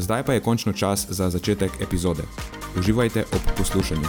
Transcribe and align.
Zdaj 0.00 0.22
pa 0.24 0.32
je 0.32 0.40
končno 0.40 0.72
čas 0.72 1.06
za 1.08 1.30
začetek 1.30 1.70
epizode. 1.80 2.22
Uživajte 2.78 3.24
ob 3.32 3.40
poslušanju. 3.58 4.08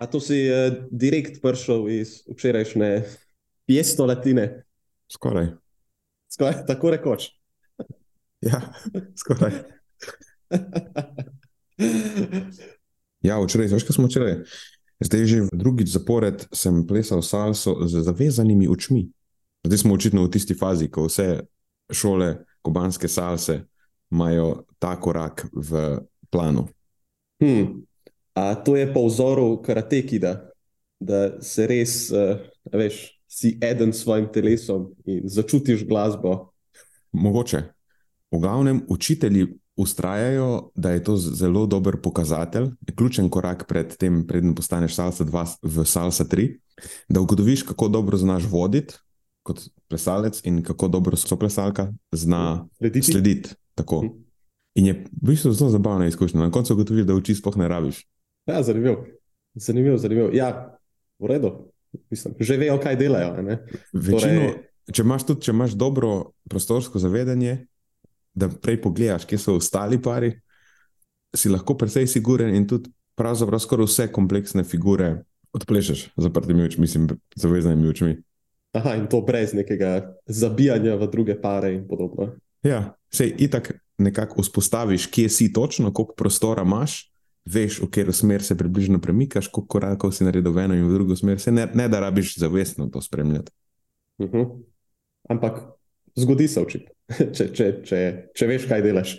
A 0.00 0.06
to 0.06 0.20
si 0.20 0.50
uh, 0.52 0.76
direkt 0.90 1.40
prišel 1.42 1.88
iz 1.88 2.28
včerajšnje 2.28 3.08
piesto 3.64 4.06
latine? 4.06 4.68
Skoraj. 5.08 5.48
Skoraj, 6.28 6.66
tako 6.68 6.90
rekoč. 6.90 7.32
Ja, 8.44 8.60
skoraj. 9.16 9.52
Ja, 13.26 13.40
včeraj, 13.42 13.68
veš, 13.72 13.84
kaj 13.84 13.94
smo 13.96 14.06
včeraj? 14.06 14.34
Zdaj 15.00 15.24
že 15.28 15.38
drugič 15.52 15.92
zapored 15.92 16.46
sem 16.54 16.86
plesal 16.86 17.20
salso 17.20 17.84
z 17.84 18.00
zavezanimi 18.00 18.68
očmi. 18.68 19.08
Zdaj 19.66 19.78
smo 19.78 19.94
očitno 19.94 20.24
v 20.24 20.30
tisti 20.32 20.54
fazi, 20.54 20.88
ko 20.88 21.08
vse 21.10 21.44
šole 21.92 22.46
kubanske 22.62 23.08
salse 23.08 23.66
imajo 24.10 24.64
ta 24.78 24.96
korak 25.00 25.46
v 25.52 26.00
planu. 26.30 26.68
Hmm. 27.42 27.82
A 28.34 28.54
to 28.54 28.76
je 28.76 28.86
po 28.94 29.06
vzoru 29.06 29.62
karateki, 29.62 30.18
da, 30.18 30.50
da 31.00 31.42
se 31.42 31.66
res, 31.66 32.10
uh, 32.12 32.36
veš, 32.72 33.16
si 33.28 33.56
eden 33.60 33.92
s 33.92 34.04
svojim 34.04 34.28
telesom 34.32 34.92
in 35.04 35.24
začutiš 35.28 35.84
glasbo. 35.88 36.52
Mogoče. 37.12 37.62
V 38.30 38.40
glavnem, 38.40 38.84
učitelji 38.88 39.58
ustrajajo, 39.76 40.70
da 40.74 40.90
je 40.90 41.04
to 41.04 41.16
zelo 41.16 41.66
dober 41.66 41.96
pokazatelj, 41.96 42.66
ključen 42.94 43.28
korak 43.28 43.66
pred 43.68 43.96
tem, 43.96 44.26
preden 44.26 44.54
postaneš 44.54 44.94
salsa 44.94 45.24
2 45.24 45.42
v 45.62 45.84
salsa 45.84 46.24
3, 46.24 46.58
da 47.08 47.20
ugotoviš, 47.20 47.62
kako 47.62 47.88
dobro 47.88 48.16
znaš 48.16 48.44
voditi 48.44 48.94
kot 49.42 49.60
plesalec 49.88 50.40
in 50.44 50.62
kako 50.62 50.88
dobro 50.88 51.16
so 51.16 51.36
plesalka 51.36 51.92
zna 52.12 52.66
Slediti? 52.78 53.12
slediti. 53.12 53.50
Tako. 53.74 54.02
In 54.74 54.86
je 54.86 54.92
v 54.92 55.06
bistvu 55.22 55.52
zelo 55.52 55.70
zabavna 55.70 56.06
izkušnja. 56.06 56.40
Na 56.40 56.50
koncu 56.50 56.74
ugotoviš, 56.74 57.04
da 57.04 57.14
uči 57.14 57.34
sploh 57.34 57.56
ne 57.56 57.68
rabiš. 57.68 58.06
Ja, 58.46 58.62
zanimivo. 58.62 59.04
Zanimivo, 59.54 59.98
zanimivo. 59.98 60.30
Ja, 60.32 60.78
v 61.18 61.26
redu. 61.26 61.52
Mislim, 62.10 62.34
že 62.40 62.56
vejo, 62.56 62.80
kaj 62.80 62.96
delajo. 62.96 63.42
ne? 63.42 63.58
Večino, 63.92 64.18
Torej- 64.18 64.52
če, 64.92 65.02
imaš 65.02 65.24
tudi, 65.24 65.40
če 65.40 65.50
imaš 65.50 65.72
dobro 65.72 66.10
prostorsko 66.44 66.98
zavedanje, 66.98 67.66
da 68.36 68.48
prej 68.48 68.82
pogledaš, 68.82 69.24
kje 69.24 69.38
so 69.38 69.56
ostali 69.56 69.98
pari, 70.02 70.34
si 71.36 71.48
lahko 71.48 71.76
precej 71.76 72.06
siguren 72.06 72.54
in 72.54 72.68
tudi 72.68 72.92
pravzaprav 73.16 73.60
skoraj 73.60 73.88
vse 73.88 74.06
kompleksne 74.12 74.64
figure 74.64 75.24
odplešeš 75.56 76.04
z 76.16 76.22
zaprtimi 76.22 76.62
očmi, 76.62 76.80
mislim, 76.80 77.08
zavezanimi 77.34 77.88
očmi. 77.88 78.16
Aha, 78.76 78.94
in 79.00 79.06
to 79.08 79.22
brez 79.24 79.54
nekega 79.56 80.12
zabijanja 80.26 80.98
v 81.00 81.08
druge 81.10 81.40
pare 81.40 81.72
in 81.74 81.86
podobno. 81.88 82.34
Ja, 82.62 82.96
sej 83.12 83.32
itak 83.38 83.72
nekako 83.98 84.42
vzpostaviš, 84.42 85.06
kje 85.06 85.28
si 85.28 85.52
točno, 85.52 85.92
koliko 85.92 86.14
prostora 86.14 86.62
imaš. 86.62 87.12
Veš, 87.46 87.78
v 87.78 87.86
katero 87.86 88.12
smer 88.12 88.42
se 88.42 88.56
približno 88.58 88.98
premikaš, 88.98 89.48
koliko 89.48 89.78
korakov 89.78 90.12
si 90.12 90.26
naredil 90.26 90.52
v 90.52 90.64
eno 90.64 90.74
in 90.74 90.88
v 90.88 90.96
drugo 90.98 91.16
smer, 91.16 91.38
se 91.40 91.52
ne, 91.54 91.68
ne 91.74 91.86
da 91.88 92.00
rabiš 92.02 92.34
zavestno 92.42 92.88
to 92.90 93.00
spremljati. 93.00 93.52
Uh 94.18 94.30
-huh. 94.30 94.62
Ampak 95.28 95.62
zgodi 96.16 96.48
se 96.48 96.60
očitno, 96.60 96.90
če, 97.36 97.50
če, 97.54 97.66
če, 97.86 97.98
če 98.36 98.48
veš, 98.50 98.68
kaj 98.70 98.84
delaš. 98.86 99.16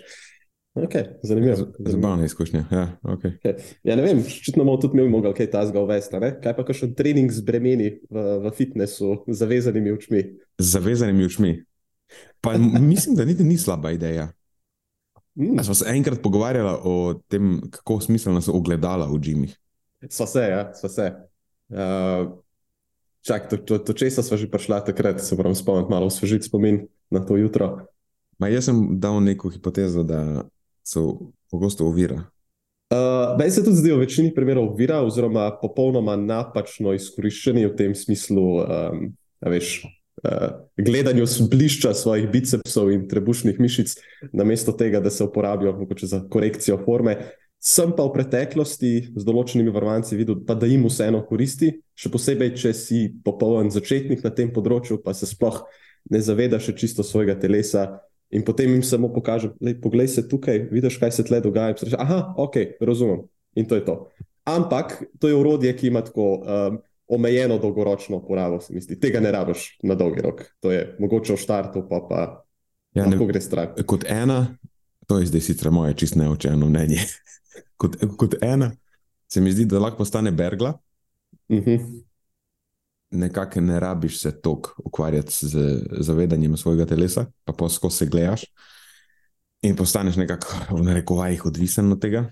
Okay, 0.78 1.04
zanimivo. 1.22 1.56
zanimivo. 1.56 1.90
Zabavna 1.90 2.24
izkušnja. 2.24 2.64
Ja, 2.70 2.84
okay. 3.02 3.32
Okay. 3.40 3.62
Ja, 3.82 3.96
ne 3.96 4.02
vem, 4.04 4.20
očitno 4.20 4.62
bomo 4.64 4.76
tudi 4.78 5.00
mi 5.00 5.08
mogli 5.10 5.32
kaj 5.34 5.50
tasga 5.50 5.82
uvesti. 5.82 6.20
Kaj 6.42 6.54
pa 6.54 6.66
še 6.76 6.92
trening 6.94 7.32
z 7.34 7.42
bremeni 7.42 7.88
v, 8.06 8.26
v 8.44 8.52
fitnessu, 8.54 9.22
z 9.26 9.38
zavezanimi 9.40 9.94
očmi? 9.96 10.22
Z 10.60 10.68
zavezanimi 10.76 11.26
očmi. 11.26 11.54
Pa 12.44 12.54
mislim, 12.92 13.16
da 13.18 13.26
niti 13.26 13.46
ni 13.46 13.58
slaba 13.58 13.90
ideja. 13.96 14.28
Mm, 15.38 15.62
Smo 15.64 15.74
se 15.74 15.88
enkrat 15.90 16.22
pogovarjali 16.22 16.76
o 16.84 17.14
tem, 17.30 17.56
kako 17.70 18.00
smiselno 18.04 18.42
so 18.44 18.54
ogledala 18.54 19.08
v 19.10 19.18
džimih. 19.22 19.56
sva 20.10 20.26
se, 20.26 20.44
ja, 20.50 20.62
sva 20.74 20.88
se. 20.88 21.08
Uh, 21.68 22.38
čak, 23.26 23.50
to, 23.50 23.56
to, 23.56 23.78
to 23.78 23.92
česa 23.92 24.22
sva 24.22 24.38
že 24.38 24.50
prišla 24.50 24.84
takrat, 24.86 25.20
se 25.24 25.36
moram 25.36 25.54
spomniti, 25.54 25.90
malo 25.90 26.06
osvežiti 26.06 26.46
spomin 26.46 26.86
na 27.10 27.24
to 27.24 27.36
jutro. 27.36 27.86
Ma 28.38 28.48
jaz 28.48 28.68
sem 28.70 29.00
dal 29.00 29.20
neko 29.22 29.50
hipotezo, 29.50 30.04
da 30.06 30.44
so 30.86 31.32
pogosto 31.50 31.86
ovira. 31.86 32.22
Uh, 32.88 33.36
meni 33.38 33.50
se 33.50 33.64
tudi 33.64 33.76
zdi 33.76 33.92
v 33.92 34.00
večini 34.00 34.34
primerov 34.34 34.70
vira, 34.76 35.02
oziroma 35.04 35.50
popolnoma 35.60 36.14
napačno 36.16 36.94
izkoriščeni 36.96 37.66
v 37.66 37.74
tem 37.76 37.92
smislu, 37.92 38.44
um, 38.62 39.02
a 39.44 39.50
veš, 39.52 39.82
uh, 40.22 40.62
gledanju 40.80 41.26
z 41.28 41.48
blišča 41.52 41.92
svojih 41.94 42.30
bicepsov 42.32 42.88
in 42.94 43.04
trebušnih 43.10 43.60
mišic, 43.60 43.92
namesto 44.32 44.72
tega, 44.72 45.02
da 45.04 45.12
se 45.12 45.26
uporabijo 45.26 45.74
za 46.00 46.22
korekcijo 46.30 46.80
forme. 46.86 47.18
Sem 47.60 47.90
pa 47.92 48.06
v 48.06 48.14
preteklosti 48.14 48.92
z 49.18 49.26
določenimi 49.26 49.74
varovanci 49.74 50.16
videl, 50.16 50.38
pa 50.46 50.54
da 50.54 50.64
jim 50.70 50.86
vseeno 50.86 51.24
koristi, 51.26 51.74
še 51.98 52.08
posebej, 52.14 52.54
če 52.54 52.72
si 52.72 53.00
popoln 53.24 53.68
začetnik 53.74 54.22
na 54.24 54.30
tem 54.30 54.48
področju, 54.54 55.02
pa 55.02 55.12
se 55.12 55.28
sploh 55.28 55.60
ne 56.10 56.20
zavedaš 56.20 56.64
še 56.64 56.76
čisto 56.76 57.02
svojega 57.02 57.34
telesa. 57.34 58.00
In 58.30 58.44
potem 58.44 58.68
jim 58.68 58.82
samo 58.82 59.08
pokažem, 59.08 59.54
da 59.60 59.72
poglej 59.82 60.08
se 60.08 60.28
tukaj, 60.28 60.68
vidiš, 60.70 60.98
kaj 61.00 61.12
se 61.12 61.24
tle 61.24 61.40
dogaja. 61.40 61.72
rečeš, 61.72 61.94
Aha, 61.98 62.34
ok, 62.36 62.56
razumem. 62.80 63.22
In 63.54 63.64
to 63.64 63.74
je 63.74 63.84
to. 63.84 64.08
Ampak 64.44 65.04
to 65.18 65.28
je 65.28 65.34
urodje, 65.34 65.76
ki 65.76 65.86
ima 65.86 66.00
tako 66.04 66.34
um, 66.36 66.78
omejeno 67.08 67.58
dolgoročno 67.58 68.16
uporabo, 68.16 68.60
se 68.60 68.74
mi 68.74 68.80
zdi. 68.80 69.00
Tega 69.00 69.20
ne 69.20 69.32
rabiš 69.32 69.78
na 69.82 69.94
dolgi 69.94 70.20
rok. 70.20 70.44
To 70.60 70.70
je 70.70 70.96
mogoče 70.98 71.32
v 71.32 71.36
štartu, 71.36 71.86
pa 71.88 72.00
pa 72.00 72.44
Ja, 72.94 73.04
lahko 73.04 73.24
ne, 73.24 73.32
gre 73.32 73.40
stran. 73.40 73.72
kot 73.86 74.04
ena, 74.08 74.56
to 75.06 75.18
je 75.18 75.26
zdaj 75.26 75.40
sicer 75.40 75.70
moje 75.70 75.94
čist 75.94 76.16
neočeno 76.16 76.66
mnenje. 76.68 77.00
kot, 77.80 77.96
kot 78.16 78.34
ena, 78.42 78.72
se 79.28 79.40
mi 79.40 79.52
zdi, 79.52 79.64
da 79.64 79.78
lahko 79.78 79.96
postane 79.98 80.32
bergla, 80.32 80.78
Uh 81.48 81.58
-huh. 81.58 81.80
Nekako 83.10 83.60
ne 83.60 83.80
rabiš 83.80 84.20
se 84.20 84.40
toliko 84.40 84.82
ukvarjati 84.84 85.46
z 85.46 85.80
zavedanjem 86.00 86.56
svojega 86.56 86.86
telesa, 86.86 87.26
pa 87.44 87.52
posko 87.52 87.90
se 87.90 88.06
gledaš 88.06 88.44
in 89.62 89.76
postaneš 89.76 90.16
nekako 90.16 90.76
v 90.76 90.82
narekovajih 90.82 91.46
odvisen 91.46 91.92
od 91.92 92.00
tega. 92.00 92.30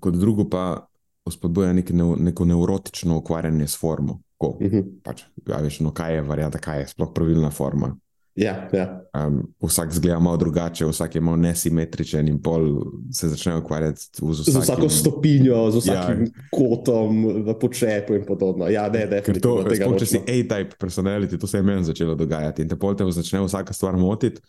Kot 0.00 0.14
drugo 0.14 0.48
pa 0.50 0.86
spodbuja 1.30 1.72
nek 1.72 1.90
neu, 1.90 2.16
neko 2.18 2.44
neurotično 2.44 3.18
ukvarjanje 3.18 3.68
s 3.68 3.78
formo. 3.80 4.20
Ko, 4.36 4.48
Uh 4.48 4.58
-huh. 4.58 4.84
pač, 5.02 5.22
ja, 5.48 5.56
veš, 5.56 5.80
no, 5.80 5.92
kaj 5.92 6.14
je 6.14 6.22
varianta, 6.22 6.58
kaj 6.58 6.80
je 6.80 6.88
sploh 6.88 7.12
pravilna 7.14 7.50
forma. 7.50 7.96
Ja, 8.34 8.68
ja. 8.72 9.00
Um, 9.16 9.36
vsak 9.62 9.92
zgleda 9.92 10.18
malo 10.18 10.36
drugače, 10.36 10.86
vsak 10.86 11.14
je 11.14 11.20
malo 11.20 11.36
nesimetričen, 11.36 12.28
in 12.28 12.40
pol 12.42 12.64
se 13.12 13.28
začne 13.28 13.56
ukvarjati 13.56 14.00
z, 14.00 14.32
Z 14.34 14.40
vsakim, 14.40 14.60
vsako 14.60 14.88
stopinjo, 14.88 15.70
z 15.70 15.76
vsakim 15.76 16.20
Ja. 16.20 16.30
kotom 16.50 17.12
v 17.44 17.54
počepu 17.54 18.14
in 18.14 18.24
podobno. 18.26 18.66
Ja, 18.68 18.88
ne, 18.88 19.00
Ker 19.00 19.10
definitivno 19.10 19.62
to, 19.62 19.68
tega 19.68 19.84
sploh, 19.84 19.98
če 19.98 20.06
si. 20.06 20.18
A-type 20.18 20.74
personality, 20.76 21.38
to 21.38 21.46
se 21.46 21.58
je 21.58 21.62
meni 21.62 21.84
začelo 21.84 22.14
dogajati 22.14 22.62
in 22.62 22.68
te 22.68 22.76
pol 22.76 22.94
te 22.94 23.06
začne 23.06 23.38
vsaka 23.40 23.72
stvar 23.72 23.94
motiti, 23.94 24.42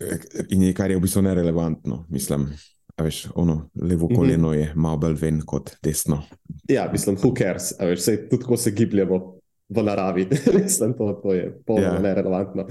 eh, 0.00 0.18
in 0.50 0.62
je, 0.62 0.74
kar 0.74 0.90
je 0.90 0.96
v 0.96 1.00
bistvu 1.00 1.22
nerelevantno. 1.22 2.04
Mislim, 2.08 2.50
a 2.96 3.02
veš, 3.02 3.28
ono 3.34 3.70
levo 3.74 4.06
Mhm. 4.06 4.14
koleno 4.14 4.52
je 4.52 4.72
malo 4.74 4.96
bolj 4.98 5.14
ven 5.14 5.40
kot 5.40 5.72
desno. 5.82 6.20
Ja, 6.68 6.84
mislim, 6.92 7.16
who 7.16 7.32
cares, 7.32 7.72
a 7.80 7.84
veš, 7.86 8.00
sej, 8.02 8.28
tudi 8.28 8.44
ko 8.44 8.56
se 8.56 8.70
gibljemo 8.70 9.40
v 9.68 9.82
naravi, 9.82 10.28
mislim, 10.62 10.92
to, 10.92 11.20
to 11.22 11.32
je 11.32 11.48
polno 11.66 11.82
Ja. 11.82 11.98
nerelevantno. 11.98 12.66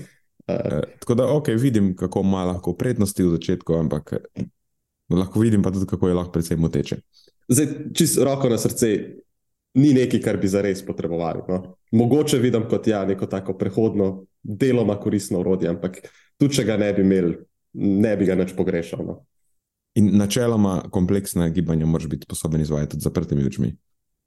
Uh, 0.47 0.55
Eh, 0.55 0.81
Tako 0.99 1.15
da, 1.15 1.25
ok, 1.33 1.47
vidim, 1.57 1.95
kako 1.95 2.19
ima 2.21 2.43
lahko 2.43 2.73
prednosti 2.73 3.23
v 3.23 3.29
začetku, 3.29 3.73
ampak 3.73 4.13
eh, 4.13 4.43
lahko 5.09 5.39
vidim 5.39 5.63
pa 5.63 5.71
tudi, 5.71 5.85
kako 5.89 6.07
je 6.07 6.13
lahko 6.13 6.31
predvsem 6.31 6.59
moteče. 6.59 6.97
zdaj, 7.47 7.67
čist 7.93 8.17
roko 8.17 8.49
na 8.49 8.57
srce, 8.57 9.15
ni 9.73 9.93
nekaj, 9.93 10.21
kar 10.21 10.37
bi 10.37 10.47
zares 10.47 10.85
potrebovali. 10.85 11.41
No. 11.49 11.75
Mogoče 11.91 12.37
vidim 12.37 12.69
kot 12.69 12.87
ja, 12.87 13.05
neko 13.05 13.25
tako 13.25 13.57
prehodno, 13.57 14.25
deloma 14.43 14.99
koristno 14.99 15.39
urodje, 15.39 15.69
ampak 15.69 15.97
tudi 16.37 16.55
če 16.55 16.63
ga 16.63 16.77
ne 16.77 16.93
bi 16.93 17.01
imeli, 17.01 17.35
ne 17.73 18.15
bi 18.17 18.25
ga 18.25 18.35
nič 18.35 18.53
pogrešal. 18.55 19.05
No. 19.05 19.25
In 19.95 20.13
načeloma 20.17 20.89
kompleksna 20.91 21.49
gibanja 21.49 21.85
moraš 21.85 22.07
biti 22.07 22.25
sposoben 22.25 22.61
izvajati 22.61 22.91
tudi 22.91 23.01
zaprtimi 23.03 23.45
očmi. 23.45 23.67
Ne 23.67 23.77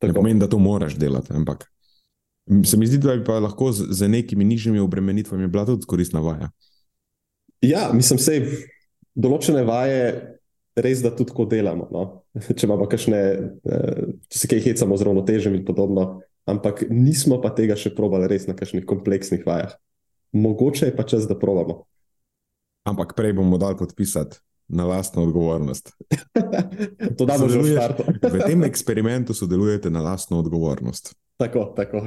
Tako. 0.01 0.15
pomeni, 0.15 0.41
da 0.41 0.49
to 0.49 0.59
moraš 0.59 0.97
delati, 0.97 1.33
ampak 1.33 1.71
se 2.65 2.77
mi 2.77 2.87
zdi, 2.87 2.99
da 2.99 3.17
bi 3.17 3.25
pa 3.25 3.39
lahko 3.43 3.73
z, 3.73 3.91
z 3.91 4.09
nekimi 4.09 4.45
nižjimi 4.45 4.81
obremenitvami 4.81 5.49
bila 5.49 5.67
tudi 5.67 5.87
koristna 5.87 6.21
vaja. 6.21 6.51
Ja, 7.65 7.89
mislim, 7.93 8.21
sej 8.23 8.45
določene 9.19 9.65
vaje 9.67 10.39
res, 10.79 11.03
da 11.03 11.11
tudi 11.15 11.33
tako 11.33 11.49
delamo. 11.51 11.89
No? 11.93 12.05
Če 12.39 12.69
imamo 12.69 12.87
kakšne, 12.91 13.21
eh, 13.67 14.03
če 14.31 14.43
se 14.43 14.51
kaj 14.51 14.65
hecamo 14.69 14.97
z 14.97 15.09
ravnotežjem 15.09 15.59
in 15.59 15.65
podobno, 15.67 16.09
ampak 16.49 16.87
nismo 16.91 17.41
pa 17.43 17.51
tega 17.55 17.77
še 17.77 17.95
probali 17.97 18.31
res 18.31 18.47
na 18.49 18.57
kakšnih 18.59 18.87
kompleksnih 18.89 19.45
vajah. 19.47 19.75
Mogoče 20.37 20.91
je 20.91 20.97
pa 20.97 21.07
čas, 21.09 21.27
da 21.29 21.39
probamo. 21.39 21.83
Ampak 22.89 23.17
prej 23.17 23.35
bomo 23.37 23.59
dal 23.61 23.77
podpisati 23.77 24.41
na 24.69 24.85
lastno 24.85 25.25
odgovornost. 25.25 25.93
to 27.19 27.25
damo 27.25 27.49
že 27.49 27.61
v 27.61 27.73
štartu. 27.73 28.05
V 28.21 28.41
tem 28.45 28.65
eksperimentu 28.69 29.33
sodelujete 29.33 29.91
na 29.91 30.05
lastno 30.05 30.41
odgovornost. 30.45 31.17
Tako, 31.39 31.73
tako. 31.77 32.03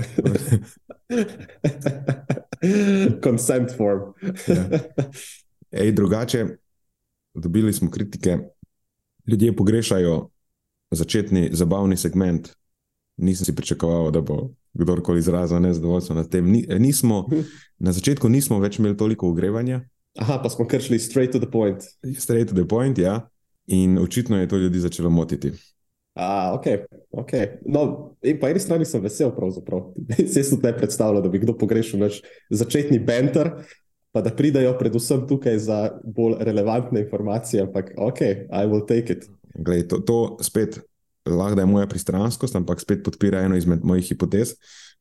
Consent 3.23 3.71
form. 3.77 3.99
Ja. 4.47 4.79
Ej, 5.71 5.91
drugače, 5.91 6.45
dobili 7.33 7.73
smo 7.73 7.91
kritike, 7.91 8.37
ljudje 9.27 9.55
pogrešajo 9.55 10.29
začetni 10.91 11.49
zabavni 11.53 11.97
segment. 11.97 12.49
Nisem 13.17 13.45
si 13.45 13.55
pričakoval, 13.55 14.11
da 14.11 14.21
bo 14.21 14.49
kdorkoli 14.73 15.19
izrazil 15.19 15.59
nezadovoljstvo 15.59 16.15
nad 16.15 16.29
tem. 16.29 16.51
Ni, 16.51 16.65
nismo, 16.79 17.27
na 17.85 17.91
začetku 17.91 18.29
nismo 18.29 18.59
več 18.59 18.79
imeli 18.79 18.97
toliko 18.97 19.29
ogrevanja, 19.29 19.81
Aha, 20.19 20.41
pa 20.43 20.49
smo 20.49 20.67
kar 20.67 20.81
šli 20.83 20.99
straight 20.99 21.31
to 21.31 21.39
the 21.39 21.51
point. 21.51 21.83
straight 22.19 22.49
to 22.49 22.55
the 22.55 22.67
point, 22.67 22.97
ja. 22.97 23.29
In 23.67 23.97
očitno 23.97 24.37
je 24.37 24.47
to 24.47 24.57
ljudi 24.57 24.79
začelo 24.79 25.09
motiti. 25.09 25.51
A, 26.13 26.51
ok, 26.53 26.65
ok. 27.11 27.31
No, 27.65 27.83
in 28.21 28.39
po 28.39 28.49
eni 28.51 28.59
strani 28.59 28.85
sem 28.85 29.03
vesel, 29.03 29.31
pravzaprav. 29.35 29.93
Se 30.33 30.43
tudi 30.49 30.67
ne 30.67 30.73
predstavljam, 30.77 31.23
da 31.23 31.29
bi 31.29 31.39
kdo 31.39 31.55
pogrešal 31.57 32.03
naš 32.03 32.19
začetni 32.49 32.99
banter, 32.99 33.51
pa 34.11 34.21
da 34.21 34.33
pridajo 34.35 34.73
predvsem 34.79 35.23
tukaj 35.27 35.59
za 35.59 35.81
bolj 36.03 36.35
relevantne 36.43 37.05
informacije, 37.05 37.63
ampak 37.63 37.93
ok, 37.97 38.21
I 38.51 38.67
will 38.67 38.83
take 38.87 39.13
it. 39.13 39.29
Glej, 39.55 39.87
to, 39.87 39.99
to 40.03 40.37
spet 40.43 40.81
lahko 41.25 41.55
da 41.55 41.61
je 41.61 41.65
moja 41.65 41.87
pristranskost, 41.87 42.55
ampak 42.55 42.79
spet 42.79 43.03
podpira 43.03 43.39
eno 43.39 43.55
izmed 43.55 43.83
mojih 43.83 44.07
hipotez, 44.07 44.55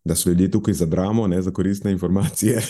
da 0.04 0.14
so 0.14 0.28
ljudje 0.28 0.50
tukaj 0.50 0.74
za 0.74 0.86
dramo, 0.86 1.26
ne 1.26 1.42
za 1.42 1.50
koristne 1.50 1.92
informacije. 1.92 2.60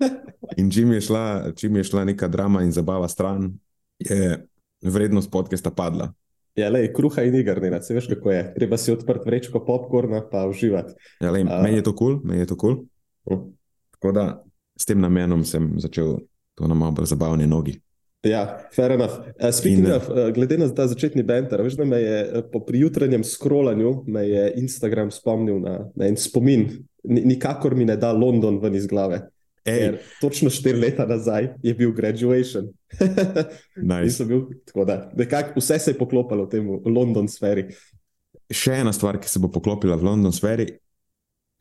In 0.56 0.70
čim 0.70 0.92
je, 0.92 1.00
šla, 1.00 1.52
čim 1.56 1.76
je 1.76 1.84
šla 1.84 2.04
neka 2.04 2.28
drama 2.28 2.62
in 2.62 2.72
zabava 2.72 3.08
stran, 3.08 3.52
je 3.98 4.46
vrednost 4.82 5.30
podcasta 5.30 5.70
padla. 5.70 6.12
Ja, 6.60 6.68
le, 6.72 6.84
kruha 6.92 7.24
in 7.24 7.38
igar, 7.40 7.60
ne, 7.62 7.78
se 7.82 7.96
veš, 7.96 8.10
kako 8.14 8.34
je. 8.34 8.42
Treba 8.56 8.78
si 8.80 8.92
odprti 8.92 9.28
vrečko 9.30 9.62
popkorna, 9.64 10.22
pa 10.30 10.44
uživati. 10.50 10.94
Ja, 11.20 11.32
lej, 11.32 11.46
A. 11.48 11.62
meni 11.64 11.80
je 11.80 11.86
to 11.88 11.94
kul, 11.96 12.18
cool, 12.18 12.28
meni 12.28 12.44
je 12.44 12.50
to 12.52 12.58
kul. 12.60 12.82
Cool. 13.24 13.38
Hm. 13.38 13.52
Tako 13.96 14.12
da 14.16 14.26
s 14.80 14.88
tem 14.88 15.00
namenom 15.00 15.44
sem 15.44 15.74
začel 15.80 16.18
to 16.56 16.68
na 16.68 16.76
malo 16.76 16.96
bolj 16.96 17.10
zabavne 17.12 17.46
nogi. 17.48 17.78
Ja, 18.24 18.68
fair 18.72 18.92
enough. 18.92 19.24
Uh, 19.40 19.48
speaking 19.52 19.86
In, 19.86 19.92
of, 19.96 20.08
uh, 20.12 20.28
glede 20.36 20.58
na 20.60 20.68
ta 20.76 20.84
začetni 20.88 21.22
banter, 21.24 21.62
veš, 21.64 21.78
da 21.80 21.86
me 21.88 22.00
je 22.02 22.42
po 22.52 22.60
prijutranjem 22.64 23.24
je 24.28 24.52
Instagram 24.60 25.10
spomnil 25.10 25.60
na, 25.60 25.78
na 25.96 26.08
en 26.08 26.16
spomin. 26.20 26.66
Ni, 27.04 27.24
nikakor 27.24 27.74
mi 27.74 27.84
ne 27.88 27.96
da 27.96 28.12
London 28.12 28.60
ven 28.60 28.76
iz 28.76 28.86
glave. 28.86 29.22
Ej, 29.64 29.80
Ker 29.80 29.96
točno 30.20 30.50
štiri 30.50 30.80
leta 30.80 31.04
nazaj 31.06 31.50
je 31.62 31.74
bil 31.76 31.92
graduation. 31.92 32.70
nice. 33.92 34.24
Bil 34.24 34.46
da 34.86 35.10
nekako 35.16 35.60
vse 35.60 35.78
se 35.78 35.90
je 35.90 35.98
poklopilo 35.98 36.46
v 36.46 36.50
tem 36.50 36.70
London 36.86 37.28
sferi. 37.28 37.68
Še 38.50 38.80
ena 38.80 38.92
stvar, 38.92 39.20
ki 39.20 39.28
se 39.28 39.38
bo 39.38 39.50
poklopila 39.52 39.98
v 40.00 40.08
London 40.08 40.32
sferi, 40.34 40.66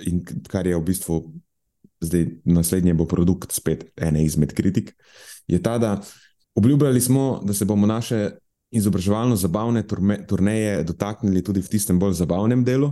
in 0.07 0.23
kar 0.47 0.67
je 0.67 0.77
v 0.77 0.85
bistvu 0.85 1.19
zdaj 1.99 2.25
naslednje, 2.47 2.95
bo 2.95 3.07
produkt 3.09 3.51
spet 3.51 3.89
ene 3.99 4.23
izmed 4.23 4.55
kritik, 4.55 4.93
je 5.47 5.59
ta, 5.61 5.77
da 5.77 5.97
obljubljali 6.55 7.01
smo, 7.01 7.41
da 7.43 7.53
se 7.53 7.65
bomo 7.65 7.87
naše 7.87 8.29
izobraževalno-zabavne 8.71 9.83
turneje 10.27 10.83
dotaknili 10.83 11.43
tudi 11.43 11.61
v 11.61 11.69
tistem 11.69 11.99
bolj 11.99 12.13
zabavnem 12.21 12.63
delu, 12.63 12.91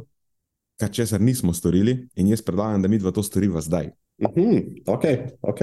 kar 0.78 0.92
česar 0.92 1.22
nismo 1.22 1.54
storili, 1.54 2.08
in 2.16 2.28
jaz 2.28 2.42
predlagam, 2.42 2.82
da 2.82 2.90
mi 2.90 3.00
dva 3.00 3.14
to 3.14 3.24
storiva 3.24 3.62
zdaj. 3.62 3.92
Mhm, 4.18 4.58
ok, 4.88 5.04
ok. 5.42 5.60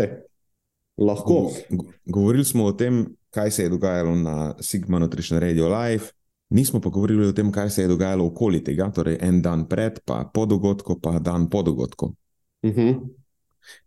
Lahko. 0.96 1.50
Go- 1.70 1.92
Govorili 2.06 2.44
smo 2.44 2.64
o 2.64 2.72
tem, 2.72 3.06
kaj 3.30 3.50
se 3.50 3.62
je 3.62 3.68
dogajalo 3.68 4.14
na 4.14 4.54
Sigma 4.60 4.98
Nutrition 4.98 5.40
Radio 5.40 5.68
Live, 5.68 6.04
nismo 6.50 6.80
pa 6.80 6.88
govorili 6.88 7.26
o 7.26 7.32
tem, 7.32 7.52
kaj 7.52 7.70
se 7.70 7.82
je 7.82 7.88
dogajalo 7.88 8.26
okoli 8.26 8.64
tega, 8.64 8.90
torej 8.94 9.18
en 9.20 9.42
dan 9.42 9.68
pred, 9.68 9.98
pa 10.04 10.30
po 10.34 10.46
dogodku, 10.46 11.00
pa 11.00 11.18
dan 11.18 11.48
po 11.50 11.62
dogodku. 11.62 12.14
Mhm. 12.66 12.92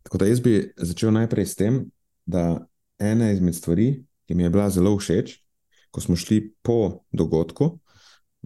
Tako 0.04 0.18
da 0.18 0.26
jaz 0.26 0.40
bi 0.40 0.74
začel 0.78 1.12
najprej 1.14 1.46
s 1.46 1.56
tem, 1.56 1.86
da 2.26 2.68
ena 3.00 3.32
izmed 3.32 3.56
stvari, 3.56 4.04
ki 4.28 4.36
mi 4.36 4.44
je 4.44 4.50
bila 4.50 4.70
zelo 4.70 4.98
všeč, 4.98 5.38
ko 5.92 6.02
smo 6.02 6.16
šli 6.16 6.54
po 6.62 7.04
dogodku, 7.12 7.80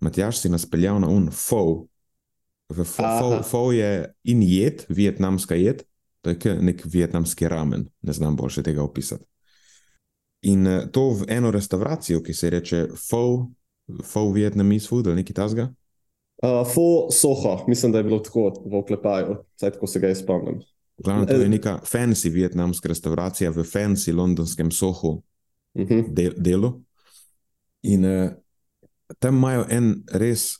Matjaš 0.01 0.39
si 0.41 0.49
nas 0.49 0.65
peljal 0.65 0.99
na 0.99 1.07
un 1.09 1.27
fo, 1.31 1.85
Aha. 2.69 2.83
fo, 2.83 3.41
fo 3.43 3.71
je 3.71 4.13
in 4.23 4.41
jed, 4.41 4.85
vietnamska 4.89 5.55
jed, 5.55 5.83
to 6.21 6.29
je 6.29 6.37
nek 6.61 6.81
vietnamski 6.85 7.47
ramen, 7.47 7.85
ne 8.01 8.13
znam 8.13 8.35
boljše 8.35 8.63
tega 8.63 8.83
opisati. 8.83 9.25
In 10.41 10.67
eh, 10.67 10.87
to 10.91 11.09
v 11.09 11.25
eno 11.27 11.51
restauracijo, 11.51 12.21
ki 12.23 12.33
se 12.33 12.49
reče 12.49 12.87
FOV, 13.09 13.45
FOV 14.03 14.33
Vietnamese 14.33 14.87
food 14.87 15.07
ali 15.07 15.15
nekaj 15.15 15.33
tasga. 15.33 15.73
Uh, 16.43 16.65
Fo 16.65 17.11
Soho, 17.11 17.65
mislim, 17.67 17.91
da 17.91 17.97
je 17.97 18.03
bilo 18.03 18.19
tako 18.19 18.53
v 18.65 18.75
oklepaju, 18.75 19.35
saj 19.55 19.71
tako 19.71 19.87
se 19.87 19.99
ga 19.99 20.07
jaz 20.07 20.19
spomnim. 20.19 20.61
Glavno, 20.97 21.25
to 21.25 21.33
Eh. 21.33 21.39
je 21.39 21.49
neka 21.49 21.79
fancy 21.83 22.31
vietnamska 22.31 22.87
restauracija 22.87 23.49
v 23.51 23.63
fancy 23.63 24.15
londonskem 24.15 24.71
sohu, 24.71 25.21
Mhm. 25.77 25.99
del, 26.09 26.33
delu. 26.37 26.81
In 27.83 28.05
uh, 28.05 28.31
tam 29.19 29.35
imajo 29.35 29.65
en 29.69 30.03
res, 30.11 30.57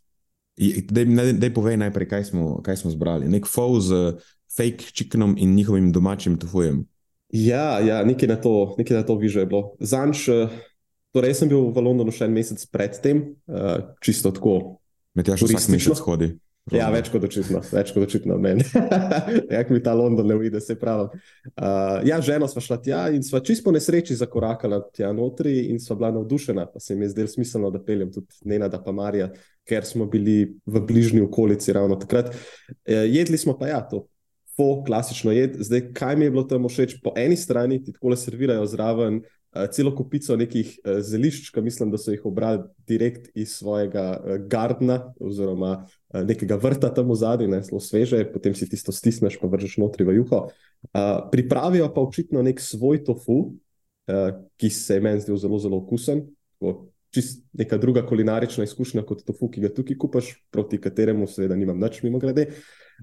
da 0.91 1.01
je 1.45 1.53
povej 1.53 1.77
najprej, 1.77 2.07
kaj 2.07 2.23
smo, 2.23 2.61
kaj 2.61 2.77
smo 2.77 2.91
zbrali. 2.91 3.29
Nek 3.29 3.47
fov 3.47 3.79
z 3.79 4.17
fake 4.57 4.91
chickenom 4.93 5.35
in 5.37 5.55
njihovim 5.55 5.91
domačim 5.91 6.37
tofujem. 6.39 6.85
Ja, 7.31 7.79
ja 7.79 8.03
nekaj 8.03 8.27
na 8.27 8.35
to, 8.35 8.75
nekaj 8.77 8.97
na 8.97 9.03
to 9.03 9.15
viže 9.15 9.39
je 9.39 9.45
bilo. 9.45 9.75
Zanč, 9.79 10.27
eh, 10.27 10.49
torej 11.15 11.33
sem 11.33 11.49
bil 11.49 11.71
v 11.71 11.83
Londonu 11.83 12.11
še 12.11 12.27
en 12.27 12.35
mesec 12.35 12.63
predtem, 12.71 13.35
uh, 13.47 13.95
čisto 14.03 14.31
tako. 14.31 14.79
Metjaš 15.15 15.43
vsak 15.47 15.69
mesec 15.71 15.99
hodi. 15.99 16.31
Ja, 16.69 16.91
več 16.93 17.09
kot 17.09 17.23
očitno, 17.25 17.59
več 17.73 17.89
kot 17.91 18.05
očitno 18.05 18.37
meni. 18.39 18.63
Jak 19.55 19.71
mi 19.73 19.81
ta 19.83 19.95
London 19.97 20.27
ne 20.29 20.37
uide, 20.37 20.61
se 20.61 20.75
pravi. 20.79 21.09
Uh, 21.55 21.97
ja, 22.07 22.19
ženo 22.23 22.47
sva 22.47 22.61
šla 22.63 22.77
tja 22.85 23.01
in 23.11 23.25
sva 23.25 23.41
čisto 23.43 23.65
po 23.65 23.73
nesreči 23.73 24.15
zakorakala 24.15 24.83
tja 24.93 25.09
notri 25.15 25.71
in 25.71 25.81
sva 25.81 25.97
bila 25.99 26.11
navdušena, 26.19 26.67
pa 26.71 26.79
se 26.79 26.95
mi 26.95 27.07
je 27.07 27.15
zdelo 27.15 27.33
smiselno, 27.33 27.73
da 27.73 27.81
peljem 27.83 28.13
tudi 28.13 28.39
Nenada 28.47 28.79
pa 28.83 28.93
Marija, 28.95 29.31
ker 29.67 29.87
smo 29.89 30.05
bili 30.11 30.53
v 30.63 30.83
bližnji 30.85 31.25
okolici 31.25 31.73
ravno 31.75 31.97
takrat. 31.99 32.29
Uh, 32.29 33.03
jedli 33.09 33.41
smo 33.41 33.57
pa 33.57 33.71
ja, 33.73 33.81
to 33.81 34.05
po 34.57 34.83
klasično 34.83 35.31
jed. 35.31 35.55
Zdaj, 35.59 35.91
kaj 35.93 36.15
mi 36.15 36.25
je 36.25 36.31
bilo 36.31 36.43
tam 36.43 36.67
všeč? 36.67 36.99
Po 37.03 37.13
eni 37.17 37.37
strani 37.37 37.79
ti 37.83 37.93
tako 37.93 38.15
servirajo 38.15 38.65
zraven 38.65 39.21
uh, 39.21 39.65
celo 39.71 39.93
kupico 39.95 40.35
nekih 40.37 40.73
uh, 40.83 40.99
zelišč, 40.99 41.49
ki 41.53 41.63
mislim, 41.63 41.91
da 41.91 41.97
so 41.97 42.11
jih 42.11 42.25
obrali 42.25 42.63
direkt 42.87 43.31
iz 43.35 43.55
svojega 43.57 44.05
uh, 44.19 44.35
gardna 44.51 45.13
oziroma 45.19 45.73
uh, 45.85 46.21
nekega 46.27 46.59
vrta 46.61 46.91
tam 46.93 47.09
v 47.11 47.19
zadnji, 47.23 47.63
zelo 47.69 47.79
sveže, 47.79 48.23
potem 48.33 48.55
si 48.55 48.69
tisto 48.69 48.91
stisneš, 48.91 49.39
pa 49.41 49.47
vržeš 49.51 49.79
notri 49.81 50.07
v 50.07 50.19
juho. 50.21 50.47
Uh, 50.91 51.27
pripravijo 51.31 51.91
pa 51.93 52.01
očitno 52.01 52.43
nek 52.43 52.59
svoj 52.59 53.03
tofu, 53.07 53.39
uh, 54.11 54.31
ki 54.57 54.69
se 54.69 54.99
je 54.99 55.03
meni 55.03 55.21
zdel 55.23 55.37
zelo, 55.37 55.59
zelo 55.59 55.83
okusen. 55.83 56.27
Tako, 56.59 56.87
Čist 57.11 57.41
neka 57.59 57.75
druga 57.75 58.05
kulinarična 58.07 58.63
izkušnja 58.63 59.01
kot 59.03 59.25
tofu, 59.27 59.49
ki 59.51 59.65
ga 59.65 59.69
tukaj 59.75 59.97
kupaš, 59.99 60.29
proti 60.47 60.77
kateremu 60.79 61.25
seveda 61.27 61.57
nimam 61.59 61.75
nič, 61.75 61.97
mimo 62.05 62.21
grede. 62.23 62.45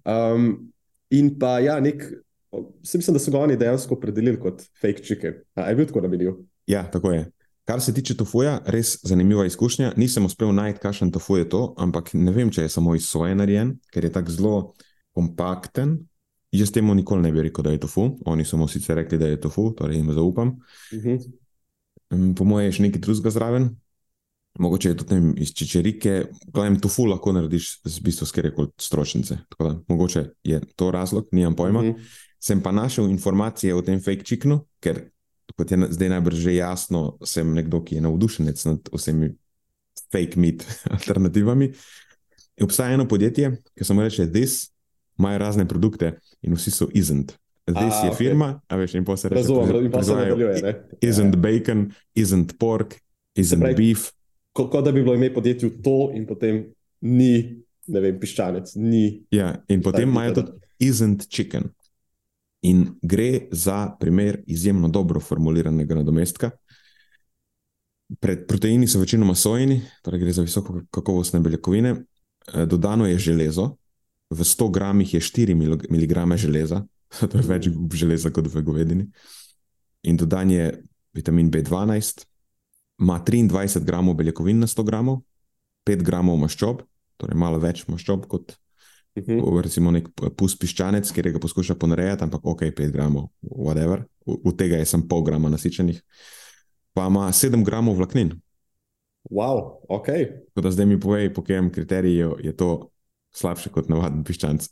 Um, 0.01 0.73
in 1.11 1.33
pa 1.39 1.59
ja, 1.59 1.81
nek, 1.81 2.03
se 2.83 2.99
mislim, 2.99 3.15
da 3.15 3.23
so 3.23 3.31
ga 3.31 3.39
oni 3.39 3.57
dejansko 3.57 3.95
opredelili 3.95 4.41
kot 4.41 4.63
fake 4.81 5.03
chicken. 5.03 5.35
A 5.55 5.69
je 5.71 5.77
bil 5.77 5.87
tako 5.87 6.01
namenil? 6.01 6.39
Ja, 6.67 6.85
tako 6.91 7.13
je. 7.13 7.27
Kar 7.69 7.81
se 7.85 7.93
tiče 7.95 8.17
tofuja, 8.17 8.61
res 8.67 8.95
zanimiva 9.05 9.45
izkušnja. 9.47 9.93
Nisem 9.97 10.25
uspel 10.25 10.53
najti, 10.57 10.81
kakšen 10.81 11.11
tofu 11.13 11.37
je 11.37 11.49
to, 11.49 11.75
ampak 11.77 12.15
ne 12.17 12.33
vem, 12.33 12.51
če 12.51 12.65
je 12.65 12.73
samo 12.73 12.95
iz 12.97 13.09
soje 13.11 13.35
narejen, 13.37 13.75
ker 13.93 14.07
je 14.09 14.13
tako 14.13 14.33
zelo 14.33 14.55
kompakten. 15.13 15.99
Jaz 16.53 16.73
temu 16.73 16.95
nikoli 16.97 17.27
ne 17.27 17.33
bi 17.33 17.45
rekel, 17.45 17.67
da 17.67 17.75
je 17.75 17.83
tofu. 17.83 18.07
Oni 18.25 18.47
so 18.49 18.57
mu 18.57 18.69
sicer 18.73 18.97
rekli, 18.97 19.19
da 19.21 19.29
je 19.29 19.41
tofu, 19.41 19.67
torej 19.77 20.01
jim 20.01 20.13
zaupam. 20.17 20.49
Uh 20.49 21.05
-huh. 21.05 21.29
Mm, 22.11 22.35
Po 22.35 22.45
mojem 22.45 22.67
je 22.67 22.73
še 22.73 22.83
nekaj 22.83 23.01
drugega 23.01 23.31
zraven. 23.31 23.69
Mogoče 24.59 24.89
je 24.89 24.95
ne 25.11 25.21
vem, 25.21 25.35
iz 25.39 25.53
čičerike, 25.55 26.25
glavim, 26.53 26.81
tofu 26.83 27.05
lahko 27.07 27.33
narediš 27.33 27.81
z 27.85 28.01
bistvu 28.03 28.27
skere 28.27 28.51
kot 28.55 28.73
stročnice. 28.83 29.39
Da, 29.59 29.77
mogoče 29.89 30.25
je 30.45 30.61
to 30.77 30.91
razlog, 30.91 31.29
nimam 31.33 31.55
pojma. 31.57 31.83
Mhm. 31.83 32.01
Sem 32.41 32.61
pa 32.63 32.73
našel 32.73 33.09
informacije 33.11 33.75
o 33.75 33.83
tem 33.83 34.01
fake 34.03 34.23
chickenu, 34.25 34.61
ker, 34.81 35.01
kot 35.57 35.71
je 35.71 35.79
zdaj 35.91 36.09
najbrž 36.09 36.37
že 36.39 36.55
jasno, 36.55 37.19
sem 37.25 37.55
nekdo, 37.55 37.81
ki 37.85 37.99
je 37.99 38.01
navdušenec 38.01 38.65
nad 38.65 38.91
vsemi 38.95 39.33
fake 40.13 40.39
meat 40.39 40.63
alternativami. 40.95 41.73
Obstaja 42.63 42.95
eno 42.95 43.09
podjetje, 43.09 43.57
ki 43.79 43.85
se 43.85 43.95
mu 43.95 44.03
reče 44.03 44.27
This, 44.33 44.71
imajo 45.19 45.39
razne 45.39 45.69
produkte 45.69 46.19
in 46.43 46.55
vsi 46.55 46.71
so 46.71 46.87
isn't. 46.95 47.33
This 47.67 47.95
A, 47.95 48.05
je 48.07 48.11
okej. 48.11 48.17
firma, 48.17 48.61
a 48.69 48.77
veš, 48.77 48.95
in 48.95 49.05
pa 49.05 49.17
se 49.17 49.29
reče, 49.29 49.43
Razumem, 49.43 49.85
in 49.85 49.91
pa 49.93 50.03
se 50.03 50.15
nadaljuje. 50.15 50.85
Isn't 51.01 51.37
bacon, 51.37 51.91
isn't 52.15 52.55
pork, 52.59 52.95
isn't 53.37 53.63
pravi- 53.63 53.77
beef. 53.77 54.11
Kot 54.53 54.71
kot 54.73 54.85
da 54.85 54.93
bi 54.93 55.03
bilo 55.03 55.15
ime 55.15 55.31
podjetju 55.35 55.71
to 55.85 56.11
in 56.15 56.27
potem 56.27 56.63
ni, 57.01 57.33
ne 57.87 58.01
vem, 58.01 58.19
piščanec, 58.21 58.75
ni. 58.77 59.05
Ja, 59.35 59.53
in 59.69 59.83
potem 59.83 60.09
imajo 60.09 60.41
tudi 60.41 60.89
isn't 60.91 61.29
chicken. 61.29 61.71
In 62.67 62.87
gre 63.03 63.49
za 63.55 63.87
primer 64.01 64.43
izjemno 64.47 64.89
dobro 64.89 65.21
formuliranega 65.21 65.95
nadomestka. 65.95 66.51
Pred 68.21 68.47
proteini 68.49 68.89
so 68.89 68.99
večinoma 68.99 69.35
sojeni, 69.35 69.83
torej 70.03 70.21
gre 70.21 70.33
za 70.33 70.43
visoko 70.43 70.81
kakovostne 70.91 71.41
beljakovine. 71.41 71.95
Eh, 72.55 72.67
Dodano 72.67 73.07
je 73.07 73.19
železo, 73.19 73.77
v 74.31 74.45
100 74.45 74.71
gramih 74.73 75.15
je 75.15 75.21
4 75.21 75.55
mg 75.91 76.37
železa, 76.37 76.87
to 77.31 77.39
je 77.39 77.45
več 77.47 77.69
železa 77.95 78.31
kot 78.31 78.49
v 78.55 78.63
govedini. 78.63 79.07
In 80.03 80.17
dodan 80.17 80.51
je 80.51 80.73
vitamin 81.13 81.51
B12, 81.51 82.25
ima 82.99 83.21
23 83.21 83.85
gramov 83.85 84.15
beljakovin 84.15 84.59
na 84.59 84.67
100 84.67 84.85
gramov, 84.85 85.21
5 85.87 86.03
gramov 86.03 86.39
maščob, 86.39 86.83
torej 87.17 87.39
malo 87.39 87.59
več 87.59 87.87
maščob 87.89 88.27
kot 88.27 88.57
Mhm. 89.19 89.41
uh, 89.43 89.61
recimo 89.63 89.91
nek 89.91 90.09
pus 90.37 90.55
piščanec, 90.55 91.09
ki 91.11 91.23
ga 91.33 91.41
poskuša 91.43 91.75
ponarejati, 91.75 92.23
ampak 92.23 92.45
ok, 92.45 92.61
5 92.71 92.93
gramov, 92.93 93.31
whatever. 93.43 94.05
Od 94.27 94.55
tega 94.55 94.77
je 94.79 94.85
samo 94.87 95.09
pol 95.11 95.25
grama 95.27 95.49
nasičenih, 95.49 95.99
pa 96.95 97.07
ima 97.07 97.27
7 97.33 97.65
gramov 97.65 97.97
vlaknin. 97.99 98.37
Wow, 99.31 99.83
ok. 99.89 100.07
Tako 100.55 100.61
da 100.61 100.71
zdaj 100.71 100.87
mi 100.87 101.01
povej, 101.01 101.35
po 101.35 101.43
katerem 101.43 101.73
kriteriju 101.73 102.37
je 102.39 102.55
to 102.57 102.91
slabše 103.35 103.73
kot 103.75 103.89
navaden 103.89 104.23
piščanc. 104.25 104.69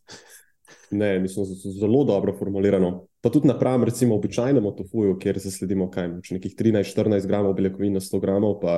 Ne, 0.90 1.18
mislim, 1.18 1.44
z- 1.44 1.58
z- 1.66 1.80
zelo 1.80 2.04
dobro 2.04 2.32
formulirano. 2.38 3.08
Pa 3.26 3.30
tudi 3.34 3.48
napram, 3.50 3.82
recimo, 3.84 4.14
običajnemu 4.14 4.70
tofuju, 4.76 5.16
kjer 5.18 5.38
zasledimo 5.42 5.88
kaj, 5.90 6.12
mogoče 6.12 6.34
nekih 6.36 6.52
13-14 6.54 7.26
gramov 7.26 7.56
beljakovin 7.58 7.96
na 7.98 8.00
100 8.00 8.20
gramov, 8.22 8.60
pa 8.60 8.76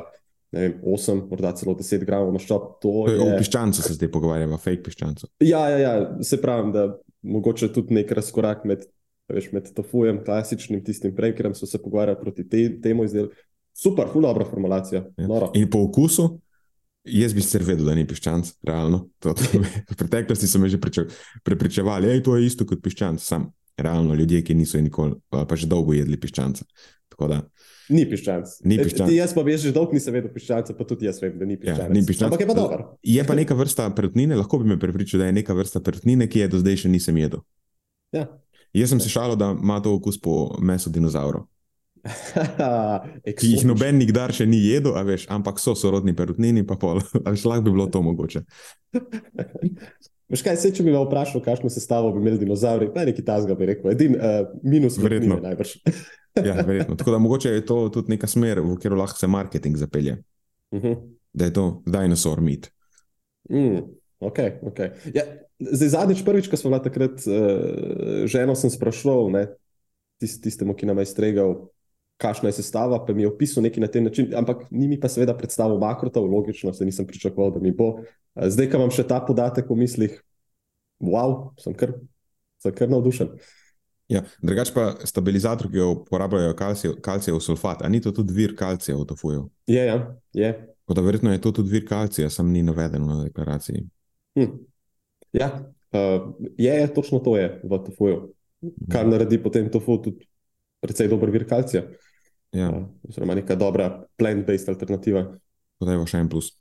vem, 0.56 0.78
8, 0.80 1.26
morda 1.28 1.50
celo 1.52 1.74
10 1.76 2.06
gramov 2.08 2.32
maščob. 2.32 2.70
To 2.80 2.92
je, 3.10 3.18
o 3.20 3.26
je. 3.28 3.34
piščancu 3.42 3.84
se 3.84 3.98
zdaj 3.98 4.08
pogovarjava, 4.14 4.56
fake 4.56 4.80
piščancu. 4.86 5.28
Ja, 5.44 5.66
ja, 5.68 5.82
ja, 5.82 5.92
se 6.24 6.40
pravi, 6.40 6.72
da 6.72 6.86
mogoče 7.28 7.68
tudi 7.76 7.98
nek 7.98 8.14
razkorak 8.16 8.64
med, 8.64 8.88
veš, 9.28 9.50
med 9.52 9.68
tofujem, 9.76 10.22
klasičnim, 10.24 10.80
tistim 10.86 11.12
prej, 11.12 11.36
ker 11.36 11.50
so 11.52 11.68
se 11.68 11.82
pogovarjali 11.84 12.22
proti 12.22 12.48
te, 12.48 12.64
temu 12.88 13.04
izdelku. 13.04 13.36
Super, 13.76 14.08
ful 14.08 14.24
dobra 14.24 14.48
formulacija. 14.48 15.04
Ja. 15.20 15.42
In 15.60 15.68
po 15.68 15.84
okusu, 15.90 16.30
jaz 17.04 17.36
bi 17.36 17.44
sicer 17.44 17.68
vedel, 17.68 17.84
da 17.92 18.00
ni 18.00 18.08
piščanc, 18.08 18.56
realno. 18.64 19.10
To, 19.20 19.36
to, 19.36 19.60
v 19.92 20.00
preteklosti 20.00 20.48
so 20.48 20.56
me 20.56 20.72
že 20.72 20.80
prepričevali, 21.44 22.08
da 22.08 22.16
je 22.16 22.24
to 22.24 22.40
isto 22.40 22.64
kot 22.64 22.80
piščanc. 22.80 23.20
Sam, 23.20 23.50
realno, 23.78 24.14
ljudje, 24.14 24.42
ki 24.42 24.54
niso 24.54 24.80
nikoli, 24.80 25.14
pa 25.30 25.56
že 25.56 25.66
dolgo 25.66 25.92
jedli 25.92 26.16
piščanca. 26.16 26.64
Tako 27.08 27.28
da, 27.28 27.38
Ni 27.88 28.02
piščanc. 28.04 28.50
Ni 28.64 28.76
E, 28.76 28.84
piščanc. 28.84 29.08
ti- 29.08 29.16
Jaz 29.16 29.32
pa 29.32 29.40
že 29.48 29.72
dolgo 29.72 29.92
nisem 29.92 30.12
vedel 30.12 30.28
piščanca, 30.28 30.74
pa 30.76 30.84
tudi 30.84 31.06
jaz 31.06 31.22
vem, 31.22 31.38
da 31.38 31.46
ni 31.46 31.54
Ja, 31.54 31.60
piščanc. 31.62 31.90
ni 31.90 32.02
piščanc. 32.02 32.28
Ampak 32.28 32.40
je 32.40 32.46
pa 32.46 32.54
dober. 32.54 32.80
Je 33.02 33.24
pa 33.24 33.34
neka 33.34 33.54
vrsta 33.54 33.88
perutnine, 33.90 34.36
lahko 34.36 34.58
bi 34.58 34.68
me 34.68 34.76
prepričal, 34.76 35.20
da 35.20 35.26
je 35.26 35.32
neka 35.32 35.54
vrsta 35.54 35.80
perutnine, 35.80 36.28
ki 36.28 36.38
je 36.38 36.48
do 36.48 36.58
zdaj 36.58 36.76
še 36.76 36.88
nisem 36.88 37.16
jedel. 37.16 37.40
Ja. 38.12 38.26
Jaz 38.74 38.90
sem 38.90 39.00
se 39.00 39.08
šalil, 39.08 39.36
da 39.36 39.56
ima 39.56 39.80
to 39.80 39.94
okus 39.94 40.20
po 40.20 40.34
mesu 40.60 40.90
dinozavrov, 40.90 41.46
ki 43.38 43.46
jih 43.48 43.64
noben 43.64 43.96
nikdar 43.96 44.30
še 44.30 44.44
ni 44.44 44.60
jedel, 44.60 44.92
veš, 45.02 45.24
ampak 45.28 45.56
so 45.58 45.72
sorodni 45.74 46.12
perutnini, 46.12 46.62
pa 46.62 46.76
pol. 46.76 47.00
Veš, 47.24 47.44
lahko 47.44 47.64
bi 47.64 47.70
bilo 47.70 47.86
to 47.86 48.02
mogoče. 48.02 48.44
Veš 50.28 50.42
kaj, 50.44 50.56
se 50.56 50.70
če 50.70 50.84
bi 50.84 50.92
me 50.92 51.00
vprašal, 51.00 51.40
kakšno 51.40 51.70
sestavo 51.72 52.10
bi 52.12 52.20
imeli 52.20 52.38
dinozavri, 52.38 52.90
pa 52.92 53.00
je 53.00 53.10
nekaj 53.10 53.24
tazga, 53.24 53.54
bi 53.54 53.66
rekel. 53.66 53.90
Edin 53.90 54.12
uh, 54.12 54.42
minus 54.62 54.98
Verjetno. 54.98 55.40
najbrž. 55.40 55.76
Ja, 56.38 56.54
verjetno. 56.62 56.94
Tako 56.94 57.10
da 57.10 57.18
mogoče 57.18 57.50
je 57.50 57.62
to 57.66 57.88
tudi 57.88 58.12
neka 58.12 58.26
smer, 58.26 58.60
v 58.60 58.76
katero 58.76 58.94
lahko 58.94 59.18
se 59.18 59.26
marketing 59.26 59.74
zapelje, 59.76 60.18
Mhm. 60.70 60.92
da 61.32 61.44
je 61.44 61.52
to 61.52 61.64
dinosaur 61.84 62.38
meat. 62.40 62.68
Mm, 63.50 63.80
ok, 64.20 64.38
ok. 64.62 64.78
Ja, 65.10 65.24
zdaj, 65.58 65.88
zadnjič, 65.88 66.22
prvič, 66.22 66.46
ko 66.46 66.56
smo 66.56 66.70
bila 66.70 66.78
takrat, 66.80 67.24
uh, 67.24 68.22
ženo 68.24 68.54
sem 68.54 68.70
sprašval, 68.70 69.32
ne, 69.32 69.42
tist, 70.18 70.44
tistemu, 70.44 70.74
ki 70.74 70.86
nam 70.86 70.98
je 70.98 71.06
stregal, 71.06 71.56
kakšna 72.16 72.48
je 72.48 72.60
sestava, 72.60 73.00
pa 73.00 73.10
mi 73.12 73.22
je 73.22 73.28
opisal 73.28 73.62
nekaj 73.62 73.80
na 73.80 73.88
ten 73.88 74.04
način, 74.04 74.30
ampak 74.32 74.68
ni 74.70 74.86
mi 74.86 75.00
pa 75.00 75.08
seveda 75.08 75.34
predstavil 75.34 75.78
makrotov, 75.78 76.26
logično, 76.26 76.70
se 76.70 76.84
nisem 76.84 77.06
pričakoval, 77.06 77.50
da 77.50 77.60
mi 77.60 77.72
bo. 77.72 78.04
Zdaj, 78.38 78.68
ko 78.70 78.78
imam 78.78 78.92
še 78.94 79.04
ta 79.08 79.18
podatek 79.24 79.70
v 79.70 79.76
mislih, 79.80 80.18
wow, 81.02 81.50
sem 81.58 81.74
kar, 81.78 81.94
sem 82.62 82.74
kar 82.76 82.90
navdušen. 82.92 83.32
Ja, 84.08 84.22
drugač 84.40 84.70
pa 84.72 84.94
stabilizator, 85.04 85.68
ki 85.68 85.80
ga 85.82 85.90
uporabljajo 85.92 86.54
kalcijev, 86.56 86.94
kalcijev 87.04 87.42
sulfat, 87.44 87.82
a 87.84 87.90
ni 87.92 88.00
to 88.00 88.12
tudi 88.16 88.32
vir 88.36 88.54
kalcija 88.56 88.96
v 88.96 89.04
tofuju? 89.10 89.42
Je, 89.68 89.82
ja, 89.84 89.98
je. 90.32 90.52
Tako 90.88 90.96
da 90.96 91.04
verjetno 91.04 91.34
je 91.34 91.42
to 91.44 91.52
tudi 91.58 91.74
vir 91.74 91.84
kalcija, 91.88 92.30
sam 92.32 92.48
ni 92.54 92.62
navedeno 92.64 93.10
na 93.10 93.26
deklaraciji. 93.26 93.84
Hm. 94.38 94.54
Ja, 95.36 95.50
uh, 95.92 96.30
je, 96.56 96.72
je, 96.72 96.88
točno 96.94 97.20
to 97.20 97.36
je 97.36 97.50
v 97.60 97.80
tofuju, 97.84 98.22
kar 98.88 99.04
naredi 99.08 99.42
potem 99.42 99.68
tofu 99.68 99.98
tudi 100.06 100.24
precej 100.80 101.10
dober 101.12 101.34
vir 101.34 101.44
kalcija. 101.48 101.84
Ja, 102.56 102.70
Uh, 102.72 102.86
oziroma 103.04 103.34
neka 103.36 103.58
dobra 103.60 103.90
plant-based 104.16 104.70
alternativa. 104.72 105.26
je 105.84 106.06
še 106.08 106.22
en 106.22 106.28
plus. 106.32 106.54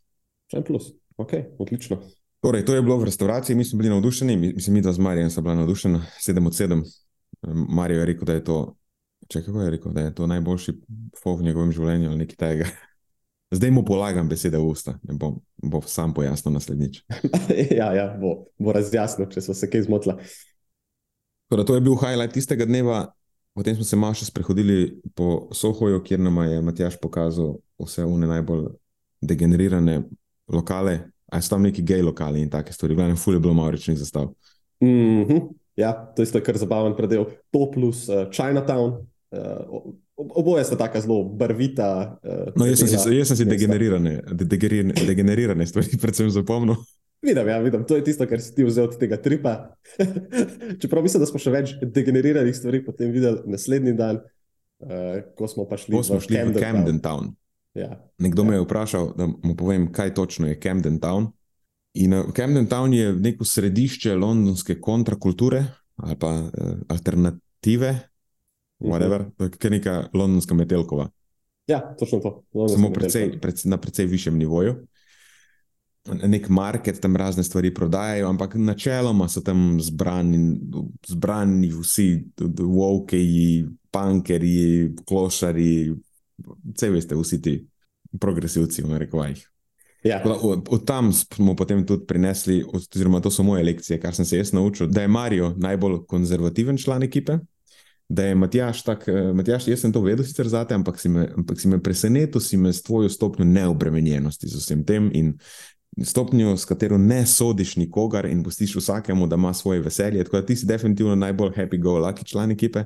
Še 0.52 0.60
en 0.60 0.66
plus. 0.68 0.92
Ok, 1.18 1.34
odlično. 1.58 1.98
Torej, 2.40 2.66
to 2.66 2.76
je 2.76 2.82
bilo 2.82 2.98
v 2.98 3.04
restavraciji, 3.10 3.56
mi 3.56 3.66
smo 3.66 3.78
bili 3.78 3.90
navdušeni, 3.90 4.38
mi- 4.38 4.54
mislim, 4.54 4.74
mi 4.74 4.82
dva 4.82 4.94
z 4.94 5.00
Marijem 5.00 5.30
sta 5.30 5.42
bila 5.42 5.56
navdušena, 5.56 6.06
7 6.22 6.48
od 6.48 6.54
7. 6.54 6.84
Marijo 7.70 8.00
je 8.00 8.06
rekel, 8.06 8.26
da 8.26 8.34
je 8.34 8.44
to, 8.44 8.76
če 9.28 9.44
kako 9.46 9.62
je 9.62 9.70
rekel, 9.70 9.92
da 9.92 10.02
je 10.02 10.16
to 10.16 10.28
najboljši 10.28 10.74
fo 11.24 11.36
v 11.36 11.44
njegovem 11.44 11.72
življenju 11.72 12.10
ali 12.10 12.18
nekaj 12.18 12.36
tega. 12.36 12.70
Zdaj 13.58 13.72
mu 13.72 13.86
polagam 13.86 14.30
besede 14.30 14.58
v 14.58 14.68
usta, 14.68 15.00
ne 15.04 15.16
bom, 15.18 15.40
bom 15.64 15.82
sam 15.86 16.14
pojasnil 16.14 16.54
naslednjič. 16.54 17.02
ja, 17.80 17.94
ja, 17.96 18.08
bo, 18.22 18.52
bo 18.60 18.76
razjasnil, 18.76 19.30
če 19.32 19.42
so 19.42 19.54
se 19.54 19.70
kaj 19.70 19.88
zmotila. 19.88 20.18
Torej, 21.50 21.66
to 21.66 21.76
je 21.76 21.82
bil 21.82 21.96
highlight 21.96 22.36
tistega 22.36 22.68
dneva, 22.68 23.06
potem 23.56 23.76
smo 23.76 23.88
se 23.88 23.96
malo 23.96 24.14
še 24.14 24.28
sprehodili 24.28 25.00
po 25.16 25.48
Sohoju, 25.56 26.04
kjer 26.04 26.20
nam 26.20 26.38
je 26.44 26.62
Matjaš 26.62 27.00
pokazal 27.02 27.56
vse 27.80 28.06
une 28.06 28.28
najbolj 28.28 28.68
degenerirane 29.24 30.02
lokale, 30.48 31.12
a 31.32 31.42
so 31.42 31.56
tam 31.56 31.68
neki 31.68 31.84
gej 31.84 32.02
lokali 32.08 32.42
in 32.42 32.50
take 32.50 32.74
stvari, 32.74 32.96
glavno, 32.96 33.16
ful 33.16 33.36
je 33.36 33.40
bilo 33.40 33.54
malo 33.54 33.72
rečnih 33.72 33.98
zastav. 33.98 34.30
Mm 34.82 35.26
-hmm. 35.26 35.48
Ja, 35.78 35.94
to 36.16 36.26
je 36.26 36.42
kar 36.42 36.58
zabaven 36.58 36.96
predel. 36.98 37.26
To 37.52 37.72
plus 37.72 38.10
uh, 38.10 38.30
Chinatown. 38.34 39.06
Uh, 39.32 39.94
oboje 40.16 40.64
sta 40.64 40.78
tako 40.78 41.02
zelo 41.02 41.24
barvita. 41.24 42.18
Uh, 42.24 42.54
No, 42.56 42.66
jaz 42.66 42.80
sem 42.80 42.88
si, 42.88 43.18
jaz 43.18 43.28
sem 43.28 43.38
si 43.38 43.46
degenerirane, 43.46 44.22
de, 44.32 44.46
degenerirane, 44.46 45.06
degenerirane 45.06 45.68
stvari 45.68 45.98
predvsem 46.04 46.30
zapomnil. 46.30 46.76
Vidim, 47.22 47.48
ja, 47.48 47.58
vidim, 47.60 47.84
to 47.86 47.98
je 47.98 48.04
tisto, 48.06 48.28
kar 48.30 48.42
si 48.42 48.54
ti 48.56 48.66
vzel 48.66 48.90
od 48.90 48.98
tega 48.98 49.18
tripa. 49.18 49.74
Čeprav 50.82 51.04
mislim, 51.04 51.22
da 51.22 51.30
smo 51.30 51.42
še 51.42 51.54
več 51.54 51.74
degeneriranih 51.82 52.56
stvari 52.56 52.84
potem 52.86 53.12
videli 53.14 53.42
naslednji 53.50 53.94
dan, 53.98 54.22
uh, 54.86 55.20
ko 55.38 55.50
smo 55.50 55.66
pa 55.70 55.78
šli 55.82 55.98
Ko 55.98 56.04
smo 56.06 56.22
šli 56.22 56.38
v 56.38 56.42
Camden 56.42 56.64
Camden 56.64 57.02
Town. 57.02 57.30
Town. 57.30 57.36
Ja. 57.78 57.94
Nekdo 58.18 58.44
me 58.44 58.56
je 58.56 58.64
vprašal, 58.66 59.12
da 59.18 59.28
mu 59.28 59.56
povem, 59.56 59.92
kaj 59.94 60.14
točno 60.18 60.48
je 60.48 60.60
Camden 60.60 61.00
Town. 61.00 61.30
In 61.94 62.14
uh, 62.14 62.32
Camden 62.34 62.68
Town 62.68 62.94
je 62.94 63.14
neko 63.14 63.46
središče 63.46 64.16
londonske 64.16 64.80
kontrakulture 64.82 65.66
ali 65.98 66.16
pa 66.20 66.30
uh, 66.30 66.52
alternative, 66.90 68.00
Mhm. 68.80 68.92
whatever, 68.92 69.26
to 69.38 69.44
je 69.44 69.50
kar 69.50 69.72
neka 69.72 70.10
londonska 70.14 70.54
metelkova, 70.54 71.10
ja, 71.68 71.96
točno 72.00 72.20
to. 72.20 72.44
London 72.54 72.76
samo 72.76 72.94
precej, 72.94 73.40
pred, 73.42 73.62
na 73.66 73.78
precej 73.78 74.06
višjem 74.06 74.38
nivoju. 74.38 74.76
Nek 76.24 76.50
market 76.50 77.02
tam 77.02 77.16
razne 77.16 77.44
stvari 77.44 77.74
prodajajo, 77.74 78.30
ampak 78.30 78.56
načeloma 78.56 79.28
so 79.28 79.42
tam 79.42 79.82
zbrani, 79.82 80.60
zbrani 81.08 81.68
vsi, 81.68 82.28
wokeji, 82.60 83.68
punkerji, 83.92 84.96
klošari, 85.06 85.96
vse 86.74 86.90
veste, 86.90 87.16
vsi 87.16 87.42
ti 87.42 87.68
progresivci, 88.20 88.82
v 88.82 88.98
rekovajih. 88.98 89.44
Ja. 90.04 90.22
Od, 90.26 90.68
od 90.70 90.86
tam 90.86 91.14
smo 91.14 91.56
potem 91.56 91.86
tudi 91.86 92.06
prinesli, 92.06 92.64
oziroma 92.74 93.20
to 93.20 93.32
so 93.32 93.44
moje 93.44 93.64
lekcije, 93.64 94.00
kar 94.00 94.16
sem 94.16 94.26
se 94.26 94.38
jaz 94.38 94.54
naučil, 94.54 94.88
da 94.88 95.02
je 95.02 95.08
Marijo 95.08 95.54
najbolj 95.58 96.06
konzervativen 96.08 96.78
član 96.78 97.04
ekipe, 97.04 97.40
da 98.10 98.24
je 98.24 98.36
Matjaš 98.36 98.84
tak, 98.84 99.08
eh, 99.08 99.34
Matjaš, 99.34 99.68
jaz 99.68 99.82
sem 99.82 99.94
to 99.94 100.02
vedel 100.02 100.26
sicer 100.26 100.48
zate, 100.48 100.76
ampak 100.76 101.00
si 101.00 101.10
me, 101.10 101.28
ampak 101.38 101.60
si 101.60 101.68
me 101.68 101.82
presenetil, 101.84 102.42
si 102.42 102.58
me 102.58 102.74
s 102.74 102.84
tvojo 102.84 103.10
stopnjo 103.10 103.46
neobremenjenosti 103.46 104.48
z 104.48 104.62
vsem 104.62 104.86
tem 104.86 105.10
in 105.14 105.34
stopnjo, 106.04 106.58
s 106.58 106.66
katero 106.66 106.98
ne 106.98 107.26
sodiš 107.26 107.76
nikogar 107.76 108.26
in 108.26 108.44
pustiš 108.44 108.76
vsakemu, 108.76 109.28
da 109.28 109.36
ima 109.36 109.54
svoje 109.54 109.82
veselje. 109.82 110.24
Tako 110.24 110.38
da 110.38 110.46
ti 110.46 110.56
si 110.56 110.66
definitivno 110.66 111.16
najbolj 111.16 111.52
happy 111.58 111.82
go 111.82 111.98
lucky 112.00 112.26
član 112.26 112.52
ekipe. 112.52 112.84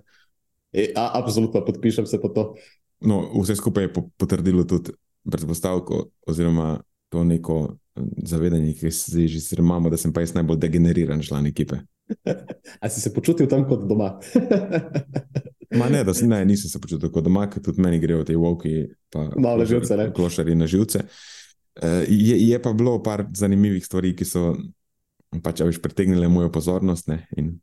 E, 0.73 0.93
a, 0.95 1.11
absolutno 1.13 1.65
podpišem 1.65 2.05
se 2.05 2.21
po 2.21 2.29
to. 2.29 2.55
No, 3.01 3.21
vse 3.41 3.55
skupaj 3.55 3.83
je 3.83 3.93
potrdilo 4.17 4.63
tudi 4.63 4.93
predpostavko, 5.31 6.05
oziroma 6.27 6.81
to 7.09 7.23
neko 7.23 7.57
eh, 7.69 8.01
zavedanje, 8.23 8.73
ki 8.73 8.91
se 8.91 9.27
že 9.27 9.39
zdaj 9.39 9.63
imamo, 9.63 9.89
da 9.89 9.97
sem 9.97 10.13
pa 10.13 10.21
jaz 10.21 10.33
najbolj 10.33 10.57
degeneriran 10.57 11.21
član 11.21 11.47
ekipe. 11.47 11.81
A 12.81 12.89
si 12.89 13.01
se 13.01 13.13
počutil 13.13 13.47
tam 13.47 13.67
kot 13.67 13.87
doma? 13.87 14.19
Ma 15.79 15.89
ne, 15.89 16.03
da, 16.03 16.11
ne, 16.21 16.45
nisem 16.45 16.69
se 16.69 16.79
počutil 16.79 17.11
kot 17.11 17.23
doma, 17.23 17.45
ker 17.49 17.63
tudi 17.63 17.81
meni 17.81 17.99
grejo 17.99 18.25
te 18.27 18.35
voki, 18.35 18.89
malo 19.39 19.65
živce. 19.65 20.11
Klošari 20.15 20.55
na 20.55 20.67
živce. 20.67 21.05
Uh, 21.79 22.03
je, 22.07 22.35
je 22.49 22.57
pa 22.61 22.73
bilo 22.73 22.97
par 23.03 23.23
zanimivih 23.33 23.85
stvari, 23.85 24.11
ki 24.15 24.27
so 24.27 24.49
pač 25.39 25.61
več 25.63 25.79
pritegnile 25.79 26.27
mojo 26.27 26.51
pozornost. 26.51 27.07
Ne, 27.07 27.21
in 27.39 27.53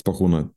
spohuno, 0.00 0.48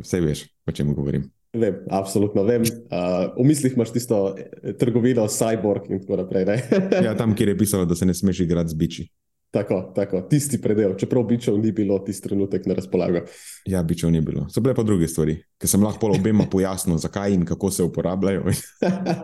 vse 0.00 0.22
veš, 0.24 0.46
o 0.64 0.72
čem 0.72 0.94
govorim. 0.96 1.28
Vem, 1.52 1.80
absolutno 1.90 2.44
vem. 2.46 2.62
Uh, 2.62 3.32
v 3.34 3.46
mislih 3.48 3.74
imaš 3.74 3.90
tisto 3.90 4.36
eh, 4.38 4.72
trgovino, 4.78 5.26
cyborg 5.26 5.88
in 5.90 5.98
tako 6.04 6.20
naprej. 6.22 6.46
ja, 7.06 7.16
tam, 7.18 7.34
kjer 7.34 7.54
je 7.54 7.58
pisalo, 7.58 7.88
da 7.90 7.94
se 7.98 8.06
ne 8.06 8.14
smeš 8.14 8.44
igrati 8.46 8.70
z 8.70 8.78
biči. 8.78 9.06
Tako, 9.50 9.80
tako, 9.96 10.20
tisti 10.30 10.60
predel, 10.62 10.92
čeprav 10.94 11.24
bičev 11.26 11.56
ni 11.58 11.72
bilo 11.74 11.98
tisti 12.06 12.28
trenutek 12.28 12.68
na 12.70 12.76
razpolago. 12.78 13.24
Ja, 13.66 13.82
bičev 13.82 14.12
ni 14.14 14.20
bilo. 14.22 14.46
So 14.46 14.62
bile 14.62 14.76
pa 14.78 14.84
druge 14.86 15.08
stvari, 15.10 15.40
ki 15.58 15.66
sem 15.66 15.82
lahko 15.82 16.12
obema 16.14 16.46
pojasnil, 16.50 17.00
zakaj 17.02 17.34
in 17.34 17.42
kako 17.44 17.70
se 17.74 17.82
uporabljajo. 17.82 18.44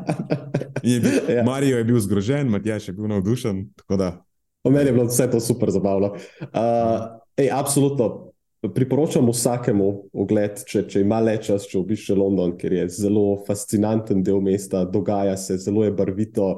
je 0.83 0.99
bil, 1.01 1.31
ja. 1.31 1.45
Marijo 1.47 1.79
je 1.79 1.85
bil 1.85 2.01
zgrožen, 2.03 2.51
Matjaš 2.51 2.89
je 2.89 2.97
bil 2.99 3.07
navdušen. 3.15 3.69
Po 3.87 4.71
meni 4.71 4.89
je 4.89 4.93
bilo 4.93 5.07
vse 5.07 5.31
to 5.31 5.41
super 5.41 5.71
zabavno. 5.71 6.17
Uh, 6.43 7.23
ej, 7.39 7.53
absolutno, 7.55 8.33
priporočam 8.63 9.29
vsakemu 9.31 9.89
ogled, 10.13 10.63
če, 10.69 10.87
če 10.89 11.03
ima 11.05 11.21
le 11.25 11.37
čas, 11.43 11.67
če 11.69 11.79
obišče 11.81 12.17
London, 12.17 12.57
ker 12.59 12.73
je 12.73 12.87
zelo 13.03 13.43
fascinanten 13.47 14.23
del 14.25 14.41
mesta, 14.45 14.85
dogaja 14.89 15.37
se, 15.41 15.59
zelo 15.63 15.85
je 15.85 15.93
barvito. 15.97 16.57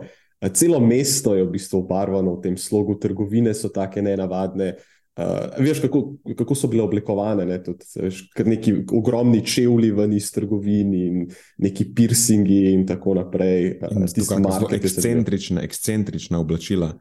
Celo 0.55 0.78
mesto 0.78 1.35
je 1.35 1.43
v 1.43 1.50
bistvu 1.57 1.83
obarvano 1.83 2.37
v 2.37 2.45
tem 2.45 2.57
slogu, 2.57 2.95
trgovine 3.02 3.55
so 3.59 3.73
tako 3.75 4.05
nenavadne. 4.07 4.76
Uh, 5.19 5.50
veš, 5.59 5.81
kako, 5.83 6.00
kako 6.38 6.55
so 6.55 6.69
bile 6.71 6.85
oblikovane, 6.85 7.43
ne, 7.43 7.57
tudi, 7.59 7.83
veš, 7.99 8.21
neki 8.47 8.76
ogromni 8.95 9.40
čevlji 9.43 9.90
ven 9.97 10.12
iz 10.14 10.28
trgovin 10.31 10.93
in 10.95 11.25
neki 11.59 11.88
piercingi 11.90 12.61
in 12.71 12.85
tako 12.87 13.17
naprej. 13.19 13.81
Uh, 13.83 14.05
zelo 14.07 14.71
ekscentrična, 14.78 15.64
ekscentrična 15.67 16.38
oblačila. 16.38 16.93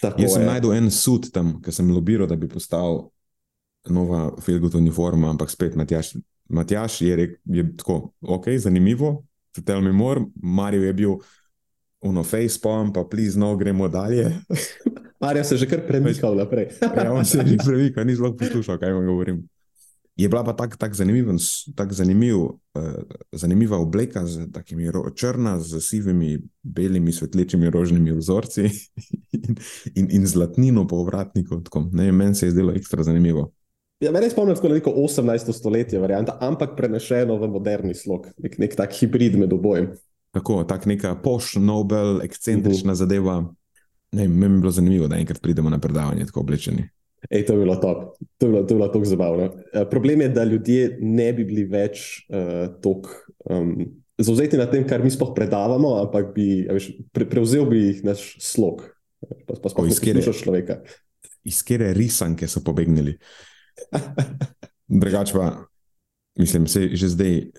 Tako 0.00 0.24
Jaz 0.24 0.38
sem 0.38 0.48
najdel 0.48 0.72
en 0.78 0.88
sud 0.92 1.28
tam, 1.32 1.58
ker 1.60 1.76
sem 1.76 1.92
lobiral, 1.92 2.28
da 2.28 2.36
bi 2.40 2.48
postal 2.48 3.10
nova 3.90 4.30
Filgut 4.40 4.74
uniforma, 4.74 5.30
ampak 5.30 5.50
spet 5.50 5.76
Matjaš, 5.76 6.14
Matjaš 6.48 7.00
je 7.02 7.16
rekel, 7.16 7.36
je 7.44 7.76
tako, 7.76 8.12
ok, 8.20 8.48
zanimivo, 8.58 9.24
tell 9.64 9.80
me 9.80 9.92
more, 9.92 10.20
Mario 10.42 10.82
je 10.82 10.92
bil 10.92 11.18
uno 12.00 12.22
facepalm, 12.24 12.92
pa 12.92 13.04
plizno 13.04 13.56
gremo 13.56 13.88
dalje. 13.88 14.30
Mario 15.20 15.44
se 15.44 15.54
je 15.54 15.58
že 15.58 15.68
kar 15.68 15.86
premikal 15.86 16.36
naprej. 16.36 16.68
ja, 16.96 17.12
on 17.12 17.24
se 17.24 17.38
je 17.38 17.46
že 17.46 17.56
premikal, 17.64 18.04
ni 18.04 18.14
zelo 18.14 18.36
poslušal, 18.36 18.78
kaj 18.78 18.92
vam 18.92 19.06
govorim. 19.06 19.48
Je 20.16 20.28
bila 20.28 20.44
pa 20.44 20.52
tako 20.56 20.76
tak 20.76 20.94
zanimiv, 20.94 21.28
tak 21.76 21.92
zanimiv, 21.92 22.36
uh, 22.36 22.54
zanimiva 23.32 23.76
obleka, 23.76 24.26
z 24.26 24.48
takimi 24.52 24.90
ro, 24.90 25.10
črna, 25.12 25.60
z 25.60 25.80
sivimi, 25.80 26.38
belimi, 26.62 27.12
svetlečimi, 27.12 27.70
rožnimi 27.70 28.12
vzorci 28.12 28.64
in, 29.36 29.56
in, 29.94 30.08
in 30.10 30.26
zlatnino 30.26 30.86
po 30.86 31.04
vratniku. 31.04 31.60
Meni 31.92 32.34
se 32.34 32.46
je 32.46 32.50
zdelo 32.50 32.72
ekstra 32.72 33.02
zanimivo. 33.02 33.52
Ja, 34.00 34.10
meni 34.12 34.26
je 34.28 34.34
spomnil 34.34 34.58
kot 34.60 34.72
neko 34.76 34.92
18. 34.92 35.52
stoletje, 35.56 36.00
varianta, 36.00 36.34
ampak 36.44 36.74
prenešeno 36.76 37.38
v 37.40 37.48
moderni 37.48 37.94
slog, 37.96 38.26
nek, 38.44 38.58
nek 38.60 38.74
tak 38.76 38.92
hibrid 38.92 39.38
med 39.40 39.54
obojem. 39.56 39.94
Tako, 40.36 40.60
tak 40.68 40.84
neka 40.84 41.14
poš, 41.24 41.54
nobel, 41.56 42.20
ekscentrična 42.20 42.92
uh 42.92 42.96
-huh. 42.96 43.00
zadeva. 43.00 43.36
Ne, 44.12 44.28
meni 44.28 44.54
je 44.54 44.60
bilo 44.60 44.70
zanimivo, 44.70 45.08
da 45.08 45.16
enkrat 45.16 45.40
pridemo 45.42 45.70
na 45.70 45.78
predavanje 45.78 46.26
tako 46.26 46.40
oblečeni. 46.40 46.88
Ej, 47.30 47.46
to 47.46 47.52
je 47.52 47.58
bilo 47.58 47.76
top, 47.76 48.18
to 48.38 48.46
je 48.46 48.52
bilo, 48.52 48.62
to 48.62 48.74
je 48.74 48.78
bilo 48.78 48.88
tako 48.88 49.04
zabavno. 49.04 49.44
Uh, 49.44 49.88
problem 49.90 50.20
je, 50.20 50.28
da 50.28 50.44
ljudje 50.44 50.98
ne 51.00 51.32
bi 51.32 51.44
bili 51.44 51.64
več 51.64 52.26
uh, 52.28 52.80
tako 52.82 53.08
um, 53.50 53.86
zauzeti 54.18 54.56
na 54.56 54.66
tem, 54.70 54.86
kar 54.86 55.04
mi 55.04 55.10
sploh 55.10 55.32
predavamo, 55.34 55.96
ampak 56.04 56.34
bi 56.34 56.68
veš, 56.70 56.90
pre, 57.12 57.28
prevzel 57.28 57.66
bi 57.66 58.00
naš 58.04 58.36
slog, 58.40 58.84
pa, 59.46 59.54
pa 59.62 59.68
sploh 59.68 59.86
ne 59.86 59.94
slišiš 59.94 60.42
človeka. 60.42 60.80
Iz 61.44 61.62
kere 61.62 61.92
risanke 61.92 62.48
so 62.48 62.60
pobegnili. 62.60 63.16
Drugač 65.02 65.32
pa, 65.32 65.66
mislim, 66.38 66.64
da 66.64 66.96
že 66.96 67.08
zdaj 67.08 67.50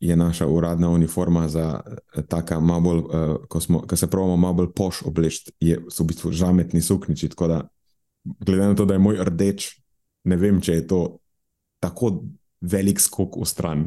je 0.00 0.16
naša 0.16 0.46
uradna 0.46 0.90
uniforma 0.90 1.48
za 1.48 1.80
eh, 1.86 2.22
taka, 2.28 2.60
bolj, 2.60 2.98
uh, 2.98 3.36
ko, 3.48 3.60
smo, 3.60 3.80
ko 3.80 3.96
se 3.96 4.06
pravimo, 4.06 4.36
malo 4.36 4.54
bolj 4.54 4.72
poš 4.76 5.02
obleči, 5.02 5.50
je 5.60 5.78
v 5.78 6.04
bistvu 6.04 6.32
žametni 6.32 6.82
sukniči. 6.82 7.28
Tako 7.28 7.48
da, 7.48 7.68
glede 8.24 8.66
na 8.66 8.74
to, 8.74 8.84
da 8.84 8.94
je 8.94 8.98
moj 8.98 9.24
rdeč, 9.24 9.80
ne 10.24 10.36
vem, 10.36 10.60
če 10.60 10.72
je 10.72 10.86
to 10.86 11.00
tako 11.82 12.22
velik 12.60 13.00
skok 13.00 13.36
v 13.38 13.46
stran. 13.46 13.84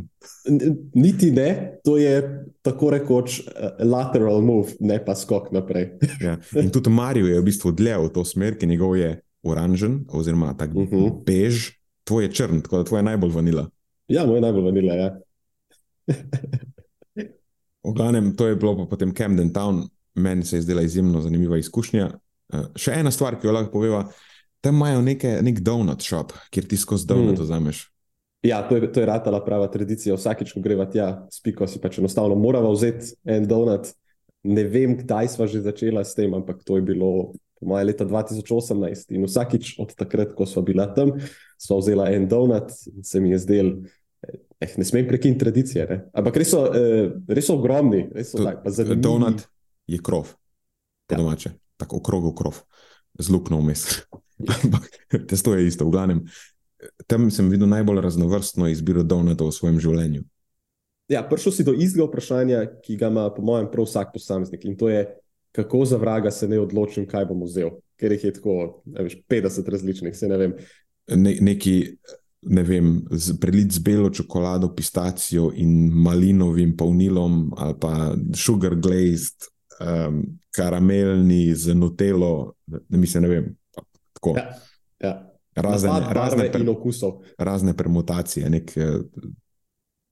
Niti 0.95 1.31
ne, 1.31 1.79
to 1.83 1.97
je 1.97 2.45
tako 2.61 2.91
rekoč 2.91 3.39
uh, 3.39 3.79
lateral 3.83 4.41
move, 4.41 4.75
ne 4.79 4.99
pa 5.05 5.15
skok 5.15 5.51
naprej. 5.51 5.93
ja. 6.19 6.37
In 6.59 6.71
tudi 6.71 6.89
Marijo 6.89 7.27
je 7.27 7.39
v 7.39 7.47
bistvu 7.47 7.71
dlje 7.71 7.97
v 7.97 8.13
to 8.15 8.25
smer, 8.27 8.59
ki 8.59 8.67
njegov 8.67 8.97
je 8.99 9.15
oranžen, 9.43 10.05
oziroma 10.09 10.53
tako 10.57 10.79
uh 10.79 10.85
mhm. 10.85 10.95
-huh. 10.95 11.23
bež, 11.25 11.71
tvoj 12.03 12.23
je 12.23 12.31
črn, 12.31 12.61
tako 12.61 12.77
da 12.77 12.83
tvoj 12.83 12.99
je 12.99 13.03
najbolj 13.03 13.31
vanila. 13.31 13.69
Ja, 14.07 14.25
moj 14.25 14.37
je 14.37 14.41
najbolj 14.41 14.63
vanila. 14.63 14.93
Ja. 14.93 15.19
v 17.83 17.93
glavnem, 17.93 18.35
to 18.35 18.47
je 18.47 18.55
bilo 18.55 18.77
pa 18.77 18.85
potem 18.85 19.13
Camden 19.13 19.53
Town, 19.53 19.87
meni 20.15 20.45
se 20.45 20.57
je 20.57 20.61
zdela 20.61 20.81
izjemno 20.81 21.21
zanimiva 21.21 21.57
izkušnja. 21.57 22.11
Uh, 22.53 22.65
še 22.75 22.91
ena 22.91 23.11
stvar, 23.11 23.39
ki 23.39 23.47
jo 23.47 23.53
lahko 23.53 23.71
poveva, 23.71 24.05
tam 24.61 24.75
imajo 24.75 25.01
neke, 25.01 25.39
nek 25.41 25.59
donut 25.59 26.01
shop, 26.01 26.33
kjer 26.51 26.67
ti 26.67 26.77
skozi 26.77 27.07
donut 27.07 27.37
hmm. 27.37 27.43
vzameš. 27.43 27.87
Ja, 28.43 28.61
to 28.67 28.75
je, 28.75 28.91
to 28.91 28.99
je 28.99 29.05
ratala 29.05 29.43
prava 29.45 29.67
tradicija. 29.69 30.15
Vsakič, 30.17 30.53
ko 30.53 30.61
greva 30.65 30.87
tja, 30.89 31.27
spiko 31.33 31.67
si 31.69 31.79
pač 31.81 31.99
enostavno 32.01 32.35
moramo 32.35 32.71
vzeti 32.73 33.13
en 33.25 33.45
donut. 33.47 33.93
Ne 34.43 34.63
vem, 34.65 34.95
kdaj 34.97 35.35
smo 35.35 35.45
že 35.47 35.61
začela 35.61 36.01
s 36.03 36.17
tem, 36.17 36.33
ampak 36.33 36.63
to 36.65 36.79
je 36.79 36.85
bilo 36.85 37.33
po 37.61 37.69
mojem 37.69 37.87
leta 37.87 38.05
2018. 38.09 39.13
In 39.13 39.25
vsakič 39.29 39.75
od 39.79 39.93
takrat, 39.93 40.33
ko 40.33 40.49
smo 40.49 40.65
bila 40.65 40.89
tam, 40.89 41.13
smo 41.61 41.77
vzela 41.77 42.09
en 42.09 42.25
donut 42.27 42.73
in 42.89 43.05
se 43.05 43.21
mi 43.21 43.31
je 43.35 43.37
zdel, 43.45 43.69
eh, 44.25 44.73
ne 44.77 44.85
smem 44.85 45.07
prekiniti 45.07 45.39
tradicije. 45.45 45.85
Ne? 45.89 45.97
Ampak 46.13 46.41
res 46.41 46.49
so, 46.49 46.65
eh, 46.73 47.13
res 47.29 47.45
so 47.45 47.59
ogromni, 47.61 48.07
res 48.09 48.33
so 48.33 48.41
tako. 48.41 48.73
Donut 48.97 49.45
je 49.87 50.01
krov, 50.01 50.33
po 51.05 51.13
ja. 51.13 51.21
domače, 51.21 51.53
tako 51.77 52.01
okrog 52.01 52.33
krov, 52.37 52.63
z 53.19 53.29
luknjo 53.29 53.61
vmes. 53.61 53.85
Ampak 54.65 54.89
testo 55.29 55.53
je 55.53 55.67
isto, 55.67 55.85
v 55.85 55.93
glavnem. 55.93 56.25
Tam 57.05 57.29
sem 57.29 57.45
videl 57.45 57.69
najbolj 57.69 58.01
raznovrstno 58.01 58.65
izbiro 58.73 59.05
donutov 59.05 59.53
v 59.53 59.53
svojem 59.53 59.77
življenju. 59.77 60.25
Ja, 61.11 61.21
prišel 61.27 61.51
si 61.53 61.63
do 61.67 61.75
istega 61.75 62.07
vprašanja, 62.07 62.63
ki 62.81 62.95
ga 62.97 63.11
ima, 63.11 63.27
po 63.35 63.43
mojem, 63.43 63.67
prav 63.69 63.85
vsak 63.85 64.15
posameznik. 64.15 64.63
In 64.65 64.77
to 64.79 64.87
je, 64.89 65.03
kako 65.51 65.85
za 65.85 65.97
vraga 65.97 66.31
se 66.31 66.47
ne 66.47 66.59
odločim, 66.59 67.05
kaj 67.07 67.25
bom 67.25 67.43
vzel, 67.43 67.75
ker 67.99 68.11
jih 68.15 68.23
je 68.23 68.33
tako 68.33 68.83
veš, 68.85 69.17
50 69.29 69.69
različnih, 69.69 70.17
se 70.17 70.27
ne 70.27 70.37
vem. 70.37 70.53
Ne, 71.07 71.35
neki, 71.41 71.75
ne 72.41 72.63
vem, 72.63 72.91
z, 73.11 73.35
prelit 73.39 73.71
z 73.71 73.83
belo 73.83 74.09
čokolado, 74.09 74.71
pistacijo 74.75 75.51
in 75.55 75.91
malinovim 75.93 76.75
polnilom, 76.77 77.51
ali 77.57 77.75
pa 77.79 78.13
sugar 78.35 78.75
glazed, 78.75 79.49
um, 79.81 80.23
karamelni 80.55 81.55
z 81.55 81.75
nutelo, 81.75 82.53
ne 82.67 82.97
mislim, 82.97 83.23
ne 83.23 83.29
vem. 83.29 83.51
Tako. 84.13 84.35
Ja, 84.37 84.47
ja. 84.99 85.13
Razne, 85.55 85.89
razne, 86.09 86.51
per, 86.51 86.63
razne 87.37 87.73
permutacije, 87.77 88.49
nek, 88.49 88.71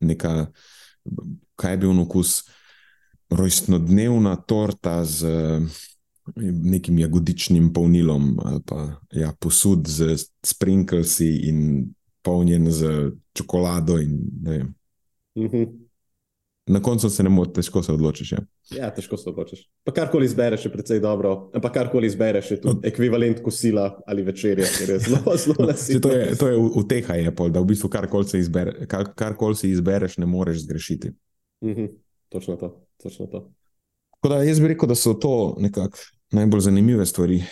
neka, 0.03 0.49
kaj 1.55 1.73
je 1.73 1.77
bil 1.77 2.01
okus 2.01 2.41
rojstnodnevna 3.29 4.35
torta 4.35 5.05
z 5.05 5.25
eh, 5.25 5.61
nekim 6.51 6.99
jagodičnim 6.99 7.73
polnilom, 7.73 8.39
ali 8.45 8.61
pa 8.65 9.01
ja, 9.11 9.33
posud 9.39 9.87
z 9.87 10.17
sprinklesi 10.45 11.29
in 11.49 11.89
polnjen 12.21 12.71
z 12.71 13.11
čokolado. 13.33 13.97
In, 13.97 14.19
ne, 14.41 14.57
mm 15.35 15.47
-hmm. 15.47 15.67
na 16.67 16.81
koncu 16.81 17.09
se 17.09 17.23
ne 17.23 17.29
moreš, 17.29 17.53
težko 17.53 17.83
se 17.83 17.93
odločiš. 17.93 18.31
Ja, 18.31 18.39
ja 18.77 18.89
težko 18.93 19.17
se 19.17 19.29
odločiš. 19.29 19.69
Pa 19.83 19.91
karkoli 19.91 20.25
izbereš, 20.25 20.65
je 20.65 20.71
precej 20.71 20.99
dobro. 20.99 21.51
Pa 21.61 21.71
karkoli 21.71 22.07
izbereš, 22.07 22.51
je 22.51 22.61
tudi 22.61 22.87
ekvivalent 22.87 23.41
kosila 23.43 24.01
ali 24.07 24.23
večerja, 24.23 24.65
ker 24.77 24.89
je 24.89 24.99
zelo, 24.99 25.37
zelo 25.45 25.65
nasilno. 25.67 26.01
To 26.01 26.11
je, 26.11 26.35
to 26.35 26.47
je 26.47 26.57
v, 26.57 26.69
v 26.75 26.87
teha, 26.87 27.13
je 27.13 27.35
pol, 27.35 27.49
da 27.49 27.59
v 27.59 27.65
bistvu 27.65 27.89
karkoli 27.89 28.39
izbere, 28.39 28.85
kar, 28.87 29.13
kar 29.15 29.35
si 29.55 29.69
izbereš, 29.69 30.17
ne 30.17 30.25
moreš 30.25 30.57
zgrešiti. 30.57 31.11
Mhm, 31.63 31.85
točno 32.29 32.55
to. 32.55 32.75
Točno 33.03 33.27
to. 33.27 33.49
Da, 34.27 34.43
jaz 34.43 34.59
bi 34.59 34.67
rekel, 34.73 34.89
da 34.89 34.95
so 34.95 35.13
to 35.13 35.55
nekako 35.59 35.97
najbolj 36.31 36.59
zanimive 36.59 37.05
stvari, 37.05 37.43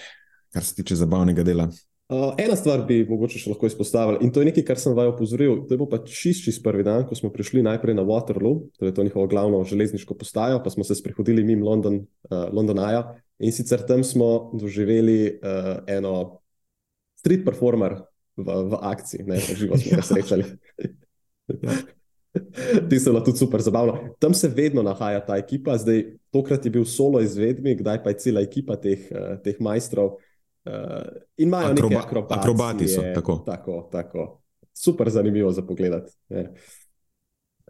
kar 0.54 0.64
se 0.64 0.76
tiče 0.76 0.96
zabavnega 0.96 1.44
dela. 1.44 1.70
Uh, 2.08 2.32
ena 2.40 2.56
stvar 2.56 2.86
bi 2.88 3.02
mogoče 3.04 3.40
še 3.40 3.50
lahko 3.52 3.68
izpostavil, 3.68 4.22
in 4.24 4.30
to 4.32 4.40
je 4.40 4.48
nekaj, 4.48 4.64
kar 4.70 4.80
sem 4.80 4.94
vaju 4.96 5.12
opozoril. 5.12 5.58
To 5.68 5.76
je 5.76 5.80
bil 5.82 5.90
pa 5.92 6.00
čist, 6.08 6.46
čist 6.46 6.62
prvi 6.64 6.86
dan, 6.88 7.04
ko 7.08 7.18
smo 7.20 7.34
prišli 7.34 7.66
najprej 7.68 7.98
na 7.98 8.06
Waterloo, 8.08 8.70
torej 8.80 8.94
to 8.96 9.04
je 9.04 9.10
njihovo 9.10 9.28
glavno 9.28 9.60
železniško 9.68 10.16
postajo, 10.16 10.62
pa 10.64 10.72
smo 10.72 10.88
se 10.88 10.96
sprehodili 10.96 11.44
mimo 11.44 11.68
London, 11.68 12.00
uh, 12.30 12.46
Londonaja. 12.56 13.04
In 13.44 13.52
sicer 13.52 13.84
tam 13.88 14.06
smo 14.08 14.54
doživeli 14.56 15.18
uh, 15.36 15.84
eno 15.88 16.14
street 17.20 17.44
performer 17.44 18.00
v, 18.40 18.56
v 18.72 18.80
akciji, 18.88 19.28
ne 19.28 19.44
živo 19.44 19.76
smo 19.76 20.00
ga 20.00 20.08
srečali. 20.12 20.48
Ti 22.90 23.00
so 23.00 23.20
tudi 23.20 23.38
super 23.38 23.62
zabavno. 23.62 24.16
Tam 24.20 24.34
se 24.34 24.48
vedno 24.48 24.84
nahaja 24.84 25.26
ta 25.26 25.38
ekipa, 25.38 25.78
zdaj 25.78 26.06
tokrat 26.32 26.66
je 26.66 26.72
bil 26.72 26.86
solo 26.86 27.22
izvedbi, 27.22 27.76
kdaj 27.76 28.04
pa 28.04 28.10
je 28.10 28.18
cela 28.18 28.42
ekipa 28.42 28.76
teh, 28.76 29.08
uh, 29.12 29.38
teh 29.44 29.60
majstrov. 29.60 30.18
Uh, 30.68 30.74
in 31.38 31.48
imajo 31.48 31.72
Akroba 31.72 31.90
nekaj 31.90 32.08
akrobacije. 32.08 32.40
Akrobati 32.40 32.88
so 32.88 33.02
tako. 33.16 33.38
tako, 33.46 33.90
tako. 33.92 34.42
Super 34.74 35.10
zanimivo 35.10 35.52
za 35.52 35.62
pogled. 35.62 36.04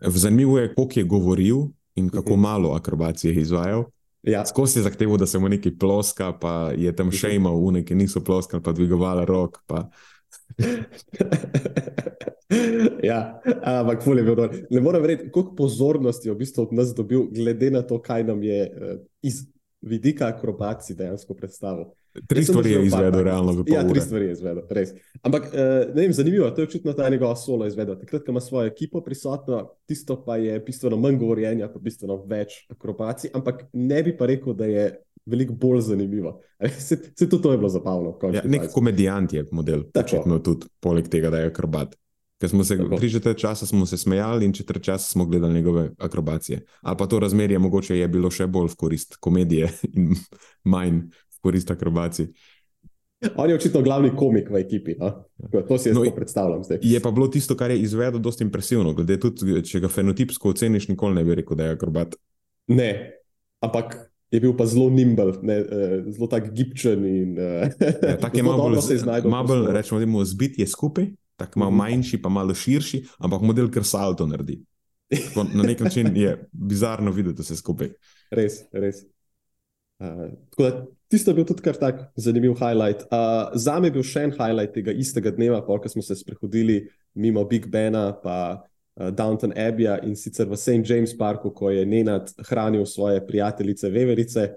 Zanimivo 0.01 0.59
je, 0.59 0.73
koliko 0.75 0.99
je 0.99 1.03
govoril 1.03 1.57
in 1.95 2.09
kako 2.09 2.33
uh 2.33 2.37
mhm. 2.37 2.45
-huh. 2.45 2.49
malo 2.49 2.73
akrobacije 2.73 3.33
je 3.33 3.41
izvajal. 3.41 3.83
Ja. 4.23 4.45
Skozi 4.45 4.79
je 4.79 4.83
zahteval, 4.83 5.17
da 5.17 5.25
se 5.25 5.39
mu 5.39 5.49
nekaj 5.49 5.77
ploska, 5.79 6.33
pa 6.41 6.71
je 6.75 6.95
tam 6.95 7.11
še 7.11 7.35
imel 7.35 7.55
v 7.67 7.71
neki, 7.71 7.95
niso 7.95 8.19
ploskali, 8.23 8.63
pa 8.63 8.71
dvigovali 8.71 9.25
rok. 9.25 9.57
Pa... 9.67 9.89
ja, 13.03 13.41
ampak 13.63 14.03
fulje 14.03 14.19
je 14.19 14.23
bilo. 14.23 14.49
Ne 14.69 14.81
morem 14.81 15.01
verjeti, 15.01 15.31
koliko 15.31 15.55
pozornosti 15.55 16.27
je 16.27 16.33
v 16.33 16.37
bistvu 16.37 16.63
od 16.63 16.73
nas 16.73 16.95
dobil, 16.95 17.27
glede 17.31 17.71
na 17.71 17.81
to, 17.81 18.01
kaj 18.01 18.23
nam 18.23 18.43
je 18.43 18.65
uh, 18.65 18.71
iz 19.21 19.45
vidika 19.81 20.27
akrobacij 20.27 20.95
dejansko 20.95 21.33
predstavil. 21.33 21.85
Tri 22.27 22.43
stvari 22.43 22.71
je 22.71 22.85
izvedel, 22.85 23.23
realno. 23.23 23.63
Ja, 23.67 23.87
tri 23.87 24.01
stvari 24.01 24.25
je 24.25 24.31
izvedel, 24.31 24.63
res. 24.69 24.89
Ampak, 25.21 25.43
uh, 25.53 25.59
ne 25.93 26.01
vem, 26.01 26.13
zanimivo, 26.13 26.49
to 26.51 26.61
je 26.61 26.67
očitno 26.67 26.93
ta 26.93 27.09
njegova 27.09 27.35
solo 27.35 27.67
izvedel. 27.67 27.99
Takrat, 27.99 28.23
ko 28.25 28.31
ima 28.31 28.41
svojo 28.41 28.67
ekipo 28.67 29.01
prisotno, 29.01 29.69
tisto 29.85 30.23
pa 30.25 30.37
je 30.37 30.59
bistveno 30.59 30.97
manj 30.97 31.17
govorjenja, 31.17 31.69
pa 31.73 31.79
bistveno 31.79 32.23
več 32.25 32.65
akrobacij, 32.73 33.29
ampak 33.33 33.65
ne 33.73 34.03
bi 34.03 34.17
pa 34.17 34.25
rekel, 34.25 34.53
da 34.53 34.65
je 34.65 35.06
veliko 35.27 35.53
bolj 35.53 35.81
zanimivo. 35.91 36.39
Se, 36.79 36.97
se 37.15 37.29
tudi 37.29 37.43
to 37.43 37.51
je 37.51 37.57
bilo 37.57 37.69
zabavno. 37.69 38.17
Ja, 38.33 38.41
nek 38.45 38.71
komedijant 38.73 39.33
je 39.33 39.45
model, 39.51 39.83
očitno 39.95 40.39
tudi, 40.39 40.65
poleg 40.79 41.09
tega, 41.09 41.29
da 41.29 41.43
je 41.43 41.51
akrobat. 41.51 41.95
Ker 42.37 42.49
smo 42.49 42.63
se 42.63 42.77
tri 42.97 43.09
četrt 43.11 43.37
časa 43.37 43.65
se 43.65 43.97
smejali 43.97 44.45
in 44.45 44.53
četrt 44.53 44.83
časa 44.83 45.11
smo 45.11 45.25
gledali 45.25 45.53
njegove 45.53 45.89
akrobacije. 45.97 46.65
Ali 46.81 46.97
pa 46.97 47.07
to 47.07 47.19
razmerje 47.19 47.59
mogoče 47.59 47.97
je 47.97 48.07
bilo 48.07 48.29
še 48.31 48.47
bolj 48.47 48.67
v 48.67 48.75
korist 48.75 49.17
komedije 49.19 49.71
in 49.97 50.13
manj 50.63 51.01
korist 51.41 51.71
akrobacij. 51.71 52.27
On 53.35 53.49
je 53.49 53.55
očitno 53.55 53.81
glavni 53.81 54.11
komik 54.15 54.49
v 54.49 54.59
ekipi. 54.61 54.93
No? 54.99 55.25
To 55.67 55.77
si 55.77 55.89
jaz 55.89 55.97
no, 55.97 56.03
predstavljam. 56.15 56.63
Zdaj. 56.63 56.77
Je 56.81 56.99
pa 57.01 57.11
bilo 57.11 57.27
tisto, 57.27 57.55
kar 57.57 57.71
je 57.71 57.79
izvedel, 57.81 58.19
dosti 58.21 58.43
impresivno. 58.45 58.93
Glede 58.93 59.17
tudi, 59.19 59.63
če 59.65 59.81
ga 59.81 59.89
fenotipsko 59.89 60.53
oceniš, 60.53 60.87
nikoli 60.91 61.17
ne 61.17 61.23
bi 61.25 61.39
rekel, 61.41 61.57
da 61.57 61.65
je 61.65 61.77
akrobat. 61.79 62.13
Ne, 62.67 62.91
ampak 63.65 63.97
je 64.31 64.39
bil 64.43 64.53
pa 64.57 64.65
zelo 64.67 64.89
nimble, 64.93 65.33
ne, 65.41 65.57
uh, 65.63 65.95
zelo 66.13 66.27
tak 66.31 66.51
gibčen. 66.53 67.05
In, 67.05 67.37
uh, 67.39 67.67
ja, 68.09 68.17
tako 68.21 68.37
je 68.37 68.43
malo 68.43 68.69
bolj, 69.47 69.67
rečemo, 69.73 69.99
da 69.99 70.05
je 70.05 70.25
zbit 70.25 70.59
je 70.59 70.67
skupaj, 70.67 71.11
tako 71.35 71.59
malo 71.59 71.71
-hmm. 71.71 71.77
manjši, 71.77 72.21
pa 72.21 72.29
malo 72.29 72.55
širši, 72.55 73.03
ampak 73.19 73.41
model, 73.41 73.71
ker 73.71 73.83
salto 73.83 74.25
naredi. 74.25 74.61
Tako, 75.07 75.45
na 75.53 75.63
nek 75.63 75.79
način 75.79 76.11
je 76.17 76.47
bizarno 76.51 77.11
videti 77.11 77.41
vse 77.41 77.55
skupaj. 77.55 77.89
Res, 78.31 78.63
res. 78.71 79.05
Uh, 79.99 80.29
tako 80.49 80.63
da 80.63 80.85
tisto 81.07 81.31
je 81.31 81.35
bil 81.35 81.45
tudi 81.45 81.63
kar 81.63 81.75
tak 81.79 82.01
zanimiv 82.15 82.53
highlight. 82.59 83.01
Uh, 83.01 83.49
za 83.55 83.79
me 83.79 83.87
je 83.87 83.91
bil 83.91 84.03
še 84.03 84.27
en 84.27 84.31
highlight 84.35 84.73
tega 84.75 84.91
istega 84.91 85.31
dneva, 85.31 85.61
ko 85.65 85.79
smo 85.89 86.01
se 86.01 86.15
sprehodili 86.15 86.89
mimo 87.15 87.45
Big 87.45 87.67
Bena 87.71 88.09
uh, 88.11 88.59
Downton 88.97 89.53
Abbeyja 89.53 89.99
in 90.03 90.15
sicer 90.15 90.49
v 90.49 90.57
St. 90.57 90.81
James 90.89 91.13
Parku, 91.17 91.51
ko 91.53 91.69
je 91.69 91.85
Nenad 91.85 92.31
hranil 92.49 92.85
svoje 92.85 93.21
prijateljice 93.27 93.89
Veverice. 93.89 94.49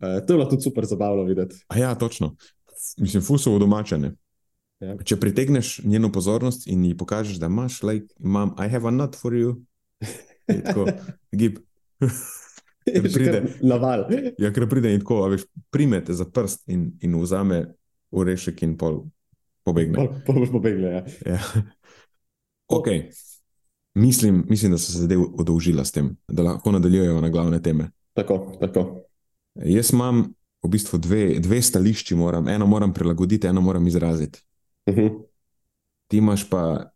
Uh, 0.00 0.20
to 0.26 0.32
je 0.32 0.36
bilo 0.36 0.44
tudi 0.44 0.62
super 0.62 0.84
zabavno 0.84 1.24
videti. 1.24 1.56
A 1.68 1.78
ja, 1.78 1.94
točno. 1.94 2.36
Mislim, 2.98 3.22
fusovo 3.22 3.58
domačene. 3.58 4.12
Ja. 4.80 4.96
Če 5.04 5.16
pritegneš 5.16 5.80
njeno 5.84 6.12
pozornost 6.12 6.66
in 6.68 6.84
ji 6.84 6.96
pokažeš, 6.96 7.40
da 7.40 7.46
imaš, 7.46 7.82
like, 7.82 8.14
imam, 8.20 8.54
I 8.60 8.68
have 8.68 8.88
a 8.88 8.90
nut 8.90 9.16
for 9.16 9.32
you, 9.32 9.56
tako, 10.46 10.86
gib. 11.32 11.58
Ker 12.86 13.08
pride 13.12 13.40
na 13.66 13.80
val. 13.82 14.04
Ja, 14.38 14.52
ker 14.54 14.68
pride 14.70 14.92
in 14.94 15.00
tako, 15.02 15.24
veš, 15.32 15.46
primete 15.74 16.14
za 16.14 16.22
prst 16.28 16.68
in, 16.70 16.92
in 17.02 17.16
vzame 17.18 17.64
urešek 18.14 18.62
in 18.62 18.76
pol 18.78 19.00
pobegne. 19.66 19.96
Pol, 19.96 20.12
pol 20.28 20.46
pobegne, 20.52 20.92
ja. 20.92 21.02
ja. 21.34 21.40
Ok. 22.76 22.88
Mislim, 23.96 24.44
mislim, 24.48 24.72
da 24.72 24.78
so 24.78 24.92
se 24.92 24.98
zdaj 24.98 25.16
odolžila 25.16 25.84
s 25.84 25.92
tem, 25.92 26.16
da 26.28 26.42
lahko 26.42 26.72
nadaljujejo 26.72 27.20
na 27.20 27.28
glavne 27.28 27.62
teme. 27.62 27.90
Tako, 28.12 28.56
tako. 28.60 29.02
Jaz 29.54 29.92
imam 29.92 30.34
v 30.62 30.68
bistvu 30.68 30.98
dve, 30.98 31.38
dve 31.40 31.62
stališči, 31.62 32.14
moram. 32.14 32.48
eno 32.48 32.66
moram 32.66 32.92
prilagoditi, 32.94 33.46
eno 33.46 33.60
moram 33.60 33.86
izraziti. 33.86 34.42
Uh 34.86 34.94
mhm. 34.94 35.06
-huh. 35.06 35.22
Ti 36.08 36.18
imaš 36.18 36.50
pa, 36.50 36.90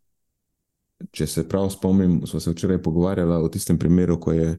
če 1.10 1.26
se 1.26 1.48
prav 1.48 1.70
spomnim, 1.70 2.26
smo 2.26 2.40
se 2.40 2.50
včeraj 2.50 2.82
pogovarjali 2.82 3.44
o 3.44 3.48
tistem 3.48 3.78
primeru, 3.78 4.20
ko 4.20 4.32
je 4.32 4.58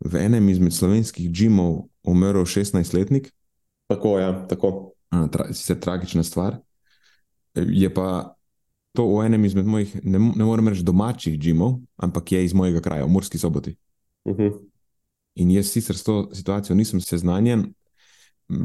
v 0.00 0.16
enem 0.16 0.48
izmed 0.48 0.72
slovenskih 0.72 1.30
džimov 1.30 1.88
umrl 2.02 2.42
16-letnik. 2.42 3.32
Tako 3.86 4.18
je, 4.18 4.22
ja, 4.22 4.46
tako. 4.46 4.92
Tra, 5.32 5.52
sicer 5.52 5.80
tragična 5.80 6.22
stvar. 6.22 6.56
Je 7.54 7.94
pa 7.94 8.34
to 8.92 9.06
v 9.06 9.26
enem 9.26 9.44
izmed 9.44 9.66
mojih, 9.66 9.92
ne, 10.02 10.18
ne 10.18 10.44
morem 10.44 10.68
reči 10.68 10.82
domačih 10.82 11.38
džimov, 11.38 11.78
ampak 11.96 12.32
je 12.32 12.44
iz 12.44 12.54
mojega 12.54 12.80
kraja, 12.80 13.06
v 13.06 13.12
Murski 13.12 13.38
soboti. 13.38 13.76
Uh 14.24 14.32
mhm. 14.32 14.42
-huh. 14.42 14.58
In 15.34 15.50
jaz 15.50 15.70
sicer 15.70 15.96
s 15.96 16.02
to 16.02 16.28
situacijo 16.34 16.76
nisem 16.76 17.00
seznanjen. 17.00 17.74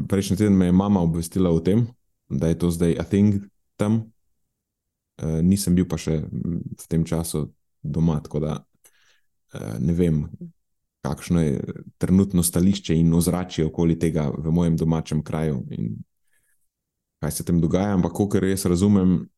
Prejšnji 0.08 0.36
teden 0.36 0.52
me 0.52 0.66
je 0.66 0.72
mama 0.72 1.00
obvestila 1.00 1.50
o 1.50 1.60
tem, 1.60 1.86
da 2.28 2.48
je 2.48 2.58
to 2.58 2.70
zdaj 2.70 2.96
a 2.98 3.04
thing 3.04 3.34
tam. 3.76 4.12
E, 5.16 5.42
nisem 5.42 5.74
bil 5.74 5.86
pa 5.88 5.96
še 5.96 6.18
v 6.82 6.86
tem 6.88 7.04
času 7.04 7.52
doma, 7.82 8.20
tako 8.20 8.40
da 8.40 8.64
e, 9.54 9.78
ne 9.78 9.92
vem, 9.92 10.26
kakšno 11.06 11.40
je 11.40 11.60
trenutno 11.98 12.42
stališče 12.42 12.96
in 12.98 13.14
ozračje 13.14 13.66
okoli 13.66 13.98
tega 13.98 14.30
v 14.38 14.50
mojem 14.50 14.76
domačem 14.76 15.22
kraju 15.22 15.62
in 15.70 15.94
kaj 17.22 17.30
se 17.30 17.44
tam 17.44 17.60
dogaja. 17.60 17.94
Ampak, 17.94 18.18
kar 18.32 18.44
jaz 18.44 18.66
razumem, 18.66 19.28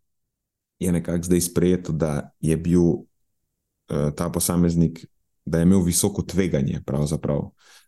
je 0.79 0.93
nekako 0.93 1.23
zdaj 1.23 1.41
sprejeto, 1.41 1.93
da 1.93 2.31
je 2.41 2.57
bil 2.57 2.83
uh, 2.83 4.11
ta 4.17 4.29
posameznik, 4.31 5.07
da 5.45 5.59
je 5.59 5.63
imel 5.63 5.83
visoko 5.83 6.23
tveganje 6.23 6.81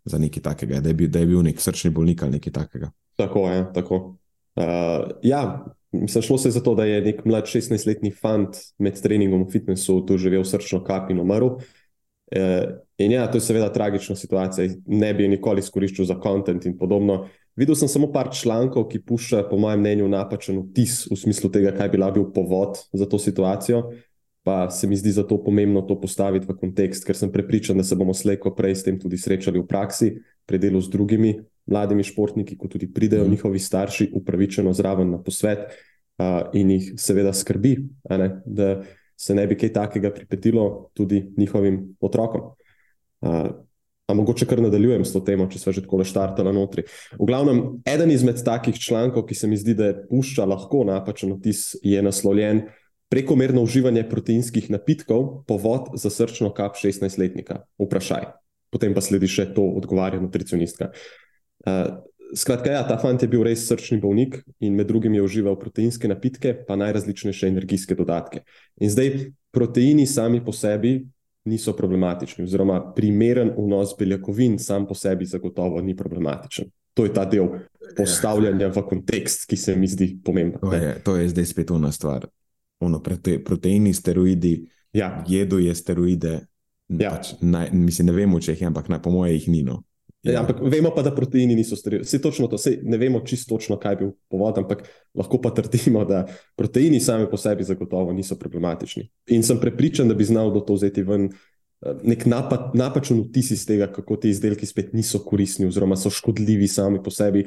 za 0.04 0.18
nekaj 0.18 0.42
takega, 0.42 0.80
da 0.80 0.88
je, 0.88 0.94
bil, 0.94 1.08
da 1.08 1.18
je 1.18 1.26
bil 1.26 1.42
nek 1.42 1.60
srčni 1.60 1.90
bolnik 1.90 2.22
ali 2.22 2.32
nekaj 2.32 2.52
takega. 2.52 2.90
Tako 3.16 3.48
je. 3.50 3.72
Tako. 3.74 4.16
Uh, 4.56 5.10
ja. 5.22 5.66
Mislim, 5.92 6.22
šlo 6.22 6.38
se 6.38 6.48
je 6.48 6.52
za 6.52 6.60
to, 6.62 6.74
da 6.74 6.84
je 6.84 7.00
nek 7.02 7.24
mlad 7.24 7.44
16-letni 7.44 8.12
fant 8.14 8.56
med 8.78 9.00
treningom 9.02 9.42
v 9.42 9.50
fitnessu 9.50 10.00
doživel 10.06 10.44
srčno 10.44 10.84
kap 10.84 11.10
in 11.10 11.20
umrl. 11.20 11.46
Uh, 11.56 12.78
In 13.00 13.12
ja, 13.12 13.30
to 13.30 13.38
je 13.38 13.40
seveda 13.40 13.72
tragična 13.72 14.16
situacija, 14.16 14.68
ne 14.86 15.14
bi 15.14 15.24
jo 15.24 15.30
nikoli 15.32 15.62
izkoriščal 15.64 16.04
za 16.04 16.18
kontent 16.20 16.66
in 16.68 16.76
podobno. 16.78 17.22
Videl 17.58 17.74
sem 17.76 17.88
samo 17.90 18.08
par 18.12 18.30
člankov, 18.34 18.86
ki 18.90 19.02
puščajo, 19.04 19.48
po 19.50 19.58
mojem 19.60 19.82
mnenju, 19.82 20.06
napačen 20.12 20.60
vtis 20.62 21.02
v 21.10 21.18
smislu 21.18 21.50
tega, 21.52 21.72
kaj 21.76 21.90
bi 21.92 21.98
bil 21.98 22.30
povod 22.34 22.78
za 22.92 23.06
to 23.06 23.18
situacijo. 23.18 23.90
Pa 24.42 24.70
se 24.70 24.86
mi 24.88 24.96
zdi 24.96 25.12
zato 25.12 25.36
pomembno 25.44 25.82
to 25.82 25.98
postaviti 26.00 26.46
v 26.48 26.56
kontekst, 26.56 27.04
ker 27.04 27.16
sem 27.16 27.32
prepričan, 27.32 27.76
da 27.76 27.84
se 27.84 27.96
bomo 27.96 28.14
slejko 28.14 28.54
prej 28.56 28.74
s 28.74 28.84
tem 28.86 28.96
tudi 28.98 29.18
srečali 29.20 29.60
v 29.60 29.66
praksi, 29.68 30.14
pri 30.46 30.58
delu 30.58 30.80
z 30.80 30.88
drugimi 30.88 31.34
mladimi 31.70 32.02
športniki, 32.02 32.56
ko 32.56 32.68
tudi 32.68 32.88
pridejo 32.88 33.26
mm. 33.26 33.30
njihovi 33.30 33.58
starši 33.58 34.10
upravičeno 34.16 34.72
zraven 34.72 35.10
na 35.10 35.20
posvet 35.22 35.68
uh, 35.68 36.48
in 36.56 36.70
jih 36.70 36.94
seveda 36.98 37.32
skrbi, 37.36 37.76
ne, 38.10 38.30
da 38.46 38.80
se 39.16 39.36
ne 39.36 39.44
bi 39.46 39.58
kaj 39.60 39.72
takega 39.72 40.10
pripetilo 40.14 40.90
tudi 40.96 41.26
njihovim 41.36 41.96
otrokom. 42.00 42.54
Uh, 43.20 43.50
a 44.10 44.14
mogoče 44.14 44.46
kar 44.50 44.62
nadaljujem 44.62 45.04
s 45.04 45.14
to 45.14 45.22
temo, 45.24 45.46
če 45.50 45.62
se 45.62 45.72
že 45.78 45.84
tako 45.86 46.02
leštartala 46.02 46.52
notri. 46.52 46.84
V 47.14 47.28
glavnem, 47.30 47.62
eden 47.86 48.10
izmed 48.10 48.42
takih 48.44 48.78
člankov, 48.78 49.28
ki 49.28 49.38
se 49.38 49.48
mi 49.48 49.58
zdi, 49.60 49.76
da 49.78 49.90
je 49.90 49.98
pušča 50.10 50.48
lahko 50.50 50.82
napačen 50.88 51.36
vtis, 51.38 51.76
je 51.82 52.02
naslovljen 52.02 52.66
prekomerno 53.10 53.62
uživanje 53.66 54.04
proteinskih 54.10 54.68
napitkov 54.70 55.42
povod 55.46 55.96
za 55.98 56.10
srčno 56.10 56.52
kap 56.54 56.78
16-letnika? 56.78 57.64
Vprašaj. 57.82 58.30
Potem 58.70 58.94
pa 58.94 59.02
sledi 59.02 59.26
še 59.30 59.48
to, 59.54 59.64
odgovarja 59.80 60.20
nutricionistka. 60.22 60.92
Uh, 61.66 61.98
skratka, 62.38 62.70
ja, 62.70 62.84
ta 62.86 62.96
fant 63.02 63.22
je 63.22 63.28
bil 63.30 63.42
res 63.46 63.64
srčni 63.66 63.98
bolnik 64.00 64.38
in 64.62 64.78
med 64.78 64.86
drugim 64.86 65.16
je 65.18 65.24
užival 65.26 65.58
proteinske 65.58 66.08
napitke, 66.08 66.54
pa 66.66 66.78
najrazličnejše 66.78 67.50
energijske 67.50 67.98
dodatke. 67.98 68.44
In 68.78 68.94
zdaj 68.94 69.32
proteini 69.50 70.06
sami 70.06 70.38
po 70.44 70.54
sebi 70.54 71.00
niso 71.44 71.72
problematični, 71.76 72.44
oziroma 72.44 72.92
primeren 72.96 73.52
vnos 73.56 73.94
beljakovin 73.98 74.58
sam 74.58 74.86
po 74.86 74.94
sebi 74.94 75.26
zagotovo 75.26 75.80
ni 75.80 75.96
problematičen. 75.96 76.68
To 76.94 77.04
je 77.04 77.14
ta 77.14 77.24
del 77.24 77.48
postavljanja 77.96 78.68
v 78.68 78.82
kontekst, 78.88 79.46
ki 79.48 79.56
se 79.56 79.76
mi 79.76 79.88
zdi 79.88 80.18
pomemben. 80.24 80.60
To 80.60 80.74
je, 80.74 80.94
to 81.04 81.16
je 81.16 81.28
zdaj 81.28 81.44
spet 81.44 81.70
ona 81.70 81.92
stvar 81.92 82.26
ono, 82.80 83.02
proteini, 83.44 83.94
steroidi, 83.94 84.70
ja. 84.92 85.24
jedo 85.28 85.58
je 85.58 85.74
steroide. 85.74 86.40
Ja. 86.88 87.10
Pač, 87.10 87.34
naj, 87.40 87.70
mislim, 87.72 88.08
ne 88.10 88.12
vemo, 88.16 88.40
če 88.40 88.56
jih 88.56 88.64
je, 88.64 88.68
ampak 88.70 88.88
na, 88.90 88.98
po 89.02 89.12
mojem 89.14 89.36
jih 89.36 89.48
ni. 89.52 89.60
No. 89.62 89.82
Ja. 90.22 90.32
Ja, 90.32 90.40
ampak 90.40 90.58
vemo 90.60 90.90
pa, 90.92 91.00
da 91.02 91.14
proteini 91.16 91.54
niso 91.56 91.76
steroidi. 91.76 92.04
Vse 92.04 92.18
točno 92.20 92.48
to, 92.52 92.58
vse 92.60 92.74
ne 92.82 92.98
vemo 93.00 93.22
čisto 93.24 93.54
točno, 93.54 93.78
kaj 93.80 93.92
je 93.92 93.96
bil 94.02 94.10
povod, 94.28 94.58
ampak 94.60 94.82
lahko 95.16 95.40
pa 95.40 95.52
trdimo, 95.56 96.04
da 96.04 96.26
proteini 96.60 97.00
sami 97.00 97.28
po 97.30 97.40
sebi 97.40 97.64
zagotovo 97.64 98.12
niso 98.12 98.36
problematični. 98.36 99.06
In 99.32 99.42
sem 99.42 99.60
prepričan, 99.60 100.12
da 100.12 100.14
bi 100.14 100.24
znal 100.28 100.52
do 100.52 100.60
to 100.60 100.76
vzeti 100.76 101.06
ven 101.08 101.30
eh, 101.30 102.04
nek 102.04 102.26
napad, 102.28 102.76
napačen 102.76 103.22
vtis 103.24 103.54
iz 103.56 103.64
tega, 103.66 103.88
kako 103.92 104.20
ti 104.20 104.34
izdelki 104.34 104.68
spet 104.68 104.92
niso 104.92 105.22
koristni, 105.24 105.70
oziroma 105.72 105.96
so 105.96 106.12
škodljivi 106.12 106.68
sami 106.68 107.00
po 107.02 107.10
sebi. 107.10 107.46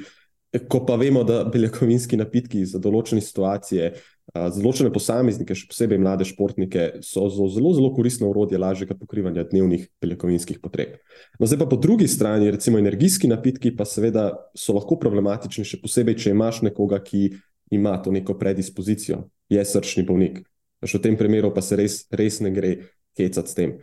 Ko 0.70 0.82
pa 0.86 0.98
vemo, 0.98 1.24
da 1.26 1.44
beljakovinski 1.46 2.18
napitki 2.18 2.66
za 2.66 2.82
določene 2.82 3.22
situacije, 3.22 3.94
za 4.32 4.56
določene 4.56 4.90
posameznike, 4.94 5.56
še 5.58 5.68
posebej 5.70 6.00
mlade 6.02 6.26
športnike, 6.26 7.04
so 7.06 7.26
zelo, 7.30 7.74
zelo 7.76 7.90
koristno 7.94 8.30
urodje 8.32 8.58
lažjega 8.62 8.96
pokrivanja 8.98 9.44
dnevnih 9.50 9.86
beljakovinskih 10.02 10.62
potreb. 10.64 10.96
No, 11.38 11.50
zdaj 11.50 11.60
pa 11.62 11.68
po 11.70 11.78
drugi 11.82 12.08
strani, 12.10 12.50
recimo 12.54 12.80
energijski 12.82 13.30
napitki, 13.30 13.74
pa 13.78 13.86
seveda 13.90 14.32
so 14.58 14.78
lahko 14.78 14.98
problematični, 15.02 15.68
še 15.68 15.82
posebej, 15.84 16.18
če 16.24 16.34
imaš 16.34 16.64
nekoga, 16.66 17.02
ki 17.04 17.36
ima 17.76 17.98
to 18.02 18.14
neko 18.16 18.38
predispozicijo, 18.40 19.26
je 19.52 19.68
srčni 19.68 20.06
bolnik. 20.08 20.42
V 20.84 21.00
tem 21.04 21.16
primeru 21.20 21.54
pa 21.56 21.62
se 21.64 21.78
res, 21.80 22.02
res 22.12 22.42
ne 22.44 22.52
gre 22.52 22.74
hecati 23.20 23.50
s 23.50 23.56
tem. 23.56 23.78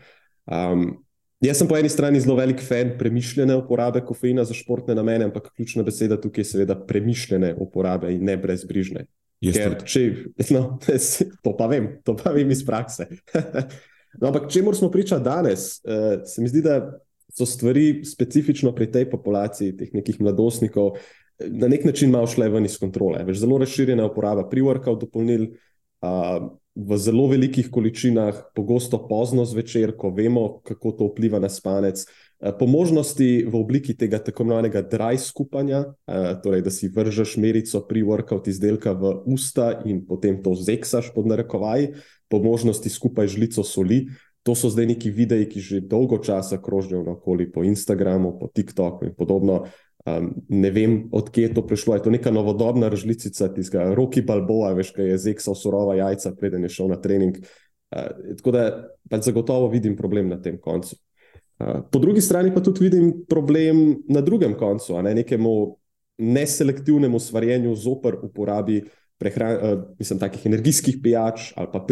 Um, 0.51 1.01
Jaz 1.41 1.57
sem 1.57 1.69
po 1.71 1.73
eni 1.79 1.89
strani 1.89 2.21
zelo 2.21 2.35
velik 2.37 2.61
fan 2.61 2.91
premišljene 3.01 3.55
uporabe 3.57 4.03
kofeina 4.05 4.43
za 4.45 4.53
športne 4.53 4.93
namene, 4.93 5.31
ampak 5.31 5.47
ključna 5.57 5.81
beseda 5.87 6.19
tukaj 6.21 6.45
je 6.45 6.51
seveda 6.51 6.77
premišljene 6.77 7.55
uporabe 7.57 8.11
in 8.13 8.27
ne 8.29 8.35
brezbrižne. 8.37 9.07
Ker, 9.41 9.79
če, 9.89 10.03
no, 10.53 10.65
to 11.45 11.53
pa 11.57 11.69
vem, 11.71 11.87
to 12.05 12.13
pa 12.19 12.35
vem 12.35 12.51
iz 12.53 12.61
prakse. 12.67 13.07
no, 14.21 14.29
ampak 14.29 14.51
če 14.53 14.65
moramo 14.67 14.91
pričati 14.93 15.25
danes, 15.25 15.71
uh, 15.87 16.21
se 16.29 16.45
mi 16.45 16.51
zdi, 16.53 16.61
da 16.67 16.77
so 17.33 17.47
stvari 17.49 18.03
specifično 18.05 18.75
pri 18.77 18.91
tej 18.93 19.07
populaciji, 19.09 19.77
teh 19.79 19.95
nekih 19.97 20.21
mladostnikov, 20.21 20.99
na 21.41 21.71
nek 21.73 21.87
način 21.89 22.13
malo 22.13 22.29
šle 22.29 22.51
ven 22.53 22.69
iz 22.69 22.77
kontrole. 22.77 23.23
Več 23.25 23.41
zelo 23.41 23.57
razširjena 23.63 24.11
uporaba 24.11 24.45
privorka 24.51 24.93
v 24.93 25.05
dopolnil. 25.07 25.47
Uh, 26.05 26.51
v 26.75 26.97
zelo 26.97 27.27
velikih 27.29 27.69
količinah, 27.71 28.55
pogosto 28.55 29.01
pozno 29.09 29.45
zvečer, 29.45 29.97
ko 29.99 30.13
vemo, 30.15 30.61
kako 30.65 30.93
to 30.97 31.09
vpliva 31.11 31.41
na 31.43 31.51
spanec. 31.51 32.05
Eh, 32.41 32.53
po 32.57 32.65
možnosti 32.65 33.45
v 33.45 33.55
obliki 33.55 33.93
tega 33.93 34.17
tako 34.17 34.49
imenovanega 34.49 34.81
dry 34.81 35.21
skupanja, 35.21 35.93
eh, 36.09 36.41
torej 36.41 36.65
da 36.65 36.71
si 36.73 36.89
vržeš 36.89 37.37
merico 37.37 37.85
pri 37.85 38.01
workout 38.03 38.49
izdelka 38.49 38.97
v 38.97 39.21
usta 39.29 39.83
in 39.85 40.07
potem 40.07 40.41
to 40.43 40.57
zeksaš 40.57 41.13
pod 41.13 41.29
narekovaj, 41.29 41.93
po 42.33 42.41
možnosti 42.41 42.89
skupaj 42.89 43.29
žlico 43.29 43.61
soli. 43.61 44.09
To 44.43 44.57
so 44.57 44.73
zdaj 44.73 44.87
neki 44.87 45.11
videi, 45.13 45.45
ki 45.45 45.61
že 45.61 45.81
dolgo 45.85 46.17
časa 46.17 46.57
krožijo 46.57 47.05
naokoli 47.05 47.53
po 47.53 47.61
Instagramu, 47.61 48.39
po 48.41 48.49
TikToku 48.49 49.05
in 49.05 49.13
podobno. 49.13 49.69
Um, 50.09 50.33
ne 50.49 50.71
vem, 50.73 51.13
odkje 51.13 51.43
je 51.43 51.55
to 51.55 51.61
prišlo. 51.61 51.95
Je 51.95 52.09
to 52.09 52.11
neka 52.11 52.33
novodobna 52.33 52.89
različica 52.89 53.53
tistega 53.53 53.93
roki 53.93 54.25
balboa, 54.25 54.73
veš, 54.73 54.97
kaj 54.97 55.13
je 55.13 55.19
zeksal 55.19 55.53
surova 55.53 55.93
jajca, 56.01 56.33
preden 56.41 56.65
je 56.65 56.73
šel 56.73 56.89
na 56.89 56.97
trening. 56.97 57.37
Uh, 57.93 58.09
tako 58.41 58.51
da 58.57 58.89
pač 59.13 59.29
zagotovo 59.29 59.69
vidim 59.69 59.93
problem 59.93 60.33
na 60.33 60.41
tem 60.41 60.57
koncu. 60.57 60.97
Po 61.61 61.99
drugi 61.99 62.21
strani 62.21 62.55
pa 62.55 62.63
tudi 62.65 62.87
vidim 62.87 63.25
problem 63.29 64.03
na 64.09 64.21
drugem 64.25 64.55
koncu, 64.59 64.97
ne 65.03 65.15
nekemu 65.15 65.77
neselektivnemu 66.19 67.19
svarjenju 67.19 67.75
zoper 67.77 68.17
uporabi 68.23 68.85
prehran, 69.21 69.85
mislim, 69.99 70.19
takih 70.19 70.47
energijskih 70.47 70.99
pijač 71.03 71.53
ali 71.57 71.69
pa 71.73 71.85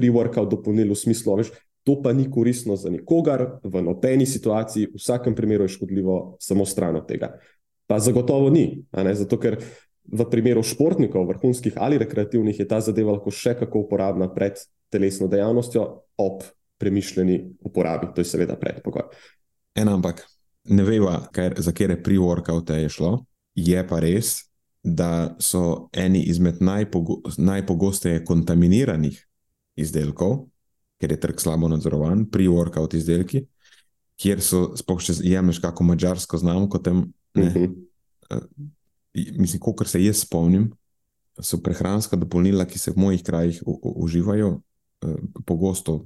dopolnil 0.45 0.93
v 0.93 0.97
smislu, 0.97 1.37
veš, 1.37 1.53
to 1.85 2.01
pa 2.03 2.13
ni 2.13 2.31
koristno 2.31 2.77
za 2.77 2.91
nikogar, 2.91 3.61
v 3.65 3.83
nobeni 3.83 4.27
situaciji, 4.27 4.87
v 4.93 5.01
vsakem 5.01 5.35
primeru 5.35 5.65
je 5.65 5.77
škodljivo 5.77 6.37
samo 6.41 6.67
stran 6.67 6.97
od 6.97 7.07
tega. 7.09 7.39
Pa 7.87 7.99
zagotovo 7.99 8.51
ni, 8.51 8.85
zato 8.93 9.39
ker 9.41 9.57
v 10.09 10.25
primeru 10.31 10.63
športnikov, 10.65 11.29
vrhunskih 11.29 11.77
ali 11.77 11.99
rekreativnih, 11.99 12.59
je 12.59 12.69
ta 12.69 12.81
zadeva 12.81 13.13
lahko 13.17 13.33
še 13.33 13.55
kako 13.61 13.85
uporabna 13.85 14.29
pred 14.33 14.61
telesno 14.93 15.29
dejavnostjo, 15.29 15.85
ob 16.17 16.45
premišljeni 16.79 17.57
uporabi. 17.65 18.13
To 18.15 18.21
je 18.21 18.29
seveda 18.29 18.57
predpogoj. 18.57 19.09
Eno, 19.79 19.95
ampak 19.95 20.25
ne 20.75 20.85
veva, 20.85 21.21
kaj, 21.33 21.55
za 21.65 21.73
kere 21.73 21.97
pre-workoute 22.03 22.77
je 22.83 22.91
šlo. 22.93 23.13
Je 23.59 23.81
pa 23.87 24.01
res, 24.03 24.49
da 24.83 25.37
so 25.43 25.89
eni 25.93 26.23
izmed 26.31 26.63
najpogo 26.63 27.21
najpogosteje 27.39 28.25
kontaminiranih 28.27 29.19
izdelkov, 29.79 30.49
ker 30.99 31.15
je 31.15 31.21
trg 31.21 31.41
slabo 31.41 31.71
nadzorovan, 31.71 32.27
pre-workout 32.31 32.95
izdelki, 32.99 33.45
kjer 34.19 34.43
so, 34.43 34.73
spoh, 34.79 35.03
če 35.03 35.15
jemliš 35.23 35.61
kako 35.63 35.87
mačarsko 35.87 36.41
znamko, 36.43 36.83
tem 36.83 37.07
Uh 37.35 37.45
-huh. 37.45 37.87
uh, 38.31 38.43
mislim, 39.39 39.61
kot 39.61 39.89
se 39.89 40.05
jaz 40.05 40.17
spomnim, 40.17 40.73
so 41.41 41.59
prehranska 41.63 42.17
dopolnila, 42.17 42.65
ki 42.65 42.79
se 42.79 42.91
v 42.91 42.97
mojih 42.97 43.23
krajih 43.23 43.63
uživajo, 43.83 44.61
uh, 45.05 45.17
pogosto 45.47 46.05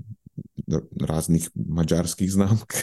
raznih 1.00 1.50
mačarskih 1.54 2.32
znamk. 2.32 2.74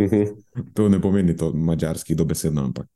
Uh 0.00 0.06
-huh. 0.10 0.36
to 0.74 0.88
ne 0.88 1.00
pomeni 1.00 1.36
to 1.36 1.52
mačarski 1.52 2.14
dobesedno, 2.14 2.64
ampak. 2.64 2.86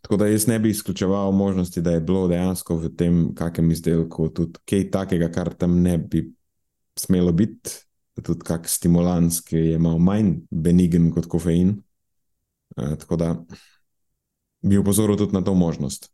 Tako 0.00 0.16
da 0.16 0.26
jaz 0.26 0.46
ne 0.46 0.58
bi 0.58 0.70
izključeval 0.70 1.32
možnosti, 1.32 1.80
da 1.80 1.90
je 1.90 2.00
bilo 2.00 2.28
dejansko 2.28 2.76
v 2.76 2.96
tem 2.96 3.34
kakem 3.34 3.70
izdelku 3.70 4.28
tudi 4.28 4.58
kaj 4.64 4.90
takega, 4.90 5.28
kar 5.32 5.54
tam 5.54 5.80
ne 5.82 5.98
bi 5.98 6.32
smelo 6.98 7.32
biti, 7.32 7.70
tudi 8.22 8.40
kak 8.44 8.68
stimulans, 8.68 9.40
ki 9.40 9.56
je 9.56 9.78
malo 9.78 9.98
manj 9.98 10.34
benigen 10.50 11.10
kot 11.12 11.26
kofein. 11.26 11.82
Uh, 12.76 12.94
tako 12.98 13.16
da 13.16 13.44
bi 14.62 14.78
upozoril 14.78 15.16
tudi 15.16 15.32
na 15.32 15.44
to 15.44 15.54
možnost. 15.54 16.12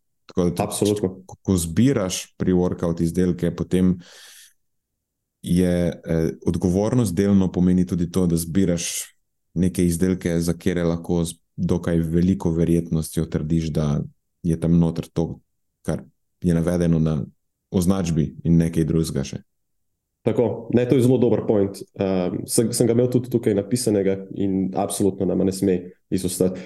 Absolutno. 0.58 1.22
Ko, 1.26 1.36
ko 1.42 1.56
zbiraš 1.56 2.34
pri 2.36 2.52
workout 2.52 3.00
izdelke, 3.00 3.54
potem 3.56 3.98
je 5.42 6.02
eh, 6.04 6.30
odgovornost 6.46 7.14
delno 7.14 7.52
pomeni 7.52 7.86
tudi 7.86 8.10
to, 8.10 8.26
da 8.26 8.36
zbiraš 8.36 9.17
neke 9.54 9.84
izdelke, 9.84 10.40
za 10.40 10.52
kere 10.52 10.84
lahko 10.84 11.24
z 11.24 11.38
dokaj 11.56 11.98
veliko 11.98 12.50
verjetnostjo 12.54 13.26
trdiš, 13.26 13.72
da 13.74 14.00
je 14.42 14.61
tam 14.61 14.78
noter 14.78 15.08
to, 15.12 15.38
kar 15.82 16.02
je 16.42 16.54
navedeno 16.54 16.98
na 16.98 17.24
označbi 17.70 18.34
in 18.44 18.56
nekaj 18.56 18.84
drugega 18.84 19.24
še. 19.24 19.42
Tako, 20.28 20.68
ne, 20.74 20.84
to 20.88 20.96
je 20.98 21.04
zelo 21.06 21.16
dober 21.18 21.44
point. 21.46 21.80
Um, 21.96 22.42
sem, 22.46 22.72
sem 22.74 22.87
ga 22.87 22.94
imel 22.96 23.08
tudi 23.11 23.30
tukaj 23.32 23.54
napisanega 23.56 24.18
in 24.37 24.74
absolutno 24.76 25.26
nam 25.26 25.44
ne 25.46 25.54
sme 25.54 25.78
izostati. 26.12 26.61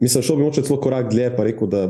Mislim, 0.00 0.22
šel 0.22 0.38
bi 0.38 0.46
moče 0.46 0.64
celo 0.66 0.78
korak 0.80 1.10
dlje, 1.10 1.30
pa 1.36 1.46
rekel, 1.48 1.70
da 1.72 1.82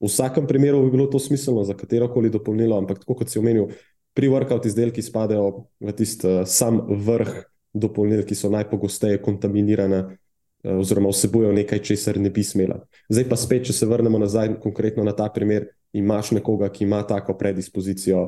v 0.00 0.08
vsakem 0.08 0.46
primeru 0.48 0.84
bi 0.84 0.94
bilo 0.94 1.08
to 1.12 1.20
smiselno 1.20 1.64
za 1.64 1.76
katero 1.76 2.08
koli 2.12 2.30
dopolnilo, 2.32 2.78
ampak 2.78 3.02
tako 3.04 3.18
kot 3.20 3.32
si 3.32 3.40
omenil, 3.40 3.68
pri 4.16 4.30
workout 4.32 4.64
izdelki 4.68 5.04
spadajo 5.04 5.66
v 5.82 5.92
tisti 5.96 6.30
uh, 6.30 6.46
sam 6.48 6.80
vrh 6.88 7.36
dopolnil, 7.76 8.24
ki 8.26 8.34
so 8.34 8.50
najpogosteje 8.52 9.20
kontaminirane 9.22 10.00
uh, 10.04 10.78
oziroma 10.80 11.12
vsebujejo 11.12 11.54
nekaj, 11.56 11.82
česar 11.92 12.20
ne 12.20 12.32
bi 12.32 12.44
smela. 12.44 12.80
Zdaj 13.08 13.28
pa 13.28 13.38
spet, 13.40 13.68
če 13.68 13.76
se 13.76 13.88
vrnemo 13.88 14.18
nazaj 14.22 14.56
konkretno 14.62 15.04
na 15.04 15.14
ta 15.16 15.28
primer, 15.32 15.68
imaš 15.96 16.32
nekoga, 16.36 16.70
ki 16.72 16.84
ima 16.84 17.02
tako 17.06 17.36
predispozicijo. 17.38 18.24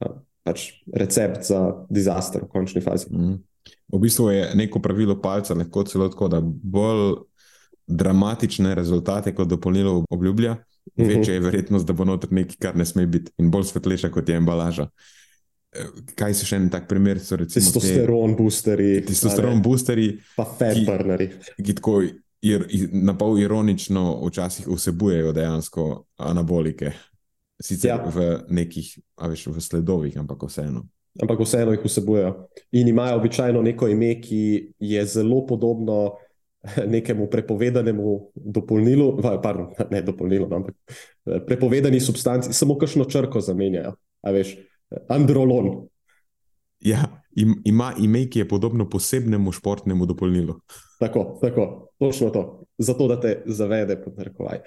Uh, 0.00 0.16
pač 0.46 0.68
recept 0.94 1.42
za 1.48 1.60
disaster 1.90 2.46
v 2.46 2.50
končni 2.52 2.78
fazi. 2.78 3.10
Mm. 3.10 3.42
V 3.90 3.98
bistvu 3.98 4.30
je 4.30 4.42
neko 4.54 4.78
pravilo 4.78 5.16
palca, 5.18 5.56
lahko 5.58 5.82
celo 5.90 6.06
tako, 6.06 6.30
da 6.30 6.38
bolj 6.42 7.26
dramatične 7.86 8.74
rezultate 8.74 9.34
kot 9.34 9.48
dopolnilo 9.50 10.04
obljublja, 10.10 10.56
-hmm. 10.94 11.08
večja 11.08 11.34
je 11.34 11.40
verjetnost, 11.40 11.86
da 11.86 11.92
bo 11.92 12.04
noter 12.04 12.32
nekaj, 12.32 12.56
kar 12.58 12.76
ne 12.76 12.86
sme 12.86 13.06
biti, 13.06 13.32
in 13.38 13.50
bolj 13.50 13.64
svetlejša 13.70 14.10
kot 14.10 14.28
je 14.28 14.36
embalaža. 14.36 14.88
Kaj 16.16 16.34
se 16.38 16.46
še 16.48 16.60
en 16.60 16.68
tak 16.72 16.86
primer? 16.90 17.20
Testosteron 17.20 18.34
te, 18.34 18.38
boosteri. 18.42 18.88
Testosteron 19.06 19.62
boosteri. 19.64 20.08
Pa 20.36 20.46
fat 20.48 20.78
burneri. 20.86 21.30
Ki 21.58 21.76
tako 21.76 22.00
ir, 22.46 22.66
na 22.92 23.16
pol 23.18 23.38
ironično 23.42 24.04
včasih 24.26 24.68
vsebujejo 24.68 25.32
dejansko 25.36 25.86
anabolike. 26.16 26.92
Sicer 27.62 27.94
ja. 27.94 28.12
v 28.12 28.28
nekih, 28.52 28.90
a 29.16 29.30
veš, 29.32 29.46
v 29.48 29.62
sledovih, 29.64 30.18
ampak 30.20 30.44
vseeno. 30.44 30.84
ampak 31.22 31.40
vseeno 31.40 31.72
jih 31.72 31.84
vsebujejo. 31.84 32.32
In 32.76 32.88
imajo 32.88 33.16
običajno 33.16 33.62
neko 33.62 33.88
ime, 33.88 34.18
ki 34.20 34.74
je 34.78 35.04
zelo 35.08 35.46
podobno 35.46 36.18
nekemu 36.94 37.30
prepovedanemu 37.30 38.32
dopolnilu, 38.34 39.22
pardon, 39.22 39.70
ne 39.90 40.02
dopolnilu, 40.02 40.48
ampak 40.54 40.74
eh, 40.74 41.40
prepovedani 41.46 42.00
substanci, 42.00 42.52
samo 42.52 42.78
kakšno 42.78 43.04
črko 43.04 43.40
zamenjajo. 43.40 43.94
A 44.22 44.32
veš, 44.34 44.56
androlon. 45.08 45.88
Ja, 46.80 47.22
ima 47.64 47.92
ime, 47.98 48.26
ki 48.30 48.38
je 48.38 48.48
podobno 48.48 48.88
posebnemu 48.90 49.52
športnemu 49.52 50.06
dopolnilu. 50.06 50.60
Tako, 51.00 51.38
tako, 51.42 51.88
točno 51.98 52.30
to. 52.30 52.64
Zato, 52.78 53.08
da 53.08 53.20
te 53.20 53.42
zavede, 53.46 54.02
pod 54.02 54.18
narekovaj. 54.18 54.58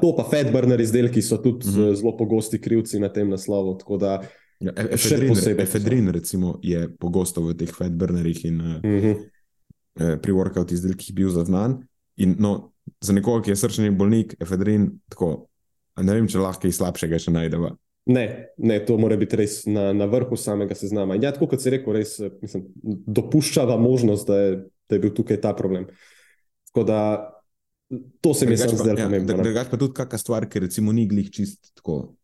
To 0.00 0.14
pa 0.16 0.24
Fedburner 0.30 0.80
izdelki 0.80 1.22
so 1.22 1.36
tudi 1.36 1.68
mm 1.68 1.72
-hmm. 1.72 1.94
zelo 1.94 2.16
pogosti 2.16 2.60
krivci 2.60 2.98
na 2.98 3.08
tem 3.12 3.28
naslovu. 3.28 3.78
Da, 4.00 4.20
ja, 4.60 4.72
e, 4.76 4.88
efedrin, 4.90 5.32
efedrin 5.58 6.08
recimo, 6.08 6.58
je 6.62 6.96
pogosto 6.96 7.42
v 7.42 7.54
teh 7.54 7.74
Fedburnerjih 7.78 8.44
in 8.44 8.54
mm 8.54 8.80
-hmm. 8.82 10.20
pri 10.20 10.32
workout 10.32 10.72
izdelkih 10.72 11.14
bil 11.14 11.30
zaznan. 11.30 11.88
In, 12.16 12.36
no, 12.38 12.72
za 13.00 13.12
nekoga, 13.12 13.42
ki 13.42 13.50
je 13.50 13.56
srčni 13.56 13.90
bolnik, 13.90 14.36
efedrin, 14.40 15.00
tako, 15.08 15.46
ne 15.96 16.14
vem, 16.14 16.28
če 16.28 16.38
lahko 16.38 16.62
kaj 16.62 16.72
slabšega 16.72 17.18
še 17.18 17.30
najdemo. 17.30 17.76
Ne, 18.06 18.52
ne, 18.58 18.78
to 18.84 18.98
mora 19.00 19.16
biti 19.16 19.36
res 19.40 19.62
na, 19.64 19.92
na 19.96 20.04
vrhu 20.10 20.36
samega 20.36 20.76
seznama. 20.76 21.16
Ja, 21.16 21.32
tako 21.32 21.48
kot 21.54 21.62
si 21.64 21.72
rekel, 21.72 21.96
res 21.96 22.18
mislim, 22.42 22.66
dopuščava 22.84 23.78
možnost, 23.80 24.28
da 24.28 24.40
je, 24.40 24.50
da 24.88 24.98
je 24.98 25.04
bil 25.06 25.14
tukaj 25.16 25.40
ta 25.40 25.54
problem. 25.56 25.86
Tako 26.68 26.84
da 26.84 26.98
to 28.20 28.34
se 28.34 28.46
mi 28.46 28.58
zdi 28.60 28.76
zelo 28.76 28.98
ja, 28.98 29.06
pomembno. 29.06 29.38
Drugač 29.40 29.70
pa 29.72 29.80
tudi 29.80 29.96
kakšna 29.96 30.20
stvar, 30.20 30.48
ki 30.50 30.66
recimo 30.66 30.92
ni 30.92 31.06
glih 31.08 31.30
čist 31.32 31.72
tako 31.78 32.16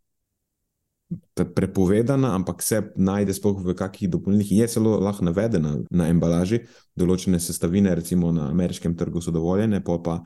prepovedana, 1.35 2.35
ampak 2.37 2.63
se 2.63 2.83
najde 2.95 3.35
sploh 3.35 3.59
v 3.65 3.75
kakih 3.75 4.11
dopolnilnih, 4.13 4.53
je 4.61 4.69
celo 4.71 4.95
lahko 5.03 5.25
navedena 5.27 5.75
na 5.91 6.07
embalaži, 6.13 6.61
določene 6.99 7.41
sestavine, 7.43 7.95
recimo 7.99 8.31
na 8.35 8.51
ameriškem 8.53 8.95
trgu 8.99 9.23
so 9.25 9.35
dovoljene, 9.35 9.83
pa 9.83 9.99
pa 10.05 10.21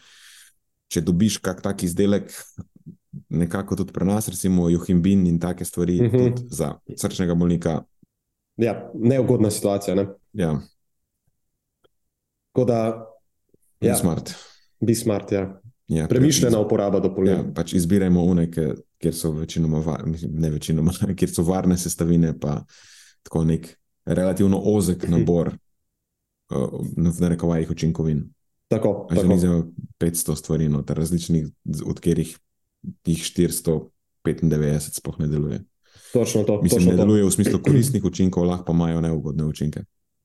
če 0.92 1.00
dobiš 1.06 1.38
kak 1.44 1.62
tak 1.64 1.86
izdelek, 1.86 2.34
nekako 3.28 3.76
tudi 3.76 3.92
pri 3.92 4.04
nas, 4.04 4.28
recimo 4.28 4.68
Johimbin 4.68 5.26
in 5.26 5.40
take 5.40 5.64
stvari, 5.64 6.00
uh 6.00 6.06
mhm. 6.06 6.16
-huh. 6.16 6.36
tudi 6.36 6.48
za 6.50 6.74
srčnega 6.96 7.34
bolnika. 7.34 7.82
Ja, 8.56 8.90
neugodna 8.94 9.50
situacija. 9.50 9.94
Ne? 9.94 10.06
Ja. 10.32 10.60
Tako 12.52 12.64
da, 12.64 13.06
ja, 13.80 13.92
bi 13.92 13.98
smart. 13.98 14.34
Bi 14.80 14.94
smart, 14.94 15.32
ja. 15.32 15.60
Ja, 15.88 16.08
Premišljena 16.08 16.58
uporaba 16.60 17.00
dopolnil. 17.00 17.34
Ja, 17.34 17.44
pač 17.54 17.74
izbirajmo 17.76 18.22
unike, 18.24 18.70
kjer 18.98 19.14
so 19.14 19.30
večinoma, 19.30 19.98
ne 20.28 20.50
večinoma, 20.50 20.92
kjer 21.18 21.30
so 21.30 21.42
varne 21.42 21.76
sestavine, 21.78 22.32
pa 22.40 22.62
tako 23.22 23.44
nek 23.44 23.68
relativno 24.04 24.60
ozek 24.64 25.08
nabor 25.12 25.52
uh, 26.50 26.80
na 26.96 27.28
rekovajih 27.28 27.70
učinkovin. 27.70 28.24
Tako, 28.68 29.06
tako. 29.10 29.20
Že 29.20 29.28
ni 29.28 29.38
za 29.38 29.62
500 30.00 30.36
stvari, 30.36 30.68
no, 30.68 30.84
različnih, 30.88 31.46
od 31.86 32.00
katerih 32.00 32.38
jih 33.06 33.22
495 34.24 35.00
sploh 35.00 35.18
ne 35.18 35.28
deluje. 35.28 35.60
Točno 36.12 36.44
to. 36.44 36.62
Mislim, 36.62 36.80
točno 36.80 36.92
ne 36.92 36.96
deluje 36.96 37.22
to. 37.22 37.28
v 37.28 37.34
smislu 37.34 37.58
koristnih 37.62 38.04
učinkov, 38.04 38.46
lahko 38.46 38.64
pa 38.64 38.72
imajo 38.72 39.00
neugodne 39.00 39.44
učinke. 39.44 39.84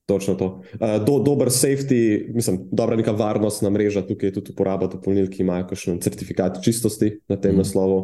Točno 0.09 0.35
to. 0.35 0.47
Uh, 0.73 0.97
do, 1.05 1.19
dober 1.19 1.51
safety, 1.53 2.29
mislim, 2.33 2.59
dobra 2.71 2.97
neka 2.97 3.11
varnostna 3.11 3.69
mreža, 3.69 4.01
tukaj 4.01 4.29
je 4.29 4.33
tudi 4.39 4.53
uporaba 4.53 4.87
dopolnil, 4.89 5.29
ki 5.29 5.43
imajo 5.43 5.67
kakšen 5.69 5.99
certifikat 6.01 6.61
čistosti 6.65 7.19
na 7.29 7.37
tem 7.37 7.53
mm. 7.53 7.61
naslovu. 7.61 7.99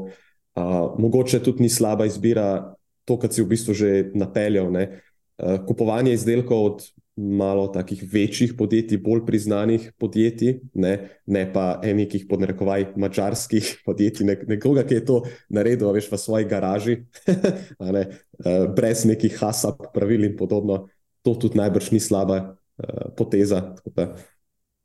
Uh, 0.55 0.93
mogoče 1.01 1.41
tudi 1.43 1.65
ni 1.65 1.69
slaba 1.69 2.05
izbira 2.05 2.75
to, 3.05 3.17
kar 3.19 3.33
si 3.33 3.41
v 3.41 3.49
bistvu 3.53 3.73
že 3.73 3.89
napeljal. 4.13 4.69
Uh, 4.69 5.57
kupovanje 5.67 6.13
izdelkov 6.13 6.65
od 6.65 6.85
malo 7.15 7.67
takih 7.67 8.03
večjih 8.11 8.53
podjetij, 8.57 8.99
bolj 8.99 9.23
priznanih 9.25 9.91
podjetij, 9.97 10.59
ne, 10.73 11.09
ne 11.25 11.43
pa 11.53 11.79
enikih 11.83 12.25
podnarekovaj 12.29 12.85
mačarskih 12.99 13.69
podjetij, 13.87 14.27
ne, 14.27 14.35
nekoga, 14.47 14.83
ki 14.83 14.99
je 14.99 15.05
to 15.05 15.21
naredil, 15.49 15.93
veš, 15.95 16.09
v 16.11 16.19
svoji 16.19 16.47
garaži, 16.49 16.97
ne, 17.95 18.05
uh, 18.43 18.65
brez 18.75 19.05
nekih 19.07 19.37
hasab, 19.39 19.87
pravil 19.93 20.27
in 20.27 20.35
podobno. 20.37 20.85
To 21.25 21.33
tudi 21.39 21.57
najbrž 21.57 21.89
ni 21.95 21.99
slaba 22.03 22.37
uh, 22.43 23.07
poteza. 23.17 23.61
Da, 23.95 24.11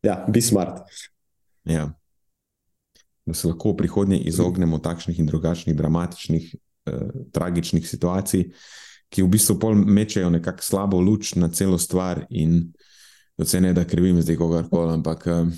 ja, 0.07 0.23
bi 0.29 0.41
smart. 0.41 0.87
Ja. 1.69 1.91
Da 3.27 3.35
se 3.35 3.51
lahko 3.51 3.75
v 3.75 3.83
prihodnje 3.83 4.23
izognemo 4.31 4.79
takšnih 4.79 5.19
in 5.19 5.27
drugačnih 5.29 5.77
dramatičnih, 5.77 6.55
uh, 6.89 7.11
tragičnih 7.35 7.85
situacij. 7.89 8.47
Ki 9.11 9.25
v 9.27 9.33
bistvu 9.35 9.59
pol 9.59 9.75
mečejo 9.75 10.31
nekako 10.31 10.63
slabo 10.63 11.01
luč 11.03 11.35
na 11.35 11.49
celo 11.51 11.79
stvar 11.79 12.25
in 12.31 12.71
vse 13.41 13.61
ne 13.61 13.73
da 13.75 13.85
krivim 13.85 14.21
zdaj 14.23 14.37
kogarkoli, 14.39 14.93
ampak 14.95 15.27
uh, 15.27 15.49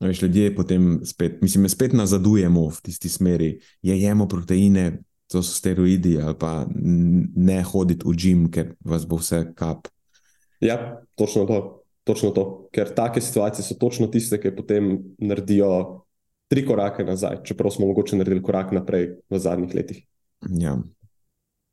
veš, 0.00 0.22
ljudje 0.22 0.54
potem 0.54 1.00
spet, 1.04 1.40
mislim, 1.42 1.68
spet 1.68 1.92
nazadujemo 1.92 2.68
v 2.68 2.80
tisti 2.82 3.08
smeri, 3.08 3.56
jejemo 3.82 4.28
proteine, 4.28 5.02
to 5.32 5.42
so 5.42 5.54
steroidi 5.56 6.18
ali 6.20 6.34
pa 6.38 6.66
ne 6.72 7.62
hoditi 7.62 8.04
v 8.06 8.16
gim, 8.16 8.48
ker 8.52 8.74
vas 8.84 9.06
bo 9.08 9.16
vse 9.16 9.46
kap. 9.56 9.88
Ja, 10.60 11.02
točno 11.16 11.46
to. 11.46 11.78
Točno 12.02 12.32
to, 12.34 12.66
ker 12.74 12.88
take 12.90 13.20
situacije 13.22 13.62
so 13.62 13.76
točno 13.78 14.08
tiste, 14.10 14.34
ki 14.42 14.50
potem 14.56 14.96
naredijo 15.22 15.68
tri 16.50 16.64
korake 16.66 17.04
nazaj, 17.06 17.44
čeprav 17.46 17.70
smo 17.70 17.86
mogoče 17.86 18.18
naredili 18.18 18.42
korak 18.42 18.72
naprej 18.74 19.06
v 19.30 19.38
zadnjih 19.38 19.74
letih. 19.74 20.00
Ja, 20.50 20.74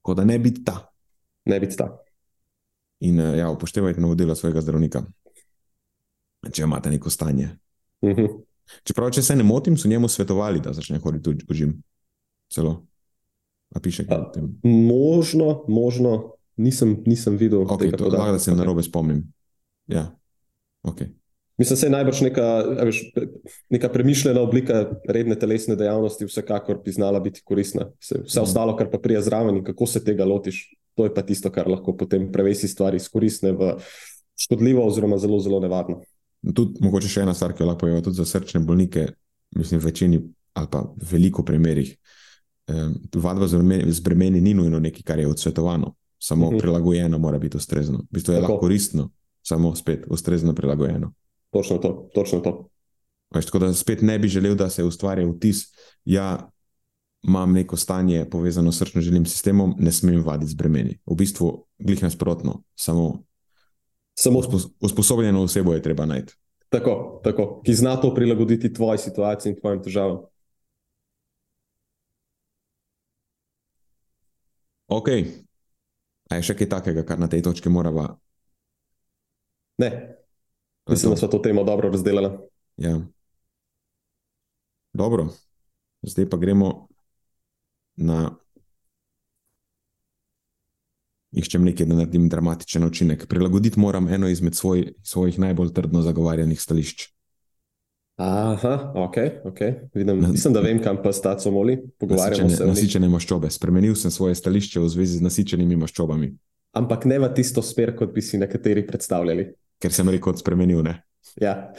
kot 0.06 0.20
da 0.22 0.28
ne 0.30 0.38
bi 0.39 0.54
ta 0.54 0.84
ne 1.49 1.59
biti 1.59 1.77
ta. 1.77 1.89
In 2.99 3.19
uh, 3.19 3.38
ja, 3.38 3.49
upoštevajte 3.51 4.01
navodila 4.01 4.35
svojega 4.35 4.62
zdravnika, 4.62 5.03
če 6.51 6.63
imate 6.63 6.91
neko 6.93 7.09
stanje. 7.09 7.49
Uh 8.01 8.09
mhm. 8.09 8.21
-huh. 8.21 8.38
Čeprav, 8.83 9.09
če 9.12 9.21
se 9.25 9.35
ne 9.35 9.43
motim, 9.43 9.77
so 9.77 9.89
njemu 9.89 10.07
svetovali, 10.07 10.62
da 10.62 10.73
začne 10.73 10.99
hoditi 10.99 11.45
v 11.49 11.53
žim. 11.53 11.73
Celo. 12.53 12.85
A 13.75 13.79
piše, 13.79 14.05
kaj 14.07 14.17
o 14.17 14.29
tem? 14.33 14.49
Možno, 14.63 15.65
možno, 15.67 16.33
nisem, 16.57 17.03
nisem 17.05 17.38
videl. 17.38 17.65
Okay, 17.69 17.93
to, 17.97 18.09
lahko, 18.09 18.31
da 18.31 18.39
se 18.39 18.51
okay. 18.51 18.57
na 18.57 18.63
robe 18.63 18.83
spomnim. 18.83 19.23
Ja, 19.88 20.09
ok. 20.83 21.01
Mislim, 21.59 21.79
da 21.79 21.85
je 21.85 21.91
najbrž 21.91 22.21
neka, 22.21 22.45
veš, 22.88 23.01
neka 23.69 23.89
premišljena 23.89 24.41
oblika 24.41 24.85
redne 25.07 25.35
telesne 25.39 25.75
dejavnosti, 25.75 26.25
vsekakor 26.25 26.79
bi 26.85 26.91
znala 26.91 27.19
biti 27.19 27.41
koristna. 27.43 27.89
Vse, 27.99 28.21
vse 28.25 28.41
ostalo, 28.41 28.77
kar 28.79 28.89
pa 28.91 28.99
prija 28.99 29.21
zraven 29.21 29.59
in 29.59 29.63
kako 29.67 29.85
se 29.85 30.03
tega 30.03 30.25
lotiš, 30.25 30.63
to 30.99 31.07
je 31.07 31.13
pa 31.15 31.23
tisto, 31.23 31.47
kar 31.47 31.69
lahko 31.71 31.93
potem 31.95 32.25
prevesi 32.31 32.67
stvari 32.67 32.99
izkoristne 32.99 33.53
v 33.55 33.69
škodljivo, 34.35 34.83
oziroma 34.83 35.15
zelo, 35.17 35.39
zelo 35.39 35.62
nevarno. 35.63 36.01
Tudi, 36.43 36.81
mogoče 36.83 37.07
še 37.07 37.23
ena 37.23 37.31
stvar, 37.31 37.53
ki 37.55 37.63
jo 37.63 37.69
lahko 37.69 37.85
povemo 37.85 38.01
tudi 38.03 38.19
za 38.19 38.25
srčne 38.27 38.59
bolnike, 38.67 39.05
mislim, 39.55 39.79
v 39.79 39.88
večini 39.88 40.19
ali 40.59 40.67
pa 40.67 40.81
veliko 41.12 41.45
primerih. 41.47 41.93
Eh, 42.67 42.89
vadba 43.15 43.47
z 43.47 44.03
bremeni 44.03 44.41
ni 44.43 44.53
nujno 44.57 44.81
nekaj, 44.83 45.05
kar 45.07 45.23
je 45.23 45.29
odsvetovano, 45.29 45.93
samo 46.19 46.47
uh 46.47 46.51
mhm. 46.51 46.57
-huh. 46.57 46.62
prilagojeno 46.62 47.17
mora 47.17 47.39
biti 47.39 47.57
ustrezno. 47.57 48.03
V 48.12 48.12
bistvu 48.12 48.33
je 48.33 48.41
Tako. 48.41 48.51
lahko 48.51 48.59
koristno, 48.59 49.09
samo 49.41 49.75
spet 49.75 50.03
ustrezno 50.09 50.55
prilagojeno. 50.55 51.13
Točno 51.51 51.77
to. 51.77 52.09
Točno 52.13 52.39
to. 52.39 52.67
Veš, 53.35 53.45
tako 53.45 53.59
da 53.59 53.73
spet 53.73 54.01
ne 54.01 54.19
bi 54.19 54.27
želel, 54.27 54.55
da 54.55 54.69
se 54.69 54.83
ustvarja 54.83 55.27
vtis, 55.27 55.71
da 55.71 55.77
ja, 56.05 56.49
imam 57.21 57.51
neko 57.53 57.77
stanje 57.77 58.25
povezano 58.29 58.71
s 58.71 58.82
srčno-žilnim 58.82 59.25
sistemom, 59.25 59.75
ne 59.77 59.91
smem 59.91 60.23
vaditi 60.23 60.51
z 60.51 60.55
bremeni. 60.55 60.99
V 61.05 61.15
bistvu, 61.15 61.65
glih 61.79 62.03
nasprotno, 62.03 62.63
samo, 62.75 63.23
samo 64.19 64.41
usposobljeno 64.79 65.43
osebo 65.43 65.73
je 65.73 65.82
treba 65.82 66.05
najti. 66.05 66.34
Tako, 66.69 67.21
tako, 67.23 67.62
ki 67.65 67.73
zna 67.73 67.95
to 68.01 68.13
prilagoditi 68.15 68.73
tvoji 68.73 68.97
situaciji 68.97 69.51
in 69.51 69.60
tvojim 69.60 69.84
težavam. 69.84 70.21
Ok, 74.88 75.10
a 76.29 76.38
je 76.38 76.45
še 76.45 76.55
kaj 76.58 76.69
takega, 76.69 77.03
kar 77.05 77.19
na 77.21 77.27
tej 77.29 77.43
točki 77.45 77.69
moramo? 77.69 78.08
Ne, 79.77 79.89
mislim, 80.89 81.13
da 81.13 81.17
smo 81.17 81.27
to 81.27 81.39
temo 81.39 81.63
dobro 81.63 81.89
razdelili. 81.89 82.29
Ja. 82.77 82.99
Dobro, 84.94 85.27
zdaj 86.02 86.29
pa 86.29 86.37
gremo 86.37 86.87
na 88.00 88.31
iščem 91.35 91.63
nekaj, 91.67 91.85
da 91.85 92.00
naredim 92.00 92.27
dramatičen 92.31 92.83
učinek. 92.87 93.27
Prilagoditi 93.29 93.79
moram 93.79 94.08
eno 94.08 94.29
izmed 94.29 94.56
svoj, 94.56 94.93
svojih 95.04 95.39
najbolj 95.39 95.73
trdno 95.73 96.02
zagovarjanih 96.02 96.62
stališč. 96.62 97.10
Aha, 98.19 98.91
ok, 98.95 99.17
ok. 99.47 99.60
Vidim, 99.93 100.25
mislim, 100.31 100.54
da 100.54 100.60
vem, 100.60 100.81
kam 100.83 100.97
pa 101.04 101.13
staco 101.15 101.52
moli. 101.52 101.77
Pogovarjamo 102.00 102.50
nasičene, 102.50 102.58
se. 102.58 102.67
Nasičene 102.67 103.10
maščobe. 103.10 103.52
Spremenil 103.52 103.95
sem 103.95 104.12
svoje 104.12 104.35
stališče 104.35 104.81
v 104.83 104.89
zvezi 104.91 105.21
z 105.21 105.23
nasičenimi 105.23 105.77
maščobami. 105.79 106.33
Ampak 106.75 107.08
ne 107.08 107.19
v 107.23 107.29
tisto 107.37 107.63
smer, 107.63 107.93
kot 107.95 108.12
bi 108.13 108.21
si 108.21 108.37
nekateri 108.41 108.83
predstavljali. 108.87 109.47
Ker 109.79 109.95
sem 109.95 110.12
rekel, 110.12 110.35
spremenil. 110.35 110.83
Ja. 111.39 111.71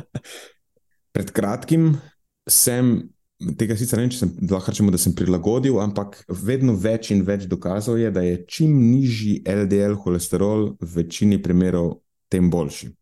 Pred 1.16 1.32
kratkim 1.32 1.94
sem 2.50 3.13
tega 3.58 3.76
sicer 3.78 3.98
ne 3.98 4.04
vem, 4.04 4.12
če 4.14 4.20
sem 4.22 4.32
lahko 4.50 4.72
rečemo, 4.72 4.92
da 4.94 5.00
sem 5.00 5.14
prilagodil, 5.16 5.78
ampak 5.82 6.20
vedno 6.28 6.74
več 6.78 7.10
in 7.14 7.24
več 7.26 7.48
dokazov 7.50 7.98
je, 7.98 8.10
da 8.14 8.22
je 8.24 8.40
čim 8.46 8.74
nižji 8.78 9.42
LDL 9.48 9.98
holesterol 10.04 10.74
v 10.80 10.90
večini 11.00 11.40
primerov, 11.42 11.98
tem 12.30 12.50
boljši. 12.50 12.92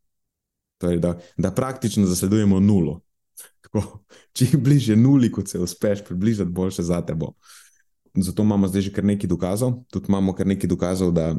Torej, 0.82 0.98
da, 1.02 1.14
da 1.38 1.52
praktično 1.54 2.08
zasledujemo 2.10 2.58
nulo. 2.60 3.00
Tako, 3.64 4.02
čim 4.36 4.56
bližje 4.64 4.96
nuli, 4.98 5.30
kot 5.32 5.52
se 5.52 5.60
uspeš 5.62 6.04
približati, 6.08 6.50
boljše 6.50 6.84
za 6.88 7.00
tebe. 7.06 7.30
Zato 8.12 8.44
imamo 8.44 8.68
zdaj 8.68 8.88
že 8.88 8.92
kar 8.92 9.04
nekaj 9.08 9.28
dokazov. 9.28 9.84
Tudi 9.92 10.10
imamo 10.10 10.34
kar 10.36 10.48
nekaj 10.48 10.68
dokazov, 10.68 11.12
da 11.16 11.32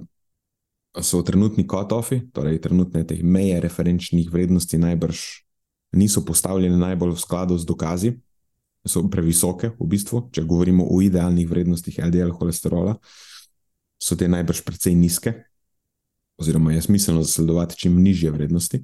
so 1.01 1.21
trenutni 1.25 1.65
cut-offi, 1.69 2.21
torej 2.33 2.59
trenutne 2.61 3.01
te 3.05 3.17
meje 3.25 3.59
referenčnih 3.61 4.29
vrednosti, 4.29 4.77
najbrž 4.77 5.21
niso 5.97 6.21
postavljene 6.25 6.77
najbolj 6.77 7.13
v 7.13 7.21
skladu 7.21 7.57
z 7.57 7.65
dokazi 7.69 8.13
so 8.85 9.05
previsoke, 9.09 9.71
v 9.79 9.87
bistvu, 9.87 10.27
če 10.35 10.43
govorimo 10.47 10.85
o 10.91 10.99
idealnih 11.03 11.47
vrednostih 11.49 12.01
LDL 12.03 12.33
holesterola, 12.35 12.97
so 14.03 14.17
te 14.19 14.27
najbrž 14.27 14.63
precej 14.67 14.95
nizke, 14.99 15.33
oziroma 16.39 16.73
je 16.73 16.81
smiselno 16.81 17.23
zasledovati 17.23 17.77
čim 17.79 18.01
nižje 18.03 18.31
vrednosti. 18.31 18.81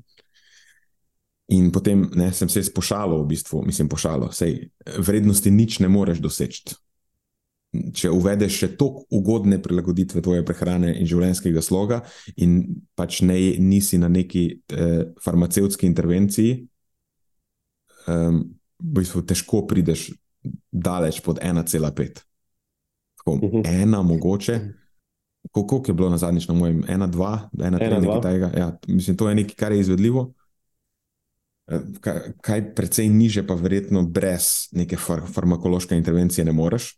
In 1.50 1.72
potem 1.74 2.06
ne, 2.16 2.30
sem 2.34 2.50
se 2.50 2.64
spošalil, 2.64 3.24
v 3.24 3.32
bistvu, 3.34 3.64
mislim, 3.66 3.90
pošalo, 3.90 4.30
sej 4.32 4.70
vrednosti 4.86 5.52
nič 5.52 5.80
ne 5.84 5.90
moreš 5.90 6.22
doseči. 6.22 6.78
Če 7.70 8.10
uvedeš 8.10 8.56
še 8.64 8.70
tako 8.78 9.04
ugodne 9.14 9.60
prilagoditve 9.62 10.22
tvoje 10.26 10.46
prehrane 10.46 10.94
in 10.98 11.10
življenjskega 11.10 11.62
sloga, 11.62 12.00
in 12.38 12.62
pač 12.98 13.20
ne, 13.26 13.36
nisi 13.62 14.00
na 14.02 14.10
neki 14.10 14.46
eh, 14.56 15.04
farmacevtski 15.22 15.90
intervenciji, 15.90 16.56
um, 18.10 18.42
v 18.80 19.00
bistvu 19.00 19.22
težko 19.28 19.66
prideš 19.68 20.10
daleč 20.72 21.20
pod 21.22 21.40
1,5. 21.44 22.24
Tako, 23.18 23.32
uh 23.32 23.40
-huh. 23.42 23.82
Ena, 23.84 24.02
mogoče. 24.02 24.60
Koliko 25.52 25.84
je 25.88 25.94
bilo 25.94 26.10
na 26.10 26.18
zadnjič 26.18 26.48
na 26.48 26.54
mojem? 26.54 26.84
1,2, 26.84 27.50
1,3, 27.54 28.00
nekaj 28.02 28.22
takega. 28.22 28.52
Ja, 28.58 28.78
mislim, 28.88 29.18
to 29.18 29.30
je 29.30 29.36
nekaj, 29.36 29.56
kar 29.56 29.72
je 29.72 29.80
izvedljivo. 29.80 30.34
Eh, 31.68 31.80
kaj, 32.02 32.20
kaj 32.42 32.76
precej 32.76 33.10
niže, 33.10 33.48
pa 33.48 33.54
verjetno 33.54 34.02
brez 34.02 34.70
neke 34.72 34.98
far 34.98 35.22
farmakološke 35.34 35.96
intervencije 35.96 36.46
ne 36.46 36.52
moreš. 36.52 36.98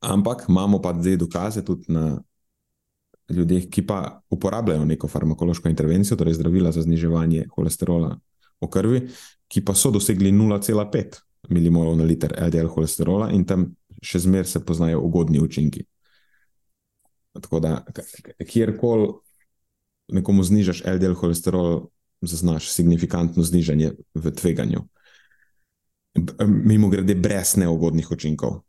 Ampak 0.00 0.46
imamo 0.48 0.80
pa 0.82 0.94
zdaj 1.00 1.16
dokaze 1.16 1.64
tudi 1.64 1.92
na 1.92 2.22
ljudeh, 3.28 3.68
ki 3.70 3.86
pa 3.86 4.22
uporabljajo 4.30 4.84
neko 4.84 5.08
farmakološko 5.08 5.68
intervencijo, 5.68 6.16
torej 6.16 6.34
zdravila 6.34 6.72
za 6.72 6.82
zniževanje 6.82 7.46
holesterola 7.56 8.18
v 8.60 8.68
krvi, 8.68 9.08
ki 9.50 9.64
pa 9.66 9.74
so 9.74 9.90
dosegli 9.90 10.30
0,5 10.32 11.20
mmol 11.50 11.96
na 11.98 12.04
liter 12.06 12.34
LDL 12.38 12.70
holesterola 12.70 13.30
in 13.34 13.44
tam 13.44 13.70
še 14.02 14.22
zmeraj 14.22 14.52
se 14.52 14.62
poznajo 14.64 15.00
ugodni 15.02 15.40
učinki. 15.42 15.82
Tako 17.40 17.60
da, 17.60 17.72
kjerkoli 18.46 19.10
nekomu 20.10 20.44
znižaš 20.44 20.82
LDL 20.86 21.14
holesterol, 21.18 21.90
zaznaš 22.20 22.70
signifikantno 22.72 23.42
znižanje 23.42 23.92
v 24.14 24.32
tveganju. 24.34 24.82
Mimo 26.46 26.90
grede, 26.90 27.14
brez 27.14 27.54
neugodnih 27.56 28.10
učinkov. 28.10 28.60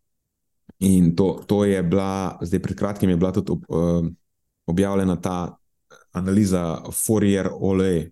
In 0.85 1.15
to, 1.15 1.41
to 1.47 1.65
je 1.65 1.81
bila, 1.83 2.37
zdaj 2.41 2.61
pred 2.61 2.77
kratkim 2.77 3.09
je 3.09 3.17
bila 3.17 3.31
tudi 3.31 3.51
ob, 3.51 3.65
uh, 3.69 4.05
objavljena 4.65 5.17
ta 5.21 5.57
analiza 6.11 6.83
Fourier-Olej, 6.89 8.11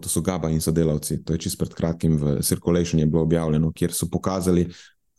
to 0.00 0.08
so 0.08 0.20
Gaba 0.20 0.50
in 0.50 0.60
sodelavci, 0.60 1.22
to 1.24 1.32
je 1.32 1.38
čist 1.46 1.58
pred 1.58 1.74
kratkim 1.74 2.16
v 2.16 2.36
Circulation 2.42 3.00
je 3.00 3.06
bilo 3.06 3.22
objavljeno, 3.22 3.72
kjer 3.72 3.92
so 3.92 4.08
pokazali 4.12 4.66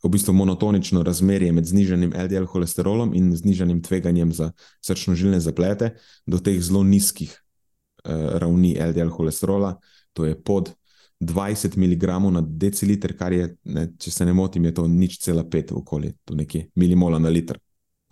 v 0.04 0.08
bistvu 0.08 0.32
monotonično 0.32 1.02
razmerje 1.02 1.52
med 1.52 1.66
znižanjem 1.66 2.12
LDL 2.14 2.46
holesterolom 2.46 3.14
in 3.14 3.32
znižanjem 3.36 3.82
tveganjem 3.82 4.32
za 4.32 4.52
srčno-žilne 4.86 5.40
zaplete 5.40 5.94
do 6.26 6.38
teh 6.38 6.60
zelo 6.62 6.84
nizkih 6.84 7.32
uh, 7.34 8.38
ravni 8.38 8.76
LDL 8.78 9.10
holesterola, 9.10 9.78
to 10.12 10.24
je 10.24 10.38
pod 10.42 10.74
20 11.20 11.76
mg 11.76 12.04
na 12.30 12.40
deciliter, 12.40 13.16
kar 13.16 13.32
je, 13.32 13.56
ne, 13.64 13.88
če 13.98 14.10
se 14.10 14.26
ne 14.26 14.32
motim, 14.32 14.64
je 14.64 14.74
to 14.74 14.86
nič 14.86 15.18
cela 15.18 15.42
pet 15.44 15.72
okoli, 15.72 16.12
to 16.24 16.34
nekje 16.34 16.68
milimola 16.74 17.18
na 17.18 17.28
liter, 17.28 17.58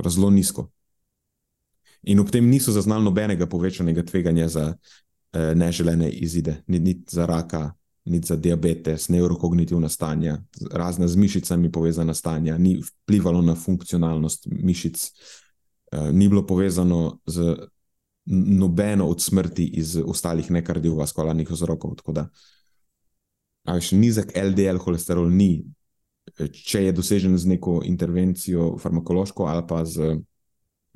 zelo 0.09 0.31
nizko. 0.31 0.71
In 2.07 2.21
ob 2.21 2.31
tem 2.31 2.47
niso 2.47 2.73
zaznali 2.73 3.05
nobenega 3.05 3.47
povečanega 3.51 4.03
tveganja 4.07 4.49
za 4.49 4.65
neželene 5.55 6.11
izide, 6.11 6.63
ni, 6.67 6.79
ni 6.79 6.95
za 7.11 7.27
raka, 7.27 7.73
ni 8.07 8.21
za 8.23 8.37
diabetes, 8.37 9.09
neurokognitivna 9.09 9.89
stanja, 9.89 10.39
razne 10.71 11.09
z 11.09 11.17
mišicami 11.17 11.73
povezana 11.73 12.15
stanja, 12.15 12.59
ni 12.59 12.81
vplivalo 12.83 13.43
na 13.43 13.55
funkcionalnost 13.55 14.47
mišic, 14.47 15.11
eh, 15.93 16.13
ni 16.13 16.29
bilo 16.29 16.47
povezano 16.47 17.19
z 17.27 17.57
nobeno 18.27 19.07
od 19.07 19.23
smrti 19.23 19.65
iz 19.65 19.97
ostalih 20.07 20.51
nekardiovaskularnih 20.51 21.51
vzrokov. 21.51 21.95
Tako 21.97 22.13
da, 22.13 22.29
še 23.81 23.97
nizek 23.97 24.33
LDL 24.35 24.79
holesterol 24.79 25.31
ni, 25.31 25.67
eh, 26.39 26.49
če 26.49 26.85
je 26.85 26.93
dosežen 26.93 27.39
z 27.39 27.47
neko 27.47 27.81
intervencijo 27.85 28.77
farmakološko 28.79 29.47
ali 29.47 29.67
pa 29.69 29.85
z 29.85 30.21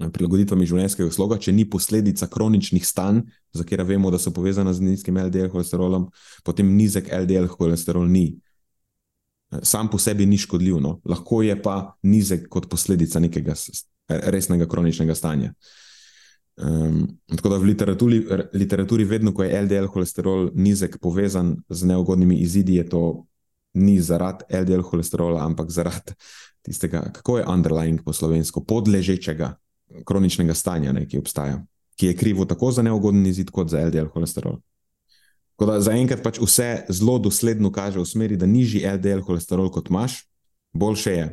prilagoditvami 0.09 0.66
življenjskega 0.66 1.12
sloga, 1.12 1.36
če 1.42 1.53
ni 1.53 1.66
posledica 1.68 2.28
kroničnih 2.30 2.86
stanj, 2.86 3.24
za 3.53 3.66
katera 3.66 3.84
vemo, 3.84 4.11
da 4.11 4.18
so 4.18 4.32
povezana 4.32 4.72
z 4.72 4.86
nizkim 4.86 5.18
LDL 5.20 5.51
holesterolom, 5.53 6.09
potem 6.46 6.70
nizek 6.76 7.11
LDL 7.12 7.51
holesterol 7.53 8.09
ni. 8.09 8.38
Sam 9.66 9.90
po 9.90 9.98
sebi 9.98 10.26
ni 10.30 10.38
škodljiv, 10.38 10.78
no. 10.80 11.01
lahko 11.05 11.42
je 11.42 11.57
pa 11.61 11.96
nizek 12.07 12.46
kot 12.48 12.70
posledica 12.70 13.20
nekega 13.20 13.57
resnega 14.30 14.68
kroničnega 14.70 15.14
stanja. 15.14 15.53
Um, 16.61 17.07
tako 17.30 17.48
da 17.48 17.59
v 17.59 17.70
literaturi, 17.70 18.20
literaturi, 18.53 19.05
vedno, 19.09 19.32
ko 19.34 19.44
je 19.44 19.62
LDL 19.64 19.88
holesterol 19.90 20.51
nizek, 20.55 20.98
povezan 21.03 21.57
z 21.68 21.88
neugodnimi 21.88 22.36
izidi, 22.44 22.76
je 22.78 22.88
to 22.88 23.03
ni 23.80 24.01
zaradi 24.03 24.44
LDL 24.51 24.84
holesterola, 24.86 25.44
ampak 25.46 25.70
zaradi 25.70 26.14
tistega, 26.62 27.07
kako 27.14 27.38
je 27.38 27.46
underlying 27.48 28.05
po 28.05 28.12
slovensko, 28.12 28.64
podležečega 28.64 29.55
kroničnega 30.07 30.55
stanja, 30.55 30.93
ne, 30.93 31.07
ki 31.09 31.18
obstaja, 31.18 31.61
ki 31.99 32.11
je 32.11 32.16
krivo 32.16 32.45
tako 32.45 32.72
za 32.72 32.82
neugoden 32.82 33.26
izid, 33.26 33.51
kot 33.51 33.70
za 33.70 33.82
LDL 33.86 34.11
holesterol. 34.14 34.61
Zaenkrat 35.61 36.22
pač 36.24 36.38
vse 36.41 36.86
zelo 36.88 37.18
dosledno 37.20 37.68
kaže 37.72 38.01
v 38.01 38.09
smeri, 38.09 38.36
da 38.41 38.49
nižji 38.49 38.86
LDL 38.97 39.20
holesterol 39.26 39.68
kot 39.72 39.91
imaš, 39.93 40.22
boljše 40.72 41.12
je. 41.12 41.26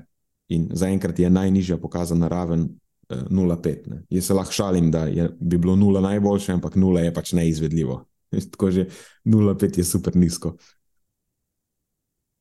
In 0.49 0.67
zaenkrat 0.71 1.19
je 1.19 1.29
najnižja 1.29 1.77
pokazana 1.77 2.27
raven 2.27 2.67
eh, 3.09 3.23
0,5. 3.29 4.03
Jaz 4.09 4.27
se 4.27 4.33
lahko 4.33 4.51
šalim, 4.51 4.91
da 4.91 5.05
je, 5.07 5.29
bi 5.39 5.57
bilo 5.57 5.75
0 5.75 6.01
najboljše, 6.01 6.51
ampak 6.51 6.75
0 6.75 7.03
je 7.03 7.13
pač 7.13 7.33
neizvedljivo. 7.33 8.05
Tako 8.51 8.71
že 8.71 8.87
0,5 9.25 9.77
je 9.77 9.83
super 9.83 10.15
nizko. 10.15 10.55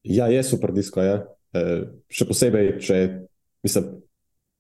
Ja, 0.03 0.27
je 0.27 0.43
super 0.43 0.75
nizko. 0.75 1.03
Ja. 1.03 1.23
E, 1.55 1.63
še 2.11 2.27
posebej, 2.27 2.77
če 2.83 2.99
mislim, 3.67 3.91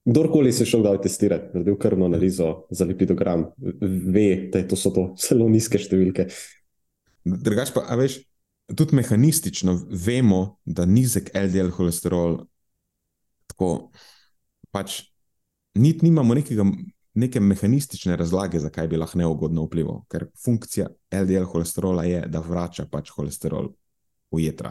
Kdorkoli 0.06 0.52
se 0.52 0.62
je 0.62 0.70
šel 0.70 0.84
dal 0.86 1.00
testirati, 1.02 1.50
naredil 1.54 1.76
krvno 1.82 2.06
analizo 2.06 2.66
za 2.70 2.84
lipidogram, 2.84 3.48
ve, 4.14 4.48
da 4.52 4.62
to 4.68 4.76
so 4.78 4.92
to 4.94 5.08
zelo 5.18 5.48
nizke 5.50 5.80
številke. 5.82 6.28
Drugač 7.26 7.72
pa, 7.74 7.82
veš, 7.98 8.20
tudi 8.78 8.94
mehanistično 8.94 9.74
vemo, 9.90 10.60
da 10.62 10.86
nizek 10.86 11.32
LDL 11.34 11.72
holesterol, 11.74 12.36
tako 13.50 13.70
pač 14.70 15.00
niti 15.74 16.06
nimamo 16.06 16.36
nekega, 16.38 16.66
neke 17.18 17.42
mehanistične 17.42 18.14
razlage, 18.16 18.60
zakaj 18.62 18.86
bi 18.92 19.00
lahko 19.00 19.18
neugodno 19.18 19.64
vplival, 19.66 20.04
ker 20.12 20.28
funkcija 20.44 20.86
LDL 21.18 21.48
holesterola 21.50 22.04
je, 22.06 22.20
da 22.30 22.44
vrača 22.44 22.86
pač 22.92 23.10
holesterol 23.16 23.72
v 24.30 24.44
jedra. 24.44 24.70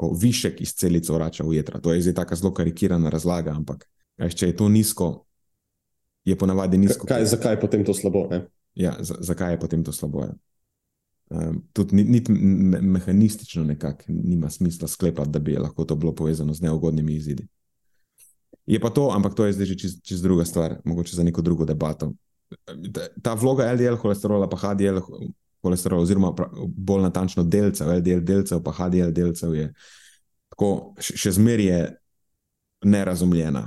Ko 0.00 0.08
višek 0.16 0.64
iz 0.64 0.72
celice 0.76 1.12
vrača 1.12 1.44
v 1.44 1.58
jedra. 1.58 1.82
To 1.84 1.92
je 1.92 2.00
zdaj 2.04 2.16
tako 2.22 2.40
zelo 2.40 2.54
karikirana 2.56 3.12
razlaga, 3.12 3.52
ampak 3.52 3.84
Kaj, 4.16 4.32
če 4.32 4.50
je 4.50 4.56
to 4.56 4.68
nizko, 4.72 5.10
je 6.24 6.36
ponavadi 6.38 6.78
nizko. 6.80 7.06
Kaj, 7.08 7.26
zakaj 7.32 7.56
je 7.56 7.60
potem 7.60 7.84
to 7.84 7.94
slabo? 7.94 8.26
Ja, 8.74 8.96
zakaj 9.00 9.54
je 9.54 9.60
potem 9.60 9.84
to 9.84 9.92
slabo? 9.92 10.24
Ja. 10.26 10.34
Um, 11.26 11.58
tudi 11.74 11.96
ni, 11.96 12.20
ni 12.28 12.80
mehanistično, 12.80 13.64
nekako 13.64 14.04
nima 14.08 14.50
smisla 14.50 14.88
sklepati, 14.88 15.30
da 15.30 15.38
bi 15.38 15.56
lahko 15.58 15.84
to 15.84 15.96
bilo 15.96 16.14
povezano 16.14 16.54
z 16.54 16.62
neugodnimi 16.62 17.14
izidi. 17.14 17.46
Je 18.66 18.80
pa 18.80 18.90
to, 18.90 19.10
ampak 19.14 19.34
to 19.34 19.46
je 19.46 19.52
zdaj 19.52 19.66
že 19.66 19.78
čez, 19.78 19.96
čez 20.02 20.22
druga 20.22 20.44
stvar, 20.44 20.76
mogoče 20.84 21.16
za 21.16 21.22
neko 21.22 21.42
drugo 21.42 21.64
debato. 21.64 22.12
Ta, 22.94 23.08
ta 23.22 23.34
vloga 23.34 23.72
LDL 23.72 23.98
holesterola, 23.98 24.48
pa 24.48 24.56
HDL 24.56 25.02
holesterola, 25.62 26.02
oziroma 26.02 26.32
bolj 26.66 27.02
natančno 27.02 27.42
delcev, 27.42 27.90
LDL 27.98 28.22
delcev, 28.22 28.62
pa 28.62 28.72
HDL 28.72 29.10
delcev, 29.14 29.54
je 29.54 29.72
tako, 30.50 30.94
še 30.98 31.34
zmeraj 31.36 31.90
nerazumljena 32.86 33.66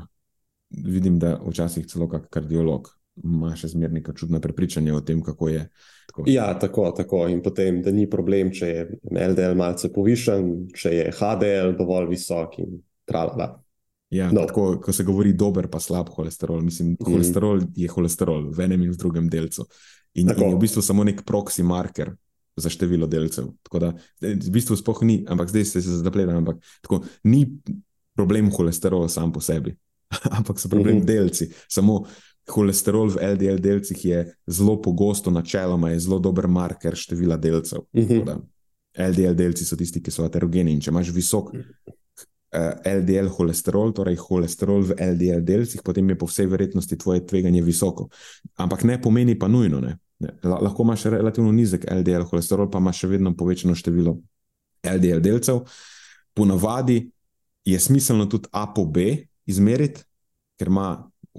vidim, 0.69 1.19
da 1.19 1.37
včasih 1.45 1.87
celo 1.87 2.09
kak 2.09 2.29
kardiolog 2.33 2.89
ima 3.23 3.51
še 3.57 3.71
zmeraj 3.73 3.99
neka 3.99 4.13
čudna 4.15 4.39
prepričanja 4.39 4.95
o 4.95 5.01
tem, 5.03 5.21
kako 5.23 5.49
je. 5.49 5.63
Tako. 6.07 6.23
Ja, 6.31 6.53
tako, 6.59 6.89
tako. 6.95 7.25
In 7.27 7.41
potem, 7.43 7.81
da 7.83 7.91
ni 7.91 8.07
problem, 8.09 8.51
če 8.55 8.69
je 8.69 8.85
LDL 9.11 9.57
malce 9.59 9.91
povišen, 9.93 10.69
če 10.75 10.93
je 10.95 11.09
HDL 11.17 11.75
dovolj 11.77 12.09
visok 12.13 12.59
in 12.63 12.79
tralala. 13.09 13.51
Ja, 14.09 14.31
no. 14.33 14.47
tako, 14.49 14.79
ko 14.81 14.93
se 14.95 15.05
govori 15.05 15.35
dober, 15.37 15.67
pa 15.69 15.81
slab 15.83 16.09
holesterol. 16.15 16.63
Mislim, 16.65 16.95
mhm. 16.95 17.11
holesterol 17.11 17.61
mm. 17.61 17.73
je 17.77 17.91
holesterol 17.91 18.49
v 18.55 18.65
enem 18.65 18.87
in 18.87 18.95
v 18.95 18.97
drugem 18.97 19.29
delcu. 19.29 19.67
In, 20.17 20.31
in 20.31 20.33
je 20.33 20.55
v 20.55 20.63
bistvu 20.63 20.81
samo 20.81 21.05
nek 21.05 21.21
proxy 21.27 21.63
marker 21.63 22.15
za 22.59 22.71
število 22.73 23.07
delcev. 23.07 23.51
Tako 23.63 23.83
da 23.83 23.91
v 24.23 24.51
bistvu 24.51 24.75
spoh 24.79 25.03
ni, 25.05 25.21
ampak 25.29 25.51
zdaj 25.51 25.67
ste 25.69 25.83
se 25.85 25.99
zapletali. 26.01 26.39
Ampak 26.41 26.57
tako, 26.81 27.03
ni 27.29 27.45
problem 28.17 28.49
holesterol 28.51 29.05
sam 29.11 29.31
po 29.31 29.43
sebi, 29.43 29.75
ampak 30.37 30.59
so 30.59 30.69
problem 30.69 30.95
mm 30.95 31.01
-hmm. 31.01 31.05
delci. 31.05 31.49
Samo 31.67 32.05
holesterol 32.49 33.09
v 33.09 33.33
LDL 33.33 33.59
delcih 33.61 34.05
je 34.05 34.35
zelo 34.47 34.81
pogosto, 34.81 35.31
načeloma 35.31 35.89
je 35.89 35.99
zelo 35.99 36.19
dober 36.19 36.47
marker 36.47 36.95
števila 36.95 37.37
delcev. 37.37 37.79
Mm 37.93 38.01
-hmm. 38.01 38.41
LDL 38.97 39.33
delci 39.33 39.65
so 39.65 39.75
tisti, 39.75 40.03
ki 40.03 40.11
so 40.11 40.23
heterogeni. 40.23 40.71
In 40.71 40.81
če 40.81 40.89
imaš 40.89 41.11
visok 41.13 41.53
uh, 41.53 41.61
eh, 42.51 42.95
LDL 42.99 43.27
holesterol, 43.27 43.93
torej 43.93 44.15
holesterol 44.15 44.81
v 44.81 44.95
LDL 44.99 45.41
delcih, 45.45 45.81
potem 45.85 46.09
je 46.09 46.17
po 46.17 46.25
vsej 46.25 46.45
verjetnosti 46.45 46.97
tvoje 46.97 47.25
tveganje 47.25 47.61
visoko. 47.61 48.09
Ampak 48.55 48.83
ne 48.83 49.01
pomeni 49.01 49.39
pa 49.39 49.47
nujno. 49.47 49.79
Ne? 49.79 49.97
Ne, 50.19 50.33
lahko 50.43 50.83
imaš 50.83 51.03
relativno 51.03 51.51
nizek 51.51 51.85
LDL 51.91 52.25
holesterol, 52.27 52.69
pa 52.69 52.77
imaš 52.77 52.99
še 52.99 53.07
vedno 53.07 53.35
povečano 53.37 53.75
število 53.75 54.17
LDL 54.83 55.21
delcev. 55.21 55.63
Ponavadi 56.33 57.11
je 57.65 57.79
smiselno 57.79 58.25
tudi 58.25 58.49
A 58.51 58.67
po 58.73 58.85
B 58.85 59.28
izmeriti, 59.49 60.03
ker 60.59 60.71
ima 60.71 60.89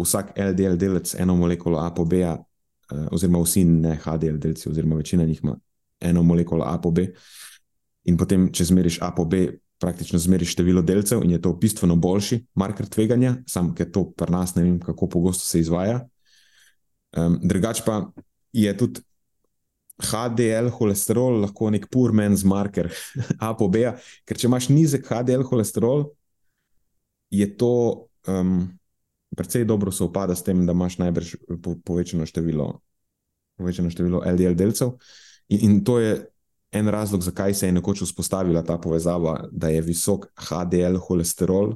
vsak 0.01 0.35
LDL 0.39 0.79
delec 0.81 1.15
eno 1.15 1.37
molekulo 1.37 1.79
A 1.79 1.91
po 1.95 2.05
B, 2.05 2.23
-a, 2.25 2.37
eh, 2.37 3.07
oziroma 3.11 3.43
vsi 3.43 3.65
ne 3.65 3.97
HDL 3.97 4.39
delci, 4.39 4.69
oziroma 4.69 4.97
večina 4.97 5.25
njih 5.25 5.41
ima 5.43 5.57
eno 6.01 6.23
molekulo 6.23 6.65
A 6.65 6.79
po 6.81 6.91
B. 6.91 7.13
In 8.05 8.17
potem, 8.17 8.49
če 8.53 8.65
zmeriš 8.65 8.99
A 9.03 9.11
po 9.17 9.25
B, 9.25 9.47
praktično 9.81 10.19
zmeriš 10.19 10.53
število 10.53 10.83
delcev 10.83 11.25
in 11.25 11.31
je 11.31 11.41
to 11.41 11.53
bistveno 11.53 11.97
boljši 11.97 12.45
marker 12.55 12.87
tveganja, 12.87 13.37
sam 13.49 13.75
ker 13.75 13.91
to 13.91 14.11
pri 14.13 14.33
nas 14.33 14.55
ne 14.55 14.63
vem, 14.63 14.81
kako 14.81 15.09
pogosto 15.09 15.45
se 15.45 15.61
izvaja. 15.61 16.03
Um, 17.17 17.39
drugač 17.43 17.81
pa 17.87 18.11
je 18.53 18.77
tudi 18.77 19.01
HDL 20.01 20.71
holesterol 20.73 21.41
lahko 21.45 21.71
nek 21.73 21.89
pur 21.93 22.13
men's 22.17 22.45
marker 22.45 22.91
A 23.47 23.53
po 23.57 23.69
B, 23.69 23.89
ker 24.29 24.39
če 24.39 24.49
imaš 24.49 24.69
nizek 24.73 25.09
HDL 25.09 25.45
holesterol, 25.49 26.11
je 27.31 27.47
to 27.57 28.07
um, 28.29 28.69
precej 29.37 29.65
dobro 29.65 29.93
sovpada 29.93 30.35
s 30.35 30.43
tem, 30.43 30.67
da 30.67 30.73
imaš 30.73 30.99
najbrž 30.99 31.35
po, 31.63 31.77
povečano, 31.85 32.27
število, 32.27 32.81
povečano 33.59 33.91
število 33.91 34.23
LDL 34.27 34.59
delcev. 34.59 34.97
In, 35.49 35.59
in 35.63 35.85
to 35.85 35.99
je 35.99 36.27
en 36.73 36.89
razlog, 36.89 37.23
zakaj 37.23 37.55
se 37.55 37.67
je 37.67 37.73
nekoč 37.73 38.03
vzpostavila 38.03 38.63
ta 38.63 38.79
povezava, 38.79 39.49
da 39.53 39.69
je 39.69 39.81
visok 39.83 40.27
HDL 40.39 40.99
holesterol 41.03 41.75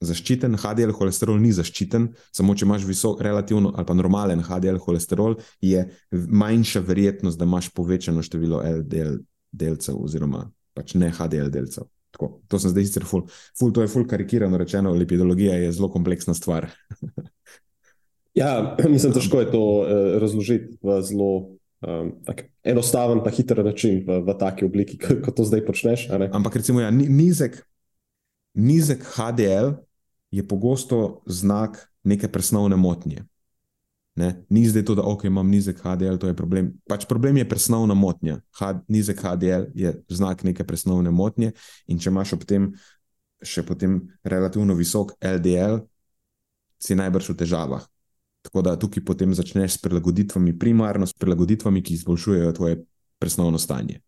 zaščiten. 0.00 0.54
HDL 0.58 0.94
holesterol 0.94 1.40
ni 1.42 1.50
zaščiten, 1.54 2.08
samo 2.34 2.54
če 2.54 2.66
imaš 2.66 2.86
visok, 2.86 3.22
relativno 3.22 3.72
ali 3.74 3.86
pa 3.86 3.96
normalen 3.98 4.42
HDL 4.46 4.78
holesterol, 4.82 5.38
je 5.60 5.84
manjša 6.12 6.82
verjetnost, 6.86 7.38
da 7.38 7.46
imaš 7.48 7.70
povečano 7.74 8.22
število 8.22 8.62
LDL 8.62 9.18
delcev, 9.52 9.98
oziroma 9.98 10.46
pač 10.74 10.94
ne 10.94 11.10
HDL 11.14 11.50
delcev. 11.50 11.88
Tako, 12.14 12.40
to 12.48 12.58
sem 12.58 12.72
zdaj 12.72 12.88
sicer 12.88 13.04
ful, 13.04 13.26
ful, 13.58 13.72
to 13.74 13.84
je 13.84 13.90
ful 13.92 14.06
karikirano 14.08 14.58
rečeno, 14.58 14.94
lipidologija 14.96 15.58
je 15.60 15.72
zelo 15.76 15.90
kompleksna 15.92 16.34
stvar. 16.34 16.68
ja, 18.40 18.76
mislim, 18.88 19.12
težko 19.12 19.42
je 19.44 19.50
to 19.52 19.64
uh, 19.80 19.86
razložiti 20.22 20.78
v 20.82 21.00
zelo 21.04 21.30
um, 21.84 22.12
enostaven, 22.64 23.20
pa 23.24 23.32
hiter 23.34 23.64
način, 23.64 24.00
v, 24.06 24.20
v 24.24 24.38
taki 24.40 24.64
obliki, 24.64 24.98
kot 24.98 25.34
to 25.36 25.44
zdaj 25.44 25.66
počneš. 25.66 26.08
Ampak 26.32 26.60
recimo, 26.62 26.80
ja, 26.80 26.90
nizek, 26.90 27.60
nizek 28.54 29.04
HDL 29.16 29.76
je 30.30 30.44
pogosto 30.48 31.22
znak 31.26 31.88
neke 32.04 32.28
presnovne 32.28 32.76
motnje. 32.76 33.24
Ne? 34.18 34.44
Ni 34.50 34.64
zdaj 34.66 34.82
to, 34.84 34.96
da 34.98 35.04
okay, 35.06 35.30
imam 35.30 35.46
nizek 35.46 35.78
HDL, 35.78 36.16
to 36.18 36.26
je 36.26 36.34
problem. 36.34 36.72
Pač 36.90 37.04
problem 37.06 37.36
je 37.38 37.48
presnovna 37.48 37.94
motnja. 37.94 38.40
H, 38.58 38.72
nizek 38.90 39.20
HDL 39.22 39.68
je 39.78 39.92
znak 40.10 40.42
neke 40.42 40.66
presnovne 40.66 41.12
motnje, 41.14 41.52
in 41.86 42.00
če 42.02 42.10
imaš 42.10 42.34
ob 42.34 42.42
tem 42.48 42.72
še 43.38 43.62
potem 43.62 44.00
relativno 44.26 44.74
visok 44.74 45.14
LDL, 45.22 45.84
si 46.82 46.98
najbrž 46.98 47.30
v 47.30 47.38
težavah. 47.44 47.86
Tako 48.42 48.62
da 48.66 48.74
tukaj 48.78 49.04
potem 49.06 49.34
začneš 49.34 49.76
s 49.76 49.82
prilagoditvami, 49.86 50.56
primarno 50.58 51.06
s 51.06 51.14
prilagoditvami, 51.14 51.82
ki 51.82 51.94
izboljšujejo 52.00 52.52
tvoje 52.58 52.80
presnovno 53.22 53.58
stanje. 53.58 54.00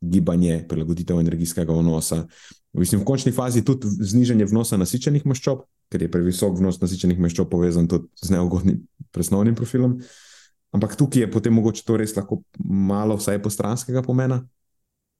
Gibanje, 0.00 0.62
prilagoditev 0.68 1.20
energijskega 1.20 1.76
vnosa. 1.76 2.22
Mislim, 2.72 3.02
v 3.02 3.08
končni 3.08 3.32
fazi 3.36 3.64
tudi 3.66 3.88
znižanje 3.88 4.48
vnosa 4.48 4.80
nasičenih 4.80 5.28
maščob, 5.28 5.66
ker 5.88 6.02
je 6.02 6.10
previsok 6.12 6.58
vnos 6.58 6.80
nasičenih 6.82 7.20
maščob 7.20 7.48
povezan 7.50 7.88
tudi 7.88 8.08
z 8.20 8.34
neugodnim 8.34 8.82
presnovnim 9.14 9.56
profilom. 9.56 9.98
Ampak 10.76 10.98
tukaj 11.00 11.24
je 11.24 11.30
potem 11.32 11.54
mogoče 11.56 11.84
to 11.84 11.96
res 11.96 12.12
lahko 12.16 12.42
malo, 12.60 13.16
vsaj 13.16 13.40
postranskega 13.42 14.02
pomena, 14.04 14.42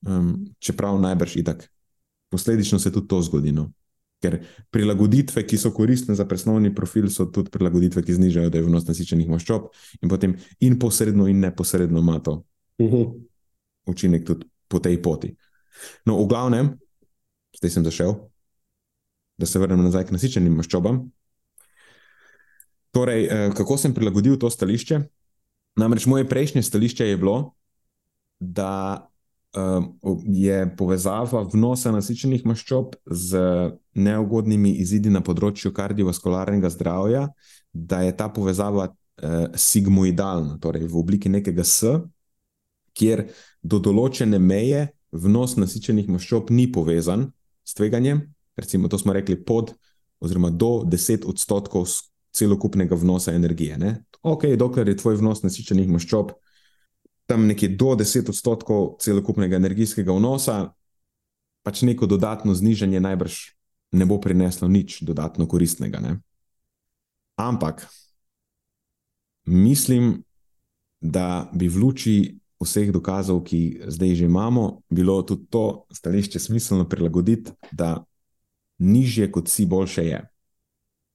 um, 0.04 0.34
čeprav 0.60 0.98
najbrž 1.00 1.38
itak. 1.40 1.64
Posledično 2.28 2.78
se 2.78 2.92
tudi 2.92 3.08
to 3.08 3.22
zgodi. 3.24 3.54
No? 3.56 3.70
Ker 4.20 4.42
prilagoditve, 4.74 5.46
ki 5.48 5.56
so 5.56 5.72
koristne 5.72 6.14
za 6.18 6.26
presnovni 6.28 6.74
profil, 6.74 7.08
so 7.08 7.30
tudi 7.32 7.52
prilagoditve, 7.54 8.02
ki 8.04 8.18
znižajo 8.18 8.66
vnos 8.66 8.84
nasičenih 8.90 9.30
maščob, 9.30 9.70
in 10.02 10.12
potem 10.12 10.36
in 10.60 10.76
posredno, 10.78 11.30
in 11.30 11.40
neposredno 11.40 12.04
ima 12.04 12.18
to 12.20 12.42
uh 12.78 12.86
mhm. 12.86 12.96
-huh. 12.96 13.24
učinek 13.86 14.26
tudi 14.26 14.46
po 14.68 14.78
tej 14.78 15.02
poti. 15.02 15.36
No, 16.04 16.18
v 16.22 16.28
glavnem, 16.28 16.78
zdaj 17.56 17.70
sem 17.70 17.84
zašel, 17.84 18.14
da 19.38 19.46
se 19.46 19.58
vrnem 19.58 19.82
nazaj 19.82 20.08
k 20.08 20.16
nasičenim 20.16 20.56
maščobam. 20.58 21.04
Torej, 22.90 23.24
eh, 23.24 23.50
kako 23.56 23.76
sem 23.78 23.94
prilagodil 23.94 24.38
to 24.38 24.50
stališče? 24.50 25.00
Namreč 25.78 26.06
moje 26.06 26.26
prejšnje 26.28 26.62
stališče 26.62 27.06
je 27.06 27.16
bilo, 27.16 27.54
da 28.40 29.08
um, 29.56 29.98
je 30.26 30.76
povezava 30.76 31.42
vnosa 31.52 31.92
nasičenih 31.92 32.46
maščob 32.46 32.96
z 33.06 33.42
neugodnimi 33.94 34.72
izidi 34.82 35.10
na 35.10 35.22
področju 35.24 35.72
kardiovaskularnega 35.74 36.70
zdravja, 36.74 37.28
da 37.72 38.02
je 38.06 38.16
ta 38.16 38.28
povezava 38.28 38.88
uh, 38.90 39.36
sigmoidalna, 39.54 40.58
torej 40.62 40.88
v 40.88 40.98
obliki 40.98 41.30
nekega 41.30 41.66
S, 41.66 41.98
kjer 42.98 43.28
do 43.62 43.78
določene 43.78 44.38
meje 44.42 44.88
vnos 45.12 45.56
nasičenih 45.58 46.08
maščob 46.10 46.50
ni 46.50 46.66
povezan 46.72 47.28
s 47.64 47.78
tveganjem, 47.78 48.24
recimo, 48.58 48.88
to 48.88 48.98
smo 48.98 49.12
rekli, 49.12 49.38
pod 49.44 49.72
oziroma 50.20 50.50
do 50.50 50.82
10 50.84 51.26
odstotkov 51.26 51.86
celokupnega 52.34 52.96
vnosa 52.98 53.32
energije. 53.32 53.78
Ne? 53.78 53.96
Ok, 54.22 54.50
dokler 54.58 54.88
je 54.88 54.98
tvoj 54.98 55.20
vnos 55.22 55.42
nasičenih 55.46 55.88
maščob 55.88 56.34
tam 57.28 57.46
nekje 57.46 57.68
do 57.68 57.92
10 57.92 58.30
odstotkov 58.32 58.96
celokupnega 59.04 59.56
energijskega 59.56 60.12
vnosa, 60.16 60.72
pač 61.62 61.82
neko 61.84 62.08
dodatno 62.08 62.54
znižanje 62.56 63.00
najbrž 63.04 63.34
ne 63.92 64.04
bo 64.08 64.16
prineslo 64.20 64.68
nič 64.68 65.02
dodatno 65.04 65.44
koristnega. 65.48 66.00
Ne? 66.00 66.16
Ampak 67.36 67.84
mislim, 69.44 70.22
da 71.00 71.50
bi 71.52 71.68
v 71.68 71.76
luči 71.76 72.16
vseh 72.64 72.88
dokazov, 72.92 73.44
ki 73.44 73.84
zdaj 73.86 74.14
že 74.14 74.24
imamo, 74.24 74.80
bilo 74.88 75.20
tudi 75.22 75.46
to 75.52 75.84
stališče 75.92 76.40
smiselno 76.40 76.88
prilagoditi, 76.88 77.52
da 77.72 78.04
nižje 78.78 79.30
kot 79.32 79.48
si, 79.48 79.66
boljše 79.66 80.04
je. 80.06 80.20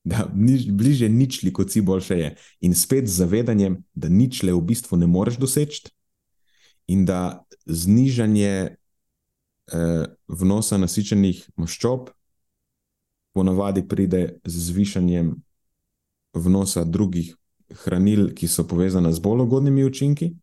Da 0.03 0.27
niž, 0.35 0.67
bliže 0.71 1.09
ničli 1.09 1.53
kot 1.53 1.71
si, 1.71 1.81
boljše 1.81 2.17
je. 2.19 2.35
In 2.61 2.75
spet 2.75 3.07
z 3.07 3.23
zavedanjem, 3.23 3.83
da 3.93 4.09
ničle 4.09 4.53
v 4.53 4.61
bistvu 4.61 4.97
ne 4.97 5.07
moreš 5.07 5.39
doseči, 5.39 5.87
in 6.87 7.05
da 7.05 7.45
znižanje 7.65 8.75
eh, 9.71 10.05
vnosa 10.27 10.77
nasičenih 10.77 11.49
maščob 11.55 12.09
ponavadi 13.33 13.87
pride 13.87 14.39
z 14.45 14.59
zvišanjem 14.67 15.33
vnosa 16.33 16.83
drugih 16.83 17.33
hranil, 17.83 18.33
ki 18.33 18.47
so 18.47 18.67
povezane 18.67 19.13
z 19.13 19.19
bolj 19.19 19.45
ugodnimi 19.47 19.85
učinki. 19.85 20.33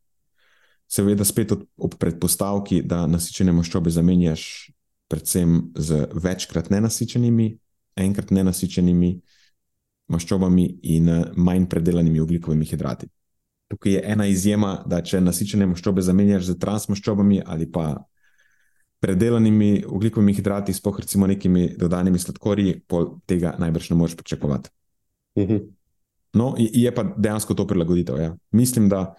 Seveda, 0.90 1.24
spet 1.24 1.52
ob, 1.52 1.62
ob 1.78 1.94
predpostavki, 2.00 2.82
da 2.82 3.04
nasičene 3.06 3.52
maščobe 3.54 3.90
zamenjaš 3.94 4.72
predvsem 5.10 5.72
z 5.74 6.06
večkrat 6.14 6.70
nenasičenimi, 6.70 7.50
enkrat 7.96 8.30
nenasičenimi 8.30 9.14
maščobami 10.10 10.66
in 10.94 11.08
eh, 11.08 11.24
manj 11.36 11.66
predelanimi 11.70 12.20
ugljikovimi 12.20 12.66
hidrati. 12.66 13.08
Tukaj 13.70 13.92
je 13.92 14.02
ena 14.12 14.26
izjema, 14.26 14.80
da 14.86 14.98
če 15.02 15.20
nasičene 15.22 15.66
maščobe 15.70 16.02
zamenjaš 16.02 16.48
z 16.48 16.58
transmaščobami 16.62 17.42
ali 17.46 17.68
pa 17.70 17.92
predelanimi 19.00 19.84
ugljikovimi 19.86 20.34
hidrati, 20.36 20.74
spoh 20.76 20.98
recimo 21.00 21.26
nekimi 21.30 21.70
dodanimi 21.78 22.18
sladkorji, 22.18 22.80
pol 22.86 23.14
tega 23.26 23.54
najbrž 23.58 23.90
ne 23.90 23.96
moreš 23.96 24.16
pričakovati. 24.16 24.70
Uh 25.34 25.44
mhm. 25.44 25.52
-huh. 25.52 25.68
No, 26.32 26.54
je 26.58 26.94
pa 26.94 27.02
dejansko 27.16 27.54
to 27.54 27.66
prilagoditev. 27.66 28.18
Ja. 28.18 28.36
Mislim, 28.50 28.88
da 28.88 29.14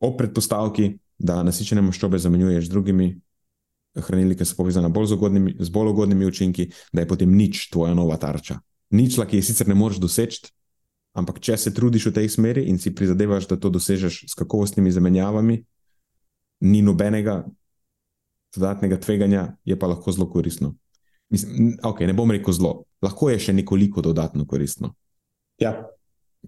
ob 0.00 0.16
predpostavki, 0.18 0.98
da 1.18 1.42
nasičene 1.42 1.82
maščobe 1.82 2.18
zamenjuješ 2.18 2.66
z 2.66 2.70
drugimi 2.70 3.20
hranili, 4.00 4.36
ki 4.36 4.46
so 4.48 4.56
povezane 4.56 4.88
bolj 4.88 5.10
z, 5.12 5.18
ugodnimi, 5.18 5.54
z 5.60 5.68
bolj 5.72 5.92
ugodnimi 5.92 6.26
učinki, 6.26 6.68
da 6.92 7.02
je 7.02 7.08
potem 7.08 7.32
nič 7.36 7.68
tvoja 7.70 7.94
nova 7.94 8.16
tarča. 8.16 8.60
Ničla, 8.90 9.26
ki 9.26 9.40
je 9.40 9.46
sicer 9.48 9.68
ne 9.68 9.76
moreš 9.76 10.00
doseči, 10.00 10.52
ampak 11.16 11.40
če 11.44 11.56
se 11.56 11.74
trudiš 11.74 12.08
v 12.10 12.14
tej 12.20 12.28
smeri 12.32 12.64
in 12.68 12.78
si 12.80 12.94
prizadevaš, 12.94 13.48
da 13.48 13.56
to 13.60 13.70
dosežeš 13.72 14.24
s 14.32 14.36
kakovostnimi 14.38 14.92
zamenjavami, 14.92 15.62
ni 16.62 16.82
nobenega 16.82 17.42
dodatnega 18.56 19.00
tveganja, 19.00 19.56
je 19.64 19.76
pa 19.78 19.88
lahko 19.88 20.12
zelo 20.12 20.28
koristno. 20.30 20.74
Mislim, 21.32 21.78
okay, 21.82 22.06
ne 22.06 22.12
bom 22.12 22.30
rekel 22.30 22.52
zelo, 22.52 22.84
lahko 23.02 23.30
je 23.32 23.40
še 23.40 23.56
nekoliko 23.56 24.04
dodatno 24.04 24.44
koristno. 24.48 24.92
Ja. 25.60 25.72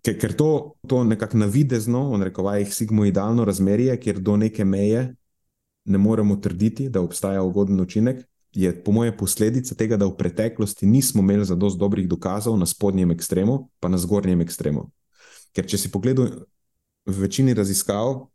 Ker, 0.04 0.16
ker 0.20 0.34
to, 0.36 0.76
to 0.88 1.04
nekako 1.06 1.38
navidezno, 1.44 2.10
v 2.12 2.28
rekovajih, 2.28 2.72
sigmoidalno 2.74 3.44
razmerje, 3.46 3.94
kjer 4.02 4.18
do 4.20 4.36
neke 4.36 4.64
meje 4.64 5.14
ne 5.84 5.98
moremo 5.98 6.36
trditi, 6.36 6.88
da 6.88 7.00
obstaja 7.00 7.42
ugoden 7.42 7.80
učinek, 7.80 8.24
je 8.54 8.70
po 8.84 8.92
moje 8.92 9.16
posledica 9.16 9.74
tega, 9.74 9.96
da 9.96 10.06
v 10.06 10.16
preteklosti 10.16 10.86
nismo 10.86 11.22
imeli 11.22 11.44
za 11.44 11.54
dosti 11.54 11.78
dobrih 11.78 12.08
dokazov 12.08 12.58
na 12.58 12.66
spodnjem 12.66 13.10
ekstremu, 13.10 13.68
pa 13.80 13.88
na 13.88 13.98
zgornjem 13.98 14.40
ekstremu. 14.40 14.86
Ker 15.54 15.66
če 15.66 15.78
si 15.78 15.90
pogledal 15.90 16.30
v 17.04 17.16
večini 17.18 17.54
raziskav, 17.54 18.28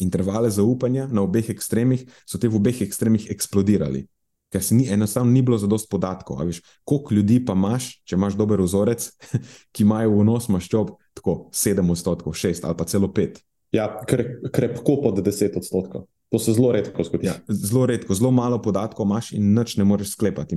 intervale 0.00 0.50
zaupanja 0.50 1.06
na 1.12 1.22
obeh 1.22 1.50
ekstremih, 1.52 2.06
so 2.26 2.40
te 2.40 2.48
v 2.48 2.58
obeh 2.58 2.82
ekstremih 2.82 3.28
eksplodirali. 3.30 4.06
Ker 4.52 4.64
se 4.64 4.74
ni, 4.76 4.88
enostavno 4.90 5.32
ni 5.32 5.42
bilo 5.42 5.58
za 5.58 5.66
dost 5.66 5.88
podatkov. 5.90 6.40
Koliko 6.84 7.14
ljudi 7.14 7.38
pa 7.44 7.54
imaš, 7.56 8.02
če 8.04 8.16
imaš 8.16 8.36
dober 8.36 8.60
vzorec, 8.60 9.06
ki 9.72 9.84
imajo 9.84 10.16
v 10.16 10.26
nos 10.28 10.48
maščob 10.52 10.96
tako 11.16 11.52
7 11.52 11.92
odstotkov, 11.92 12.36
6 12.36 12.64
ali 12.64 12.76
pa 12.76 12.88
celo 12.88 13.08
5? 13.08 13.40
Ja, 13.72 13.86
krepko 14.04 14.98
pod 15.04 15.22
10 15.24 15.56
odstotkov. 15.60 16.08
To 16.32 16.38
se 16.40 16.54
zelo 16.56 16.70
redko 16.72 17.04
zgodi. 17.04 17.26
Ja, 17.28 17.34
zelo 17.48 17.84
redko, 17.86 18.14
zelo 18.16 18.30
malo 18.32 18.56
podatkov 18.62 19.04
imaš 19.06 19.34
in 19.36 19.52
nič 19.52 19.76
ne 19.76 19.84
moreš 19.84 20.14
sklepati. 20.14 20.56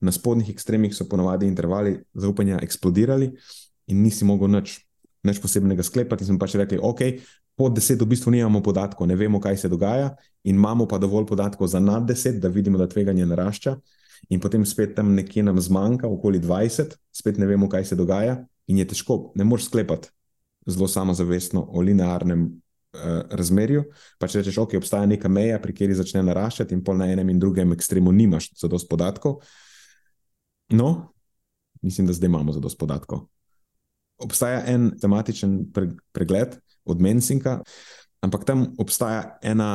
Na 0.00 0.12
spodnjih 0.14 0.52
ekstremih 0.54 0.94
so 0.94 1.08
ponovadi 1.10 1.48
intervali 1.50 1.96
zaupanja 2.14 2.60
eksplodirali 2.62 3.32
in 3.90 4.02
nisi 4.02 4.24
mogel 4.24 4.52
nič, 4.54 4.78
nič 5.26 5.42
posebnega 5.42 5.82
sklepati. 5.82 6.22
In 6.22 6.30
smo 6.30 6.38
pač 6.38 6.54
rekli, 6.54 6.78
ok, 6.78 7.02
pod 7.58 7.74
deset 7.74 7.98
v 7.98 8.06
bistvu 8.06 8.30
nimamo 8.36 8.62
podatkov, 8.62 9.08
ne 9.10 9.16
vemo, 9.18 9.40
kaj 9.42 9.64
se 9.64 9.68
dogaja, 9.72 10.12
in 10.44 10.60
imamo 10.60 10.86
pa 10.86 11.00
dovolj 11.02 11.26
podatkov 11.26 11.72
za 11.74 11.80
nad 11.82 12.06
deset, 12.06 12.38
da 12.40 12.48
vidimo, 12.48 12.78
da 12.78 12.86
tveganje 12.86 13.26
narašča. 13.26 13.76
In 14.30 14.40
potem 14.40 14.62
spet 14.66 14.94
tam 14.94 15.14
nekje 15.14 15.42
nam 15.42 15.58
zmanjka, 15.60 16.06
okoli 16.08 16.38
20, 16.40 16.94
spet 17.12 17.38
ne 17.42 17.50
vemo, 17.50 17.68
kaj 17.68 17.84
se 17.84 17.98
dogaja, 17.98 18.44
in 18.70 18.78
je 18.78 18.86
težko, 18.94 19.32
ne 19.34 19.44
moreš 19.44 19.72
sklepati 19.72 20.14
zelo 20.66 20.88
samozavestno 20.88 21.66
o 21.70 21.80
linearnem 21.80 22.62
razmerju. 23.30 23.84
Pa 24.18 24.28
če 24.30 24.40
rečeš, 24.40 24.58
ok, 24.62 24.76
obstaja 24.80 25.06
neka 25.10 25.28
meja, 25.32 25.60
pri 25.62 25.74
kateri 25.74 25.96
začne 25.98 26.22
naraščati, 26.26 26.74
in 26.76 26.82
pol 26.84 26.98
na 27.00 27.10
enem 27.12 27.30
in 27.32 27.40
drugem 27.42 27.74
ekstremu 27.76 28.12
nimaš 28.12 28.50
za 28.58 28.70
dost 28.72 28.88
podatkov. 28.90 29.40
No, 30.74 31.12
mislim, 31.82 32.06
da 32.06 32.16
zdaj 32.16 32.32
imamo 32.32 32.52
za 32.52 32.60
dost 32.60 32.78
podatkov. 32.78 33.26
Obstaja 34.22 34.64
en 34.72 34.90
tematičen 35.00 35.58
pregled 36.12 36.56
od 36.84 37.00
Mensinga, 37.00 37.60
ampak 38.24 38.46
tam 38.48 38.70
obstaja 38.78 39.38
ena 39.42 39.70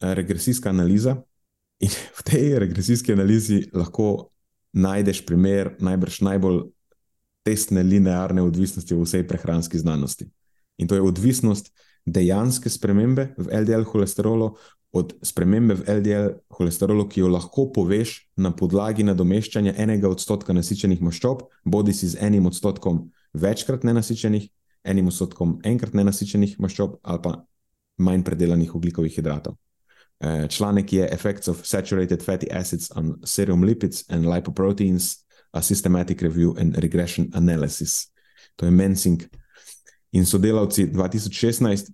eh, 0.00 0.14
regresijska 0.14 0.70
analiza, 0.72 1.18
in 1.80 1.92
v 2.18 2.22
tej 2.24 2.58
regresijski 2.58 3.12
analizi 3.12 3.66
lahko 3.74 4.30
najdeš 4.76 5.24
primer 5.26 5.74
najbrž 5.80 6.20
najbolj 6.20 6.64
tesne 7.46 7.82
linearne 7.82 8.42
odvisnosti 8.42 8.94
v 8.94 9.04
vsej 9.04 9.22
prehranski 9.28 9.78
znanosti. 9.78 10.26
In 10.76 10.88
to 10.88 10.94
je 10.94 11.02
odvisnost 11.02 11.70
dejanske 12.06 12.70
spremembe 12.70 13.34
v 13.36 13.50
LDL 13.60 13.84
holesterolu, 13.84 14.54
od 14.96 15.12
spremembe 15.22 15.74
v 15.74 15.84
LDL 15.98 16.28
holesterolu, 16.56 17.08
ki 17.08 17.20
jo 17.20 17.28
lahko 17.28 17.66
poveš 17.72 18.30
na 18.36 18.52
podlagi 18.56 19.04
nadomeščanja 19.04 19.74
enega 19.82 20.08
odstotka 20.08 20.54
nasičenih 20.56 21.02
maščob, 21.04 21.44
bodi 21.64 21.92
si 21.92 22.08
z 22.08 22.22
enim 22.24 22.46
odstotkom 22.48 23.04
večkrat 23.36 23.84
nenasičenih, 23.84 24.48
enim 24.86 25.10
odstotkom 25.10 25.58
enkrat 25.66 25.98
nenasičenih 25.98 26.56
maščob 26.62 26.96
ali 27.02 27.22
pa 27.22 27.34
manj 27.98 28.24
predelanih 28.24 28.74
ugljikovih 28.74 29.12
hidratov. 29.18 29.56
Eh, 30.20 30.46
članek 30.48 30.92
je 30.92 31.08
Effects 31.12 31.48
of 31.48 31.60
Saturated 31.66 32.24
Fatty 32.24 32.48
Acids 32.52 32.90
on 32.94 33.16
Serum 33.24 33.64
Lipids 33.64 34.04
and 34.08 34.24
Lipoproteins, 34.24 35.26
a 35.52 35.62
Systematic 35.62 36.22
Review 36.22 36.54
and 36.58 36.76
Regression 36.78 37.30
Analysis. 37.34 38.12
To 38.56 38.66
je 38.66 38.70
Mensing 38.70 39.22
in 40.12 40.26
sodelavci 40.26 40.86
2016, 40.86 41.92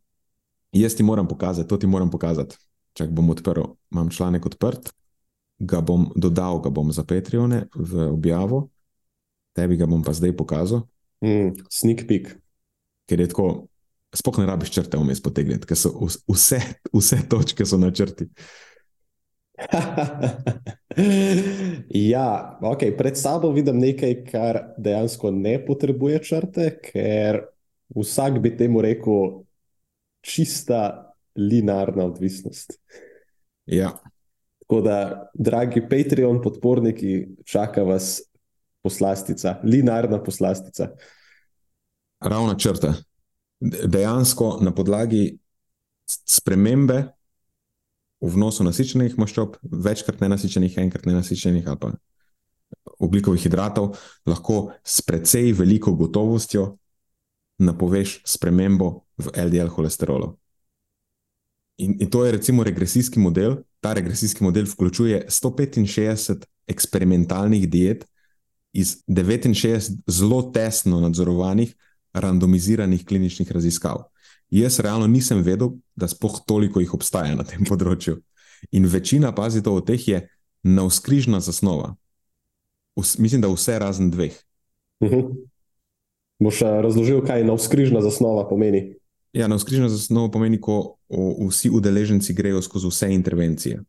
jaz 0.73 0.95
ti 0.97 1.03
moram 1.03 1.29
pokazati, 1.29 1.69
to 1.69 1.77
ti 1.77 1.87
moram 1.87 2.11
pokazati. 2.11 2.57
Če 2.97 3.07
bom 3.09 3.31
odprl, 3.33 3.73
imam 3.93 4.11
članek 4.13 4.47
odprt, 4.47 4.93
ga 5.59 5.81
bom 5.81 6.11
dodal, 6.17 6.61
ga 6.61 6.71
bom 6.71 6.93
za 6.93 7.05
Patreone 7.09 7.67
v 7.75 8.09
objavo, 8.11 8.67
tebi 9.57 9.79
ga 9.81 9.87
bom 9.89 10.03
pa 10.05 10.13
zdaj 10.17 10.35
pokazal. 10.37 10.85
Mm, 11.25 11.55
sneak 11.71 12.05
peek. 12.09 12.35
Ker 13.09 13.21
je 13.23 13.29
tako, 13.31 13.47
spoh 14.15 14.39
ne 14.41 14.47
rabiš 14.49 14.75
črte 14.75 15.01
vmes 15.01 15.23
potegniti, 15.25 15.67
ker 15.69 15.79
so 15.79 15.95
vse, 16.29 16.61
vse 16.93 17.23
točke 17.31 17.67
so 17.69 17.79
na 17.81 17.93
črti. 17.95 18.29
ja, 22.13 22.59
okay. 22.61 22.91
Pred 22.97 23.17
sabo 23.21 23.53
vidim 23.55 23.79
nekaj, 23.79 24.15
kar 24.27 24.61
dejansko 24.79 25.31
ne 25.31 25.59
potrebuje 25.65 26.19
črte, 26.27 26.69
ker 26.83 27.45
vsak 27.95 28.41
bi 28.43 28.57
temu 28.57 28.83
rekel 28.83 29.45
čista 30.23 31.13
linearna 31.37 32.05
odvisnost. 32.05 32.79
Ja. 33.67 33.93
Tako 34.61 34.81
da, 34.81 35.31
dragi 35.35 35.83
Patreon 35.91 36.41
podporniki, 36.43 37.27
čaka 37.45 37.83
vas 37.83 38.23
poslastica, 38.83 39.59
linearna 39.65 40.23
poslastica. 40.23 40.89
Ravna 42.21 42.55
črta. 42.59 42.95
Dejansko 43.61 44.59
na 44.63 44.75
podlagi 44.75 45.39
spremembe 46.07 47.05
v 48.23 48.31
vnosu 48.31 48.65
nasičenih 48.65 49.19
maščob, 49.19 49.59
večkrat 49.63 50.23
nenasičenih, 50.23 50.79
enkrat 50.79 51.07
nenasičenih 51.07 51.69
ali 51.69 51.79
pa 51.79 51.93
oglikovih 53.03 53.43
hidratov, 53.43 53.97
lahko 54.27 54.73
s 54.85 55.03
precej 55.03 55.53
veliko 55.59 55.95
gotovostjo 55.99 56.77
napoveš 57.63 58.21
spremembo 58.27 59.03
v 59.23 59.33
LDL 59.47 59.71
holesterolu. 59.73 60.33
In, 61.83 61.97
in 62.01 62.11
to 62.11 62.25
je 62.25 62.33
recimo 62.33 62.65
regresijski 62.65 63.21
model. 63.21 63.57
Ta 63.81 63.93
regresijski 63.93 64.45
model 64.45 64.67
vključuje 64.69 65.27
165 65.29 66.45
eksperimentalnih 66.67 67.69
diet 67.71 68.05
iz 68.73 69.03
69 69.09 70.03
zelo 70.07 70.43
tesno 70.43 71.01
nadzorovanih, 71.01 71.75
randomiziranih 72.13 73.07
kliničnih 73.07 73.53
raziskav. 73.53 74.05
Jaz 74.51 74.81
realno 74.81 75.07
nisem 75.07 75.43
vedel, 75.43 75.71
da 75.97 76.09
spoh 76.09 76.41
toliko 76.47 76.81
jih 76.81 76.95
obstaja 76.95 77.35
na 77.35 77.45
tem 77.45 77.65
področju. 77.65 78.19
In 78.71 78.87
večina, 78.87 79.33
pazite, 79.35 79.71
od 79.71 79.87
teh 79.89 80.09
je 80.09 80.21
navskrižna 80.63 81.41
zasnova. 81.41 81.95
Us, 82.97 83.17
mislim, 83.19 83.41
da 83.41 83.49
vse 83.49 83.79
razen 83.79 84.11
dveh. 84.11 84.37
Uh 85.01 85.09
mhm. 85.09 85.21
-huh. 85.21 85.49
Boš 86.43 86.63
eh, 86.63 86.81
razložil, 86.83 87.23
kaj 87.27 87.45
navskrižna 87.45 88.01
zasnova 88.03 88.49
pomeni? 88.49 88.95
Ja, 89.33 89.49
navskrižna 89.49 89.89
zasnova 89.89 90.31
pomeni, 90.31 90.61
ko 90.61 90.97
o, 91.09 91.49
vsi 91.49 91.71
udeleženci 91.71 92.35
grejo 92.35 92.63
skozi 92.63 92.89
vse 92.89 93.09
intervencije. 93.15 93.81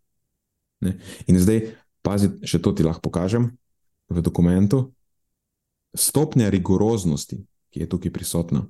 Ne? 0.82 0.98
In 1.28 1.39
zdaj, 1.39 1.66
pazi, 2.02 2.30
še 2.48 2.62
to 2.64 2.72
ti 2.72 2.84
lahko 2.84 3.04
pokažem 3.10 3.52
v 4.10 4.24
dokumentu. 4.24 4.94
Stopnja 5.94 6.50
rigoroznosti, 6.50 7.44
ki 7.74 7.84
je 7.84 7.89
tukaj 7.89 8.14
prisotna. 8.16 8.64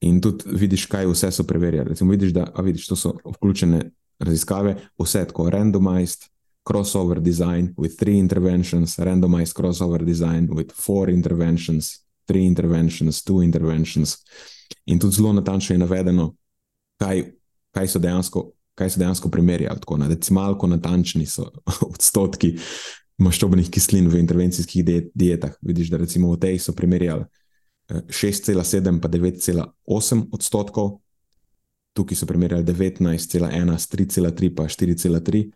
In 0.00 0.20
tudi 0.20 0.48
vidiš, 0.48 0.88
kaj 0.90 1.06
vse 1.06 1.30
so 1.32 1.46
preverjali. 1.46 1.94
Recimo, 1.94 2.10
vidiš, 2.16 2.34
da 2.34 2.48
vidiš, 2.58 2.88
so 2.96 3.14
vključene 3.24 3.84
raziskave, 4.20 4.76
vse 4.98 5.24
tako 5.28 5.50
randomized, 5.50 6.26
crossover 6.64 7.20
design 7.20 7.74
with 7.76 7.96
three 7.98 8.18
interventions, 8.18 8.98
randomized 8.98 9.54
crossover 9.54 10.04
design 10.04 10.48
with 10.48 10.72
four 10.72 11.10
interventions, 11.10 12.00
three 12.26 12.46
interventions, 12.46 13.22
two 13.24 13.42
interventions. 13.42 14.18
In 14.86 14.98
tudi 14.98 15.16
zelo 15.16 15.32
natančno 15.32 15.74
je 15.74 15.78
navedeno, 15.78 16.34
kaj, 17.00 17.24
kaj, 17.74 17.88
so, 17.88 17.98
dejansko, 17.98 18.44
kaj 18.74 18.90
so 18.90 19.02
dejansko 19.02 19.30
primerjali. 19.30 19.80
Tako 19.80 19.98
na 20.00 20.08
decimalko 20.08 20.66
natančni 20.66 21.26
so 21.26 21.50
odstotki 21.92 22.56
maščobnih 23.20 23.70
kislin 23.70 24.08
v 24.08 24.22
intervencijskih 24.22 25.10
dietah. 25.14 25.54
Vidiš, 25.62 25.92
da 25.92 26.00
recimo 26.00 26.32
v 26.32 26.40
tej 26.40 26.58
so 26.58 26.74
primerjali 26.76 27.26
6,7 27.90 28.56
eh, 28.56 29.00
pa 29.02 29.08
9,8 29.08 30.26
odstotkov, 30.32 31.00
tukaj 31.96 32.16
so 32.16 32.26
primerjali 32.26 32.64
19,1 32.64 33.78
s 33.78 33.90
3,3 33.90 34.54
pa 34.54 34.68
4,3 34.70 35.50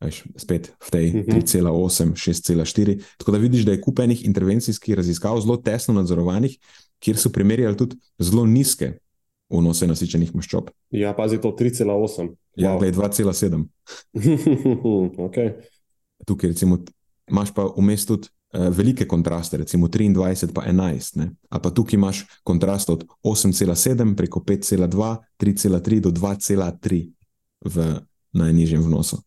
veš, 0.00 0.24
spet 0.36 0.72
v 0.76 0.88
tej 0.92 1.06
3,8, 1.24 2.12
mhm. 2.12 2.16
6,4. 2.16 3.02
Tako 3.16 3.32
da 3.32 3.38
vidiš, 3.38 3.64
da 3.64 3.72
je 3.72 3.80
kupenih 3.80 4.24
intervencijskih 4.24 4.94
raziskav 4.94 5.40
zelo 5.40 5.56
tesno 5.56 5.94
nadzorovanih 5.94 6.58
kjer 6.98 7.16
so 7.18 7.30
primerjali 7.32 7.76
tudi 7.76 7.96
zelo 8.18 8.46
nizke 8.46 8.98
vnose 9.52 9.86
nasičenih 9.86 10.34
maščob. 10.34 10.70
Ja, 10.90 11.12
pazi 11.14 11.38
to 11.40 11.52
3,8. 11.54 12.32
Ja, 12.56 12.72
Wow. 12.72 12.80
wow. 12.80 12.92
2,7. 12.92 13.66
okay. 15.18 15.52
Tukaj 16.26 16.50
recimo, 16.50 16.78
imaš 17.30 17.52
pa 17.54 17.66
vmes 17.76 18.06
tudi 18.06 18.28
uh, 18.28 18.68
velike 18.72 19.06
kontraste, 19.06 19.56
recimo 19.56 19.86
23 19.86 20.52
pa 20.54 20.64
11. 20.64 21.16
Ne? 21.16 21.30
A 21.50 21.58
pa 21.58 21.70
tukaj 21.70 21.94
imaš 21.94 22.24
kontrast 22.42 22.90
od 22.90 23.04
8,7 23.22 24.16
preko 24.16 24.40
5,2, 24.40 25.16
3,3 25.38 26.00
do 26.00 26.10
2,3 26.10 27.12
v 27.64 28.00
najnižjem 28.32 28.82
vnosu. 28.82 29.20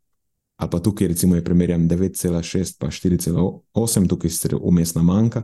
A 0.60 0.68
pa 0.68 0.80
tukaj 0.80 1.08
recimo 1.08 1.36
je 1.36 1.44
primerjam 1.44 1.88
9,6 1.88 2.76
pa 2.80 2.88
4,8, 2.88 4.08
tukaj 4.10 4.30
sicer 4.30 4.56
umestna 4.62 5.02
manjka. 5.02 5.44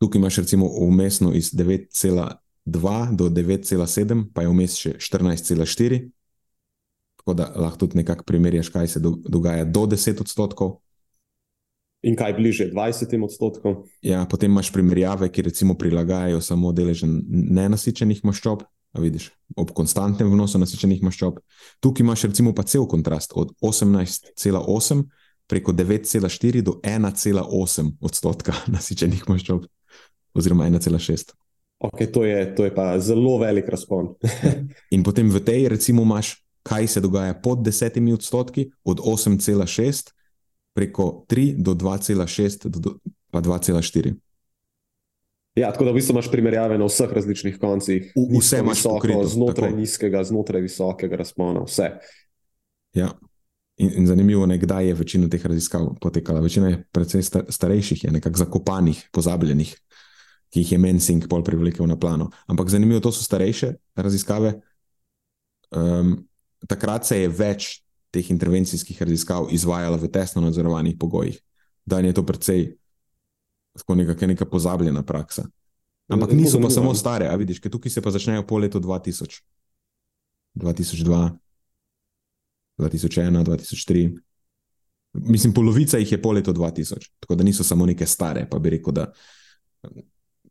Tukaj 0.00 0.18
imaš 0.18 0.36
recimo 0.42 0.66
umestno 0.66 1.32
iz 1.32 1.52
9,2 1.54 3.16
do 3.16 3.28
9,7, 3.28 4.24
pa 4.34 4.42
je 4.42 4.48
vmes 4.48 4.76
še 4.76 4.94
14,4. 4.98 6.00
Tako 7.20 7.34
da 7.34 7.52
lahko 7.56 7.86
tudi 7.86 8.02
nekako 8.02 8.24
primerjaš, 8.24 8.68
kaj 8.68 8.88
se 8.88 9.00
do, 9.00 9.14
dogaja 9.28 9.64
do 9.64 9.86
10 9.86 10.20
odstotkov. 10.20 10.78
In 12.04 12.18
kaj 12.20 12.34
bliže 12.36 12.68
20 12.68 13.16
odstotkom? 13.24 13.76
Ja, 14.04 14.26
potem 14.28 14.52
imaš 14.52 14.68
primerjave, 14.72 15.30
ki 15.32 15.46
recimo 15.46 15.74
prilagajajo 15.78 16.42
samo 16.44 16.72
delež 16.76 17.06
nenasičenih 17.08 18.20
maščob, 18.28 18.66
a 18.92 19.00
vidiš, 19.00 19.30
ob 19.56 19.72
konstantnem 19.72 20.28
vnosu 20.28 20.60
nasičenih 20.60 21.00
maščob. 21.06 21.40
Tukaj 21.80 22.04
imaš 22.04 22.26
recimo 22.28 22.52
pa 22.54 22.66
cel 22.68 22.84
kontrast 22.90 23.32
od 23.34 23.54
18,8 23.64 25.02
preko 25.48 25.72
9,4 25.72 26.60
do 26.60 26.76
1,8 26.84 27.90
odstotka 28.04 28.52
nasičenih 28.76 29.24
maščob, 29.28 29.64
oziroma 30.34 30.66
1,6. 30.70 31.32
Okay, 31.84 32.06
to, 32.12 32.24
je, 32.24 32.54
to 32.54 32.64
je 32.64 32.74
pa 32.74 32.98
zelo 32.98 33.38
velik 33.38 33.68
razpon. 33.68 34.14
In 34.94 35.02
potem 35.04 35.28
v 35.30 35.40
tej 35.44 35.68
recimo 35.68 36.02
imaš, 36.02 36.40
kaj 36.64 36.86
se 36.86 37.00
dogaja 37.00 37.34
pod 37.34 37.58
10 37.66 38.14
odstotki, 38.14 38.70
od 38.84 39.00
8,6 39.00 40.12
preko 40.74 41.24
3 41.28 41.54
do 41.58 41.74
2,6 41.74 42.68
do, 42.68 42.78
do, 42.80 42.90
pa 43.30 43.40
2,4. 43.40 44.14
Ja, 45.54 45.70
tako 45.70 45.84
da 45.84 45.90
v 45.90 45.94
bistvu 45.94 46.16
imaš 46.16 46.30
primerjave 46.30 46.78
na 46.78 46.88
vseh 46.88 47.12
različnih 47.12 47.58
koncih. 47.62 48.10
V- 48.16 48.40
vse 48.40 48.58
imaš 48.58 48.78
visoko, 48.78 48.94
pokrito, 48.94 49.26
znotraj 49.26 49.70
tako. 49.70 49.80
nizkega, 49.80 50.24
znotraj 50.24 50.64
visokega 50.64 51.16
razpona, 51.16 51.62
vse. 51.62 51.90
Ja. 52.94 53.12
In, 53.76 53.90
in 53.98 54.06
zanimivo 54.06 54.46
je, 54.46 54.58
kdaj 54.58 54.86
je 54.86 54.94
večina 54.94 55.28
teh 55.28 55.46
raziskav 55.46 55.94
potekala. 56.00 56.40
Večina 56.40 56.68
je 56.68 56.82
precej 56.92 57.22
sta, 57.22 57.44
starejših, 57.48 58.04
je 58.04 58.10
nekako 58.10 58.38
zakopanih, 58.38 59.08
pozabljenih, 59.12 59.76
ki 60.54 60.62
jih 60.62 60.72
je 60.72 60.78
Mensing 60.78 61.26
pol 61.26 61.42
privlekel 61.42 61.86
na 61.90 61.98
plano. 61.98 62.30
Ampak 62.46 62.70
zanimivo, 62.70 63.02
to 63.02 63.10
so 63.10 63.26
starejše 63.26 63.72
raziskave. 63.98 64.54
Um, 65.74 66.20
takrat 66.70 67.10
se 67.10 67.18
je 67.24 67.28
več 67.28 67.82
teh 68.14 68.30
intervencijskih 68.30 69.02
raziskav 69.02 69.50
izvajalo 69.50 69.98
v 69.98 70.10
tesno 70.14 70.44
nadzorovanih 70.44 70.94
pogojih. 70.94 71.40
Dan 71.82 72.06
je 72.06 72.14
to 72.14 72.22
precej 72.22 72.76
tako 73.74 73.98
nekako 73.98 74.30
neka 74.30 74.46
pozabljena 74.46 75.02
praksa. 75.02 75.48
Ampak 76.08 76.30
Zelo 76.30 76.40
niso 76.40 76.60
pa 76.62 76.70
samo 76.70 76.94
stare, 76.94 77.26
a 77.26 77.34
vidiš, 77.34 77.58
ker 77.58 77.72
tukaj 77.72 77.90
se 77.90 78.02
pa 78.04 78.14
začnejo 78.14 78.46
po 78.46 78.60
letu 78.62 78.78
2000, 78.78 79.42
2002, 80.54 81.30
2001, 82.78 83.42
2003. 83.42 84.06
Mislim, 85.26 85.54
polovica 85.54 85.98
jih 85.98 86.12
je 86.12 86.22
po 86.22 86.32
letu 86.32 86.54
2000, 86.54 87.10
tako 87.18 87.34
da 87.34 87.44
niso 87.44 87.64
samo 87.64 87.86
neke 87.86 88.06
stare. 88.06 88.46
Pa 88.50 88.58
bi 88.58 88.76
rekel, 88.78 88.94
da. 88.94 89.10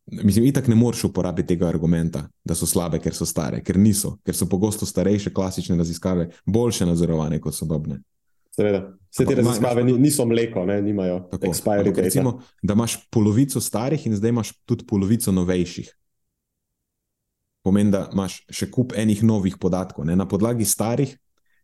Mislim, 0.06 0.45
itak 0.45 0.68
ne 0.68 0.76
moreš 0.76 1.04
uporabiti 1.04 1.47
tega 1.47 1.68
argumenta, 1.68 2.28
da 2.43 2.56
so 2.56 2.68
slabe, 2.68 2.99
ker 2.99 3.16
so 3.16 3.26
stare, 3.26 3.62
ker 3.64 3.78
niso, 3.80 4.18
ker 4.26 4.36
so 4.36 4.45
pogosto 4.45 4.86
starejše 4.86 5.32
klasične 5.34 5.78
raziskave 5.80 6.30
boljše 6.45 6.86
nadzorovane 6.86 7.39
kot 7.41 7.56
sodobne. 7.56 8.01
Seveda. 8.56 8.84
Vse 9.10 9.26
te 9.26 9.36
raziskave 9.36 9.84
ni- 9.84 9.97
niso 9.99 10.26
mleko, 10.26 10.66
ne? 10.66 10.82
nimajo 10.82 11.20
Tako, 11.32 11.54
date. 11.66 12.01
recimo, 12.01 12.41
da 12.62 12.74
imaš 12.74 12.97
polovico 13.10 13.62
starih 13.62 14.08
in 14.08 14.16
zdaj 14.16 14.30
imaš 14.30 14.51
tudi 14.66 14.86
polovico 14.86 15.32
novejših. 15.32 15.89
Pomeni, 17.64 17.91
da 17.91 18.10
imaš 18.14 18.43
še 18.49 18.68
kup 18.72 18.93
enih 18.95 19.24
novih 19.24 19.58
podatkov. 19.58 20.06
Ne? 20.06 20.16
Na 20.16 20.28
podlagi 20.28 20.66
starih 20.66 21.18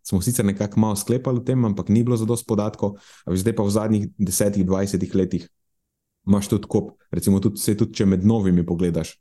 smo 0.04 0.22
sicer 0.22 0.46
nekako 0.46 0.80
malo 0.80 0.96
sklepali 0.96 1.38
o 1.38 1.44
tem, 1.44 1.66
ampak 1.66 1.90
ni 1.90 2.04
bilo 2.04 2.18
zadost 2.18 2.48
podatkov, 2.48 2.96
a 3.26 3.36
zdaj 3.36 3.56
pa 3.56 3.64
v 3.64 3.70
zadnjih 3.70 4.08
10-20 4.18 5.16
letih 5.16 5.50
imaš 6.30 6.48
tudi 6.48 6.68
kup. 6.68 6.92
Recimo, 7.12 7.40
tudi, 7.40 7.60
se 7.60 7.76
tudi 7.78 7.98
če 7.98 8.06
med 8.06 8.26
novimi 8.26 8.66
pogledaš, 8.66 9.16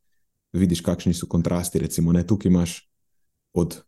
vidiš, 0.57 0.83
kakšni 0.85 1.15
so 1.17 1.29
kontrasti. 1.31 1.81
Recimo, 1.83 2.13
ne? 2.13 2.25
Tukaj 2.27 2.51
imaš 2.51 2.79
od, 3.57 3.81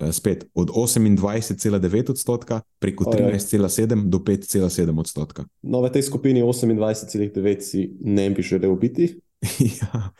eh, 0.00 0.12
spet, 0.12 0.46
od 0.54 0.70
28,9 0.70 2.10
odstotka 2.10 2.60
preko 2.78 3.08
Ojoj. 3.08 3.32
13,7 3.32 4.08
do 4.10 4.18
5,7 4.18 5.00
odstotka. 5.00 5.46
No, 5.62 5.80
v 5.82 5.92
tej 5.92 6.02
skupini 6.02 6.42
28,9 6.42 7.60
si 7.60 7.88
ne 8.00 8.30
bi 8.30 8.42
želel 8.42 8.76
biti. 8.76 9.16
ja. 9.80 10.10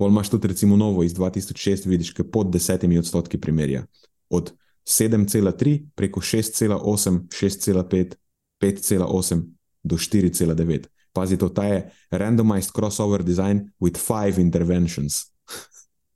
Pol 0.00 0.08
imaš 0.08 0.30
tudi, 0.32 0.48
recimo, 0.48 0.76
novo 0.76 1.04
iz 1.04 1.12
2006, 1.14 1.86
vidiš, 1.86 2.14
ki 2.16 2.24
pod 2.32 2.48
desetimi 2.48 2.98
odstotki 2.98 3.36
primerja. 3.40 3.84
Od 4.30 4.52
7,3 4.88 5.92
preko 5.94 6.20
6,8, 6.20 7.28
6,5, 7.28 8.16
5,8 8.60 9.42
do 9.82 9.96
4,9. 9.96 10.88
Pazi, 11.12 11.38
to 11.38 11.50
je 11.62 11.90
randomized 12.10 12.70
crossover 12.76 13.22
design 13.22 13.70
with 13.80 13.98
five 13.98 14.40
interventions. 14.40 15.32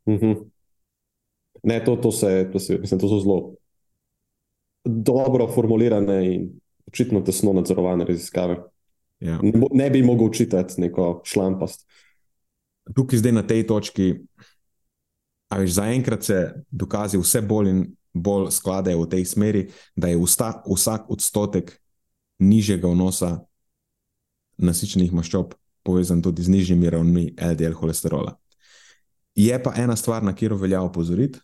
Mhm. 0.08 0.32
Ne, 1.62 1.84
to, 1.84 1.96
to, 1.96 2.12
se, 2.12 2.50
to, 2.52 2.58
se, 2.58 2.78
mislim, 2.78 3.00
to 3.00 3.08
so 3.08 3.20
zelo 3.20 3.54
dobro 4.84 5.48
formulirane 5.48 6.34
in 6.34 6.50
očitno 6.86 7.20
tesno 7.20 7.52
nadzorovane 7.52 8.04
raziskave. 8.04 8.58
Ja. 9.20 9.38
Ne, 9.42 9.52
bo- 9.52 9.72
ne 9.72 9.90
bi 9.90 10.02
mogel 10.02 10.30
čitati 10.30 10.80
neko 10.80 11.22
šlampast. 11.24 11.86
Tukaj, 12.94 13.18
zdaj 13.18 13.32
na 13.32 13.42
tej 13.46 13.66
točki, 13.66 14.14
a 15.48 15.58
veš, 15.58 15.70
zaenkrat 15.70 16.22
se 16.22 16.52
dokazi 16.70 17.18
vse 17.18 17.40
bolj 17.40 17.70
in 17.70 17.80
bolj 18.12 18.50
skladajo 18.50 19.06
v 19.06 19.08
tej 19.08 19.24
smeri, 19.24 19.62
da 19.96 20.08
je 20.12 20.20
vsta, 20.20 20.62
vsak 20.68 21.10
odstotek 21.10 21.72
nižjega 22.38 22.88
vnosa 22.88 23.38
nasičenih 24.58 25.12
maščob 25.12 25.54
povezan 25.84 26.22
tudi 26.22 26.42
z 26.42 26.48
nižjimi 26.48 26.90
ravnmi 26.90 27.24
LDL 27.36 27.76
holesterola. 27.76 28.36
Je 29.34 29.56
pa 29.62 29.74
ena 29.76 29.96
stvar, 29.96 30.22
na 30.22 30.32
katero 30.32 30.56
velja 30.56 30.82
opozoriti, 30.82 31.38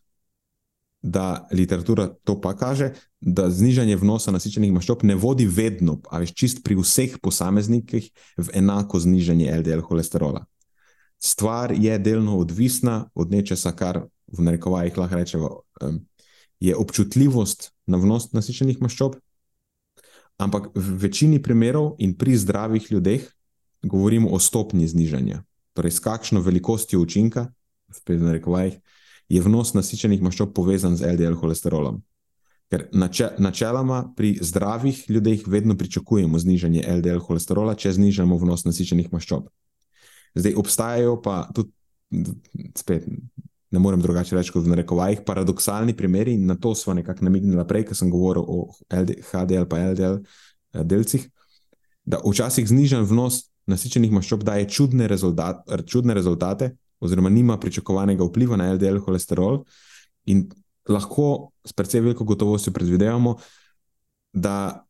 da 1.03 1.49
literatura 1.53 2.09
to 2.25 2.41
pa 2.41 2.53
kaže, 2.57 2.93
da 3.21 3.51
znižanje 3.51 3.97
vnosa 3.97 4.33
nasičenih 4.33 4.73
maščob 4.73 5.03
ne 5.09 5.17
vodi 5.17 5.47
vedno, 5.49 5.99
a 6.11 6.21
veš, 6.21 6.35
čist 6.37 6.63
pri 6.65 6.77
vseh 6.77 7.17
posameznikih, 7.23 8.11
v 8.37 8.57
enako 8.61 9.01
znižanje 9.01 9.49
LDL 9.61 9.85
holesterola. 9.89 10.45
Stvar 11.21 11.73
je 11.73 11.99
delno 11.99 12.39
odvisna 12.39 13.11
od 13.15 13.33
nečesa, 13.33 13.73
kar 13.77 14.05
v 14.33 14.45
narekovajih 14.45 14.99
lahko 14.99 15.17
rečemo, 15.17 15.51
je 16.61 16.77
občutljivost 16.77 17.73
na 17.87 17.97
vnos 18.01 18.31
nasičenih 18.33 18.81
maščob. 18.81 19.17
Ampak 20.41 20.73
v 20.75 20.97
večini 20.97 21.37
primerov 21.43 22.01
in 22.01 22.17
pri 22.17 22.37
zdravih 22.37 22.87
ljudeh 22.91 23.29
govorimo 23.83 24.31
o 24.33 24.39
stopnji 24.41 24.89
znižanja. 24.89 25.43
Torej, 25.77 25.93
s 25.93 26.01
kakšno 26.01 26.41
velikostjo 26.41 27.01
učinka, 27.01 27.53
spet 27.93 28.21
v 28.21 28.29
narekovajih, 28.31 28.79
je 29.29 29.41
vnos 29.45 29.75
nasičenih 29.77 30.23
maščob 30.25 30.55
povezan 30.57 30.97
z 30.97 31.13
LDL 31.13 31.37
holesterolom. 31.39 32.01
Ker 32.71 32.87
nače, 32.93 33.35
načeloma 33.39 34.13
pri 34.17 34.39
zdravih 34.41 35.05
ljudeh 35.11 35.47
vedno 35.47 35.77
pričakujemo 35.77 36.39
znižanje 36.39 36.85
LDL 36.89 37.23
holesterola, 37.23 37.75
če 37.75 37.93
znižamo 37.99 38.39
vnos 38.39 38.65
nasičenih 38.65 39.13
maščob. 39.13 39.49
Zdaj 40.39 40.55
obstajajo 40.57 41.17
pa 41.23 41.43
tudi, 41.55 41.75
spet 42.79 43.07
ne 43.71 43.79
morem 43.79 44.01
drugače 44.03 44.37
reči 44.37 44.53
kot 44.53 44.65
v 44.65 44.73
narekovajih, 44.73 45.23
paradoksalni 45.27 45.95
primeri, 45.97 46.35
in 46.35 46.47
na 46.47 46.57
to 46.59 46.75
smo 46.75 46.95
nekako 46.95 47.25
namignili 47.25 47.65
prej, 47.69 47.87
ko 47.91 47.95
sem 47.95 48.11
govoril 48.11 48.45
o 48.47 48.73
LD, 48.91 49.21
HDL 49.31 49.69
pa 49.71 49.85
LDL 49.93 50.19
eh, 50.19 50.85
delcih, 50.85 51.29
da 52.05 52.19
včasih 52.25 52.67
znižen 52.67 53.07
vnos 53.07 53.45
nasičenih 53.71 54.11
maščob 54.13 54.43
daje 54.45 54.67
čudne, 54.69 55.07
rezultat, 55.07 55.63
čudne 55.87 56.15
rezultate, 56.17 56.73
oziroma 57.01 57.31
nima 57.31 57.57
pričakovanega 57.61 58.27
vpliva 58.27 58.59
na 58.59 58.73
LDL 58.75 58.99
holesterol, 59.05 59.63
in 60.27 60.49
lahko 60.89 61.53
s 61.65 61.73
precej 61.73 62.03
veliko 62.03 62.25
gotovostjo 62.25 62.73
predvidevamo, 62.73 63.37
da 64.33 64.85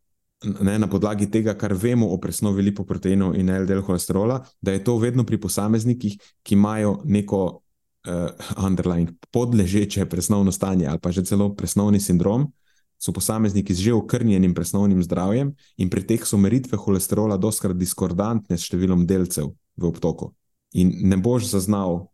ne, 0.61 0.79
na 0.79 0.89
podlagi 0.89 1.29
tega, 1.31 1.55
kar 1.59 1.75
vemo 1.77 2.09
o 2.15 2.19
presnovi 2.21 2.63
lipoproteinov 2.71 3.37
in 3.37 3.51
LDL 3.53 3.85
holesterola, 3.85 4.41
da 4.61 4.73
je 4.73 4.85
to 4.85 4.97
vedno 4.99 5.25
pri 5.25 5.41
posameznikih, 5.41 6.17
ki 6.43 6.55
imajo 6.55 7.01
neko 7.05 7.61
uh, 8.09 8.31
underlying 8.57 9.13
podležeče 9.31 10.07
presnovno 10.07 10.53
stanje 10.53 10.87
ali 10.87 10.99
pa 10.99 11.11
že 11.11 11.25
celo 11.25 11.55
presnovni 11.55 12.01
sindrom. 12.01 12.53
So 13.01 13.13
posamezniki 13.13 13.75
z 13.75 13.81
že 13.81 13.93
okrnjenim 13.95 14.55
presnovnim 14.55 15.03
zdravjem, 15.03 15.55
in 15.77 15.89
pri 15.89 16.03
teh 16.05 16.27
so 16.27 16.37
meritve 16.37 16.77
holesterola 16.77 17.37
doskrat 17.41 17.77
diskordantne 17.77 18.59
s 18.59 18.69
številom 18.69 19.07
delcev 19.09 19.55
v 19.77 19.89
obtoku. 19.89 20.35
In 20.77 20.93
ne 21.09 21.17
boš 21.17 21.49
zaznal 21.49 22.11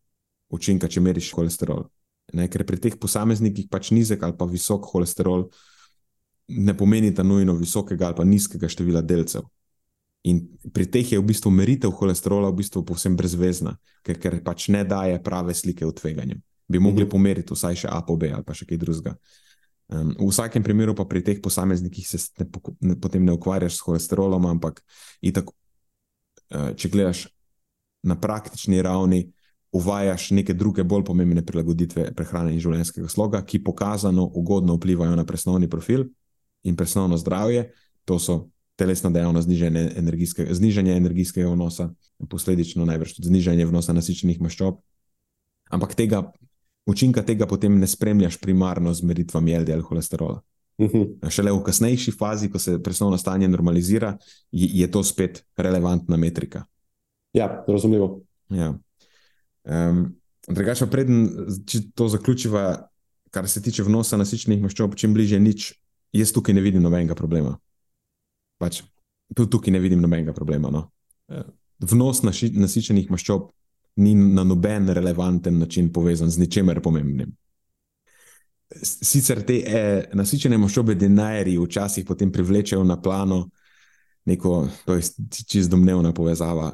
učinka, 0.49 0.87
če 0.87 1.03
meriš 1.03 1.33
holesterol. 1.35 1.89
Ne, 2.39 2.47
ker 2.47 2.63
pri 2.67 2.79
teh 2.79 2.95
posameznikih 2.99 3.67
pač 3.71 3.91
nizek 3.91 4.23
ali 4.23 4.39
pa 4.39 4.47
visok 4.47 4.87
holesterol 4.93 5.49
ne 6.49 6.75
pomeni 6.79 7.11
ta 7.15 7.23
nujno 7.23 7.55
visokega 7.59 8.07
ali 8.07 8.17
pa 8.17 8.25
nizkega 8.25 8.71
števila 8.71 9.03
delcev. 9.03 9.47
In 10.25 10.41
pri 10.73 10.87
teh 10.91 11.13
je 11.13 11.19
v 11.19 11.27
bistvu 11.27 11.51
meritev 11.51 11.93
holesterola 11.95 12.51
v 12.51 12.63
bistvu 12.63 12.83
povsem 12.83 13.17
brezvezna, 13.17 13.77
ker, 14.03 14.19
ker 14.19 14.41
pač 14.43 14.69
ne 14.69 14.83
daje 14.85 15.23
prave 15.23 15.55
slike 15.55 15.87
o 15.87 15.93
tveganju. 15.93 16.41
Bi 16.69 16.79
mogli 16.79 17.05
-hmm. 17.05 17.11
pomeriti 17.11 17.55
vsaj 17.55 17.75
še 17.75 17.89
A 17.91 18.03
po 18.03 18.17
B 18.17 18.33
ali 18.33 18.43
pa 18.43 18.55
še 18.55 18.67
kaj 18.67 18.79
drugega. 18.79 19.17
Um, 19.89 20.17
v 20.19 20.29
vsakem 20.31 20.63
primeru 20.63 20.95
pa 20.95 21.05
pri 21.05 21.23
teh 21.23 21.39
posameznikih 21.43 22.09
se 22.09 22.19
ne, 22.39 22.47
ne, 22.81 23.01
potem 23.01 23.25
ne 23.25 23.33
ukvarjaš 23.33 23.77
s 23.77 23.81
holesterolom, 23.87 24.47
ampak 24.47 24.83
itak, 25.23 25.47
uh, 26.51 26.75
če 26.75 26.89
gledaš 26.89 27.29
na 28.03 28.19
praktični 28.19 28.83
ravni, 28.83 29.31
uvajaš 29.73 30.31
neke 30.31 30.55
druge 30.55 30.85
bolj 30.85 31.05
pomembne 31.05 31.45
prilagoditve 31.47 32.15
prehrane 32.15 32.53
in 32.55 32.61
življenjskega 32.61 33.09
sloga, 33.09 33.43
ki 33.45 33.63
pokazano 33.63 34.25
ugodno 34.35 34.75
vplivajo 34.75 35.17
na 35.17 35.25
presnovni 35.25 35.69
profil 35.69 36.07
in 36.65 36.77
presnovno 36.77 37.17
zdravje. 37.17 37.71
To 38.07 38.19
so 38.19 38.49
telesna 38.77 39.11
dejavnost, 39.11 39.49
znižanje 39.49 39.93
energijskega, 39.97 40.55
znižanje 40.55 40.97
energijskega 40.97 41.49
vnosa, 41.51 41.89
posledično 42.29 42.85
največ 42.85 43.17
tudi 43.17 43.29
znižanje 43.33 43.67
vnosa 43.67 43.97
nasičenih 43.97 44.41
maščob. 44.45 44.79
Ampak 45.73 45.97
tega, 45.97 46.23
učinka 46.87 47.25
tega 47.27 47.49
potem 47.49 47.79
ne 47.81 47.89
spremljaš 47.89 48.39
primarno 48.41 48.93
z 48.95 49.09
meritvami 49.09 49.57
LDL 49.65 49.85
holesterola. 49.89 50.43
Uh 50.79 50.87
mhm. 50.87 51.03
-huh. 51.03 51.31
Šele 51.31 51.53
v 51.53 51.63
kasnejši 51.65 52.13
fazi, 52.13 52.51
ko 52.51 52.59
se 52.59 52.83
presnovno 52.83 53.19
stanje 53.19 53.49
normalizira, 53.49 54.19
je, 54.53 54.69
je 54.81 54.91
to 54.91 55.03
spet 55.03 55.45
relevantna 55.57 56.17
metrika. 56.17 56.65
Ja, 57.33 57.65
razumljivo. 57.69 58.21
Ja. 58.49 58.79
Um, 59.65 60.17
Drugače, 60.49 60.87
preden 60.87 61.29
to 61.95 62.09
zaključiva, 62.09 62.89
kar 63.31 63.49
se 63.49 63.63
tiče 63.63 63.83
vnosa 63.83 64.17
nasičenih 64.17 64.63
maščob, 64.63 64.95
čim 64.95 65.15
bližje 65.15 65.41
nič, 65.41 65.75
jaz 66.13 66.33
tukaj 66.33 66.55
ne 66.55 66.61
vidim 66.61 66.83
nobenega 66.83 67.15
problema 67.15 67.59
pač, 68.59 68.83
tudi 69.35 69.51
tukaj 69.51 69.75
ne 69.75 69.81
vidim 69.83 70.01
nobenega 70.01 70.35
problema. 70.37 70.71
No. 70.71 70.87
Eh, 71.29 71.45
vnos 71.91 72.23
naši, 72.23 72.51
nasičenih 72.57 73.11
maščob 73.11 73.51
ni 73.97 74.15
na 74.15 74.45
noben 74.45 74.89
relevanten 74.89 75.59
način 75.59 75.93
povezan 75.93 76.31
z 76.31 76.39
ničemer 76.45 76.81
pomembnim. 76.85 77.33
Sicer 78.83 79.45
te 79.47 79.61
e, 79.63 79.83
nasičene 80.19 80.59
maščobe 80.59 80.97
denarji 80.99 81.55
včasih 81.59 82.05
potem 82.05 82.33
privlečejo 82.33 82.83
na 82.85 82.97
plano 83.01 83.47
neko, 84.27 84.69
to 84.85 84.95
je 84.95 85.03
čisto 85.47 85.71
domnevna 85.71 86.13
povezava, 86.13 86.73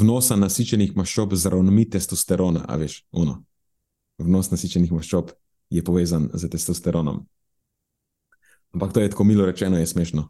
vnosa 0.00 0.36
nasičenih 0.36 0.94
maščob 0.96 1.34
z 1.36 1.52
ravnmi 1.52 1.84
testosterona, 1.92 2.64
a 2.68 2.76
veš, 2.80 3.02
ono. 3.12 3.42
Vnos 4.18 4.48
nasičenih 4.50 4.92
maščob 4.96 5.34
je 5.70 5.82
povezan 5.84 6.30
z 6.32 6.48
testosteronom. 6.48 7.20
Ampak 8.72 8.94
to 8.96 9.04
je 9.04 9.10
tako 9.12 9.24
milo 9.28 9.44
rečeno, 9.46 9.76
je 9.78 9.86
smešno. 9.86 10.24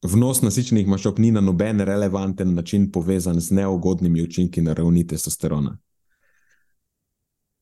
Vnos 0.00 0.40
nasičenih 0.40 0.86
maščob 0.88 1.18
ni 1.20 1.28
na 1.30 1.42
noben 1.44 1.80
relevanten 1.84 2.54
način 2.54 2.88
povezan 2.92 3.40
z 3.40 3.52
neugodnimi 3.52 4.22
učinki 4.22 4.62
na 4.64 4.72
ravni 4.72 5.06
testosterona. 5.06 5.76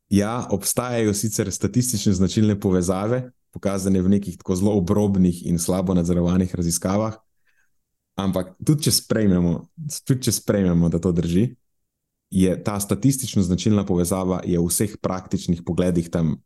Ja, 0.09 0.47
obstajajo 0.51 1.15
sicer 1.15 1.51
statistične 1.53 2.13
značilne 2.13 2.61
povezave, 2.61 3.31
pokazane 3.53 4.01
v 4.03 4.09
nekih 4.09 4.39
tako 4.39 4.57
zelo 4.57 4.77
obrobnih 4.79 5.47
in 5.47 5.59
slabo 5.59 5.95
nadzorovanih 5.95 6.55
raziskavah, 6.55 7.19
ampak 8.17 8.55
tudi 8.65 8.87
če 8.87 8.93
sprejmemo, 8.93 9.55
tudi 10.07 10.29
če 10.29 10.33
sprejmemo 10.39 10.89
da 10.89 11.01
to 11.03 11.13
drži, 11.13 11.49
je 12.31 12.55
ta 12.65 12.79
statistično 12.81 13.43
značilna 13.43 13.85
povezava 13.87 14.41
v 14.47 14.63
vseh 14.69 14.97
praktičnih 15.03 15.63
pogledih 15.67 16.11
tam 16.11 16.37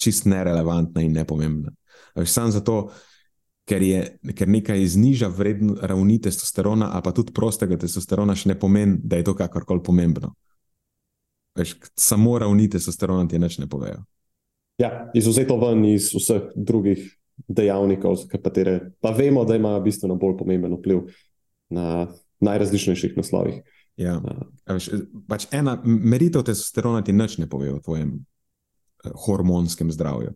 čist 0.00 0.26
nerelevantna 0.26 1.02
in 1.04 1.12
nepomembna. 1.14 1.72
Sam 2.26 2.50
zato, 2.50 2.90
ker, 3.68 3.82
je, 3.82 4.00
ker 4.34 4.48
nekaj 4.48 4.86
zniža 4.94 5.28
vredno 5.32 5.76
ravni 5.80 6.18
testosterona, 6.22 6.90
ali 6.92 7.04
pa 7.04 7.12
tudi 7.14 7.34
prostega 7.34 7.78
testosterona, 7.78 8.34
še 8.38 8.52
ne 8.52 8.58
pomeni, 8.58 8.98
da 9.02 9.20
je 9.20 9.28
to 9.28 9.36
kakorkoli 9.38 9.82
pomembno. 9.84 10.34
Veš, 11.58 11.76
samo 11.98 12.38
ravni 12.40 12.68
testosterona 12.72 13.28
ti 13.28 13.38
nič 13.38 13.58
ne 13.62 13.68
povejo. 13.70 14.02
Ja, 14.80 15.10
izuzeto 15.14 15.58
ven 15.60 15.84
iz 15.84 16.10
vseh 16.14 16.50
drugih 16.56 17.04
dejavnikov, 17.48 18.16
za 18.22 18.28
katere 18.32 18.78
pa 19.00 19.12
vemo, 19.14 19.44
da 19.44 19.56
imajo 19.56 19.82
bistveno 19.84 20.16
bolj 20.20 20.36
pomemben 20.40 20.74
vpliv 20.78 21.06
na 21.72 22.08
najrazličnejših 22.42 23.16
naslovih. 23.16 23.60
Ja. 24.00 24.16
Veš, 24.66 24.88
pač 25.28 25.46
ena 25.52 25.76
meritev 25.84 26.44
testosterona 26.48 27.02
ti 27.04 27.12
nič 27.12 27.36
ne 27.38 27.48
pove 27.50 27.70
o 27.72 27.80
tvojem 27.84 28.16
eh, 28.16 29.12
hormonskem 29.26 29.92
zdravju. 29.92 30.32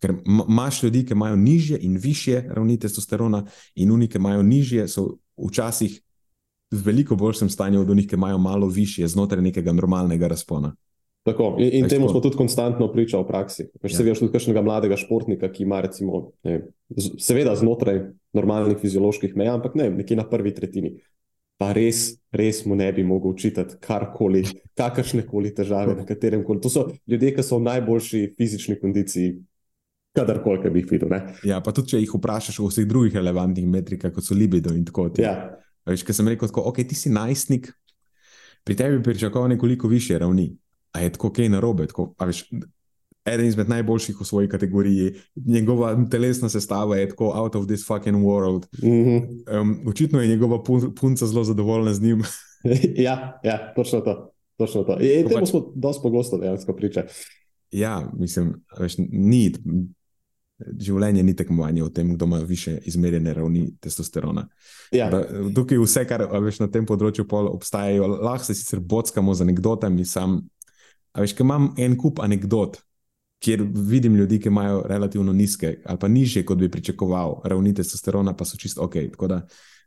Ker 0.00 0.14
imaš 0.24 0.82
ljudi, 0.82 1.04
ki 1.06 1.12
imajo 1.12 1.36
nižje 1.36 1.78
in 1.84 1.96
više 2.00 2.42
ravni 2.48 2.78
testosterona, 2.80 3.44
in 3.74 3.92
oni, 3.92 4.08
ki 4.08 4.18
imajo 4.18 4.42
nižje, 4.42 4.88
so 4.88 5.18
včasih 5.36 6.00
v 6.70 6.82
veliko 6.84 7.16
boljšem 7.16 7.50
stanju 7.50 7.80
od 7.80 7.90
onih, 7.90 8.06
ki 8.08 8.16
imajo 8.16 8.38
malo 8.38 8.68
više 8.68 9.06
znotraj 9.08 9.42
nekega 9.42 9.72
normalnega 9.72 10.28
razpona. 10.28 10.74
Tako, 11.22 11.56
in 11.60 11.84
in 11.84 11.88
temu 11.88 12.08
smo 12.08 12.20
tudi 12.20 12.36
konstantno 12.36 12.92
pričali 12.92 13.24
v 13.24 13.26
praksi. 13.26 13.66
Veš, 13.82 13.92
ja. 13.92 13.96
Se 13.96 14.04
veš 14.04 14.18
tudi 14.18 14.32
kakšnega 14.32 14.62
mladega 14.62 14.96
športnika, 14.96 15.50
ki 15.52 15.62
ima, 15.62 15.80
recimo, 15.84 16.30
ne, 16.44 16.62
seveda 17.18 17.52
znotraj 17.56 18.00
normalnih 18.32 18.78
fizioloških 18.80 19.36
meja, 19.36 19.54
ampak 19.54 19.76
ne, 19.76 19.90
nekje 19.90 20.16
na 20.16 20.24
prvi 20.28 20.54
tretjini. 20.56 20.94
Pa 21.60 21.74
res, 21.76 22.14
res 22.32 22.62
mu 22.64 22.74
ne 22.74 22.88
bi 22.96 23.04
mogel 23.04 23.34
učitati 23.34 23.76
karkoli, 23.84 24.46
kakršne 24.80 25.26
koli 25.28 25.52
težave, 25.54 25.92
na 25.98 26.06
katerem 26.08 26.44
koli. 26.44 26.62
To 26.64 26.72
so 26.72 26.86
ljudje, 27.04 27.34
ki 27.36 27.44
so 27.44 27.58
v 27.60 27.66
najboljši 27.68 28.22
fizični 28.38 28.78
kondiciji, 28.80 29.34
kadarkoli, 30.16 30.62
ki 30.62 30.72
bi 30.74 30.82
jih 30.82 30.90
videl. 30.90 31.12
Ne? 31.12 31.20
Ja, 31.46 31.60
pa 31.64 31.74
tudi 31.76 31.94
če 31.94 32.02
jih 32.02 32.14
vprašaš 32.16 32.60
o 32.60 32.68
vseh 32.70 32.88
drugih 32.88 33.14
relevantnih 33.18 33.68
metrikah, 33.70 34.12
kot 34.14 34.26
so 34.26 34.34
libido 34.34 34.74
in 34.74 34.84
tako 34.88 35.08
naprej. 35.08 35.26
Ja. 35.26 35.36
Veš, 35.88 36.04
kaj 36.06 36.18
sem 36.18 36.28
rekel, 36.28 36.50
tako, 36.50 36.66
ok, 36.70 36.82
ti 36.88 36.98
si 36.98 37.12
najstnik, 37.12 37.70
pri 38.66 38.76
tebi 38.76 38.98
bi 38.98 39.06
pričakoval 39.10 39.48
nekoliko 39.54 39.88
više 39.88 40.18
ravni. 40.18 40.50
A 40.92 41.04
je 41.04 41.12
tako, 41.14 41.30
kaj 41.32 41.46
je 41.46 41.54
narobe? 41.54 41.86
Tako, 41.86 42.10
veš, 42.26 42.44
eden 43.24 43.46
izmed 43.46 43.68
najboljših 43.68 44.20
v 44.20 44.24
svoji 44.24 44.48
kategoriji, 44.48 45.12
njegova 45.46 45.92
telesna 46.10 46.48
sestava 46.48 46.96
je 46.96 47.08
tako 47.08 47.30
out 47.34 47.56
of 47.56 47.66
this 47.66 47.86
fucking 47.86 48.24
world. 48.24 48.66
Mm 48.82 48.88
-hmm. 48.88 49.60
um, 49.60 49.78
očitno 49.86 50.20
je 50.20 50.28
njegova 50.28 50.62
punca 51.00 51.26
zelo 51.26 51.44
zadovoljna 51.44 51.94
z 51.94 52.02
njim. 52.02 52.22
ja, 53.06 53.40
ja, 53.44 53.72
točno 53.74 54.00
to. 54.00 54.32
Točno 54.56 54.82
to. 54.82 54.98
In 55.00 55.28
temu 55.28 55.40
pač, 55.40 55.48
smo 55.48 55.72
dosti 55.74 56.02
pogosto 56.02 56.38
dejansko 56.38 56.76
pričali. 56.76 57.06
Ja, 57.70 58.10
mislim, 58.18 58.54
veš, 58.78 58.94
ni 58.98 59.52
življenje 60.80 61.22
ni 61.22 61.34
tekmovanje 61.36 61.82
v 61.84 61.92
tem, 61.94 62.12
kdo 62.14 62.28
ima 62.28 62.38
više 62.46 62.78
izmerjene 62.84 63.34
ravni 63.34 63.64
testosterona. 63.80 64.46
Ja. 64.92 65.10
Da, 65.10 65.22
tukaj 65.54 65.78
vse, 65.78 66.04
kar 66.08 66.26
veš, 66.42 66.60
na 66.64 66.68
tem 66.72 66.86
področju 66.86 67.26
obstajajo, 67.30 68.06
lahko 68.20 68.48
se 68.48 68.58
sicer 68.58 68.80
bockamo 68.80 69.34
z 69.34 69.46
anekdotami. 69.46 70.04
Sam, 70.04 70.40
veš, 71.16 71.36
imam 71.40 71.72
en 71.78 71.96
kup 72.00 72.20
anekdot, 72.24 72.80
kjer 73.40 73.64
vidim 73.64 74.16
ljudi, 74.20 74.40
ki 74.40 74.50
imajo 74.52 74.82
relativno 74.88 75.32
nizke 75.32 75.78
ali 75.86 75.98
pa 75.98 76.08
nižje, 76.08 76.44
kot 76.44 76.58
bi 76.60 76.68
pričakoval, 76.70 77.40
ravni 77.48 77.72
testosterona, 77.74 78.36
pa 78.36 78.44
so 78.44 78.60
čisto 78.60 78.84
ok. 78.84 78.96
Da, 79.28 79.40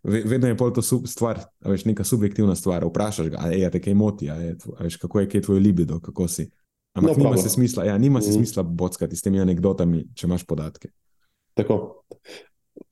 vedno 0.04 0.48
je 0.48 0.58
to 0.58 0.82
stvar, 0.82 1.44
veš, 1.66 1.86
neka 1.86 2.04
subjektivna 2.04 2.56
stvar. 2.56 2.86
Vprašaš 2.86 3.30
ga, 3.30 3.38
ali 3.46 3.62
je 3.62 3.72
te 3.72 3.82
kaj 3.82 3.94
moti, 3.94 4.26
je, 4.26 4.58
veš, 4.80 4.98
kako 4.98 5.20
je, 5.20 5.30
je 5.34 5.42
tvoj 5.42 5.60
libido, 5.60 6.00
kako 6.00 6.28
si. 6.28 6.50
Ampak 6.94 7.18
no, 7.18 7.24
nima, 7.24 7.38
se 7.38 7.50
smisla, 7.50 7.86
ja, 7.90 7.98
nima 7.98 8.22
se 8.22 8.30
mm. 8.30 8.34
smisla 8.34 8.64
bockati 8.64 9.16
s 9.16 9.26
temi 9.26 9.42
anekdotami, 9.42 10.06
če 10.14 10.28
imaš 10.28 10.46
podatke. 10.46 10.92
Tako. 11.58 11.80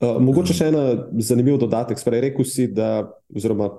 Uh, 0.02 0.18
mogoče 0.22 0.54
še 0.54 0.68
ena 0.70 0.82
zanimiva 1.22 1.58
dodatek. 1.62 1.98
Sprej, 1.98 2.22
rekel 2.26 2.46
si, 2.46 2.66
da 2.74 3.04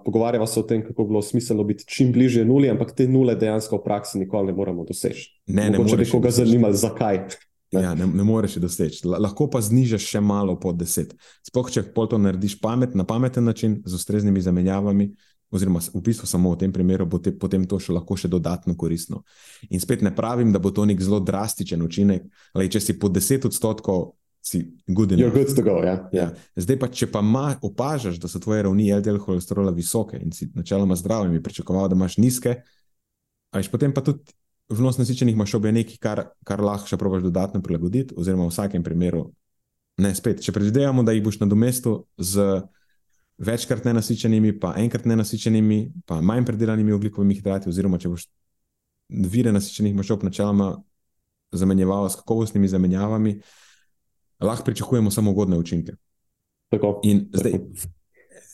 pogovarjava 0.06 0.48
se 0.48 0.60
o 0.60 0.66
tem, 0.68 0.84
kako 0.84 1.06
bi 1.06 1.14
bilo 1.14 1.22
smiselno 1.24 1.64
biti 1.68 1.88
čim 1.88 2.12
bližje 2.16 2.46
nuli, 2.48 2.70
ampak 2.72 2.94
te 2.96 3.08
nule 3.08 3.36
dejansko 3.40 3.80
v 3.80 3.86
praksi 3.86 4.22
nikoli 4.24 4.52
ne 4.52 4.56
moremo 4.56 4.88
doseči. 4.88 5.28
Ne, 5.48 5.70
ne 5.72 5.82
moreš. 5.82 6.06
Če 6.06 6.12
koga 6.12 6.32
zanima, 6.36 6.72
zakaj. 6.76 7.26
Ne, 7.74 7.82
ja, 7.84 7.94
ne, 7.98 8.08
ne 8.08 8.24
moreš 8.28 8.60
doseči. 8.64 9.04
Lahko 9.10 9.50
pa 9.52 9.60
znižaš 9.64 10.08
še 10.16 10.24
malo 10.24 10.56
pod 10.62 10.80
deset. 10.80 11.16
Sploh 11.44 11.72
če 11.74 11.88
pol 11.96 12.08
to 12.12 12.20
narediš 12.22 12.60
pamet, 12.64 12.96
na 12.96 13.08
pameten 13.08 13.48
način, 13.50 13.80
z 13.84 14.00
ustreznimi 14.00 14.44
zamenjavami, 14.44 15.12
oziroma 15.54 15.80
v 15.80 16.02
bistvu 16.02 16.28
samo 16.28 16.52
v 16.56 16.64
tem 16.66 16.74
primeru, 16.74 17.06
bo 17.06 17.20
te, 17.22 17.32
potem 17.32 17.68
to 17.70 17.78
še 17.78 17.94
lahko 17.94 18.18
še 18.18 18.32
dodatno 18.32 18.74
koristno. 18.80 19.22
In 19.70 19.82
spet 19.84 20.02
ne 20.02 20.10
pravim, 20.16 20.52
da 20.54 20.60
bo 20.60 20.74
to 20.74 20.86
nek 20.90 21.02
zelo 21.02 21.22
drastičen 21.22 21.86
učinek. 21.86 22.26
Lej, 22.58 22.74
če 22.74 22.82
si 22.82 22.98
po 23.00 23.12
10 23.14 23.46
odstotkov, 23.52 24.16
si 24.44 24.76
good 24.88 25.14
enough. 25.14 25.34
Good 25.34 25.64
go, 25.64 25.80
yeah. 25.86 26.10
Ja. 26.12 26.28
Zdaj 26.60 26.80
pa, 26.82 26.90
če 26.92 27.08
pa 27.14 27.22
ma, 27.24 27.54
opažaš, 27.64 28.20
da 28.20 28.28
so 28.28 28.42
tvoje 28.44 28.66
ravni 28.68 28.90
LDL 28.92 29.22
holesterola 29.24 29.72
visoke 29.72 30.20
in 30.20 30.36
si 30.36 30.50
načeloma 30.52 30.98
zdrav 31.00 31.30
in 31.30 31.38
bi 31.38 31.44
pričakoval, 31.44 31.88
da 31.88 31.96
imaš 31.96 32.18
nizke, 32.20 32.58
ajš 33.56 33.72
potem 33.72 33.96
pa 33.96 34.04
tudi. 34.04 34.36
Vnos 34.72 34.96
nasičenih 34.96 35.36
maščob 35.38 35.66
je 35.68 35.72
nekaj, 35.76 35.98
kar, 36.02 36.20
kar 36.48 36.62
lahko 36.64 36.88
še 36.88 36.98
probiš 36.98 37.26
dodatno 37.26 37.60
prilagoditi, 37.62 38.16
oziroma 38.18 38.48
v 38.48 38.54
vsakem 38.54 38.84
primeru, 38.84 39.26
ne 40.02 40.14
spet. 40.16 40.40
Če 40.42 40.54
predvidevamo, 40.56 41.04
da 41.04 41.14
jih 41.14 41.22
boš 41.26 41.42
nadomestil 41.42 42.06
z 42.18 42.64
večkrat 43.38 43.86
nenasičenimi, 43.86 44.60
pa 44.60 44.74
enkrat 44.78 45.06
nenasičenimi, 45.06 45.92
pa 46.06 46.22
manj 46.22 46.46
predelanimi 46.46 46.92
oglikovimi 46.92 47.36
hidrati, 47.36 47.70
oziroma 47.70 47.98
če 47.98 48.12
boš 48.12 48.28
vire 49.10 49.52
nasičenih 49.52 49.96
maščob 49.96 50.24
načeloma 50.24 50.76
zamenjeval 51.54 52.10
s 52.10 52.18
kakovostnimi 52.22 52.68
zamenjavami, 52.68 53.36
lahko 54.42 54.66
pričakujemo 54.66 55.12
samo 55.12 55.32
ugodne 55.32 55.58
učinke. 55.58 55.94
Tako. 56.74 57.00
In 57.04 57.28
zdaj, 57.34 57.60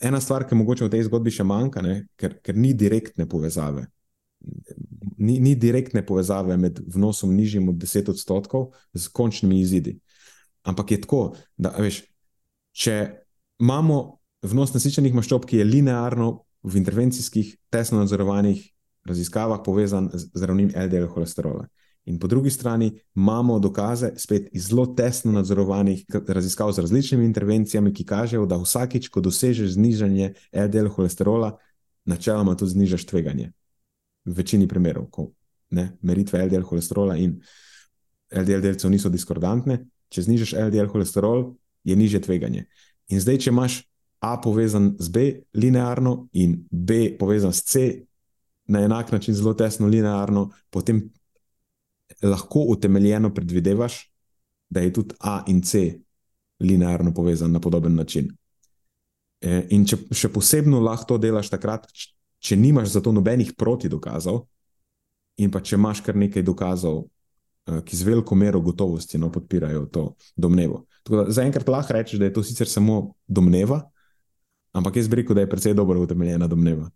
ena 0.00 0.20
stvar, 0.20 0.44
ki 0.48 0.54
mogoče 0.54 0.84
v 0.84 0.92
tej 0.92 1.06
zgodbi 1.08 1.32
še 1.32 1.44
manjka, 1.44 1.82
ne, 1.84 2.02
ker, 2.20 2.36
ker 2.44 2.56
ni 2.56 2.74
direktne 2.76 3.28
povezave. 3.28 3.86
Ni, 5.20 5.38
ni 5.40 5.54
direktne 5.56 6.02
povezave 6.06 6.56
med 6.56 6.80
vnosom 6.94 7.32
nižjim 7.36 7.68
od 7.72 7.80
10 7.80 8.12
odstotkov 8.12 8.70
z 8.92 9.08
končnimi 9.12 9.60
izidi. 9.60 9.98
Ampak 10.68 10.92
je 10.92 11.00
tako, 11.00 11.20
da 11.56 11.72
veš, 11.76 12.02
če 12.76 12.96
imamo 13.60 14.19
vnos 14.42 14.72
nasičenih 14.74 15.14
maščob, 15.14 15.46
ki 15.46 15.60
je 15.60 15.68
linearno 15.68 16.30
v 16.62 16.80
intervencijskih, 16.80 17.56
tesno 17.72 18.00
nadzorovanih 18.00 18.62
raziskavah 19.08 19.62
povezan 19.64 20.10
z 20.12 20.42
ravnim 20.44 20.72
LDL 20.76 21.08
holesterola. 21.12 21.66
In 22.08 22.18
po 22.18 22.26
drugi 22.26 22.50
strani 22.50 22.90
imamo 23.16 23.58
dokaze, 23.58 24.12
spet 24.16 24.48
iz 24.52 24.68
zelo 24.68 24.86
tesno 24.96 25.32
nadzorovanih 25.32 26.04
raziskav 26.28 26.72
z 26.72 26.84
različnimi 26.84 27.24
intervencijami, 27.24 27.92
ki 27.94 28.04
kažejo, 28.04 28.46
da 28.46 28.56
vsakič, 28.56 29.08
ko 29.08 29.20
dosežeš 29.20 29.76
znižanje 29.76 30.32
LDL 30.52 30.88
holesterola, 30.88 31.56
načeloma 32.04 32.56
tudi 32.56 32.72
znižaš 32.72 33.04
tveganje. 33.06 33.52
V 34.24 34.36
večini 34.36 34.68
primerov, 34.68 35.10
ko 35.10 35.30
ne, 35.70 35.92
meritve 36.02 36.44
LDL 36.46 36.64
holesterola 36.64 37.16
in 37.16 37.38
LDL 38.32 38.64
delcev 38.64 38.90
niso 38.90 39.12
diskordantne, 39.12 39.84
če 40.10 40.24
znižaš 40.26 40.56
LDL 40.56 40.90
holesterol, 40.90 41.52
je 41.84 41.96
niže 41.96 42.20
tveganje. 42.24 42.66
In 43.10 43.20
zdaj, 43.20 43.44
če 43.44 43.52
imaš 43.52 43.80
A 44.20 44.36
povezan 44.40 44.94
z 44.98 45.08
B 45.08 45.32
linearno 45.54 46.28
in 46.32 46.66
B 46.70 47.16
povezan 47.18 47.52
s 47.52 47.62
C 47.64 48.02
na 48.68 48.80
enak 48.84 49.12
način, 49.12 49.34
zelo 49.34 49.54
tesno 49.54 49.86
linearno, 49.86 50.50
potem 50.70 51.02
lahko 52.22 52.60
utemeljeno 52.68 53.34
predvidevaš, 53.34 54.12
da 54.70 54.80
je 54.80 54.92
tudi 54.92 55.14
A 55.20 55.42
in 55.46 55.62
C 55.62 56.00
linearno 56.60 57.14
povezan 57.14 57.52
na 57.52 57.60
podoben 57.60 57.94
način. 57.94 58.28
E, 59.40 59.66
in 59.70 59.86
če 59.88 59.96
še 60.12 60.28
posebno 60.28 60.80
lahko 60.84 61.14
to 61.14 61.18
delaš 61.18 61.48
takrat, 61.50 61.88
če 62.38 62.56
nimaš 62.56 62.92
za 62.94 63.00
to 63.00 63.12
nobenih 63.12 63.54
protidokazov, 63.56 64.44
in 65.40 65.50
pa 65.50 65.62
če 65.64 65.78
imaš 65.78 66.02
kar 66.04 66.18
nekaj 66.20 66.44
dokazov, 66.44 67.06
e, 67.66 67.80
ki 67.86 67.96
z 67.96 68.06
veliko 68.06 68.36
mero 68.36 68.60
gotovosti 68.60 69.18
no, 69.18 69.32
podpirajo 69.32 69.86
to 69.92 70.04
domnevo. 70.36 70.84
Zaenkrat 71.08 71.68
lahko 71.68 71.96
rečeš, 71.96 72.20
da 72.20 72.28
je 72.28 72.36
to 72.36 72.44
sicer 72.44 72.68
samo 72.68 73.14
domneva, 73.26 73.80
ampak 74.72 74.96
jaz 74.96 75.08
bi 75.08 75.20
rekel, 75.20 75.34
da 75.34 75.44
je 75.44 75.50
precej 75.50 75.74
dobro 75.74 76.00
utemeljena 76.00 76.46
domneva. 76.46 76.90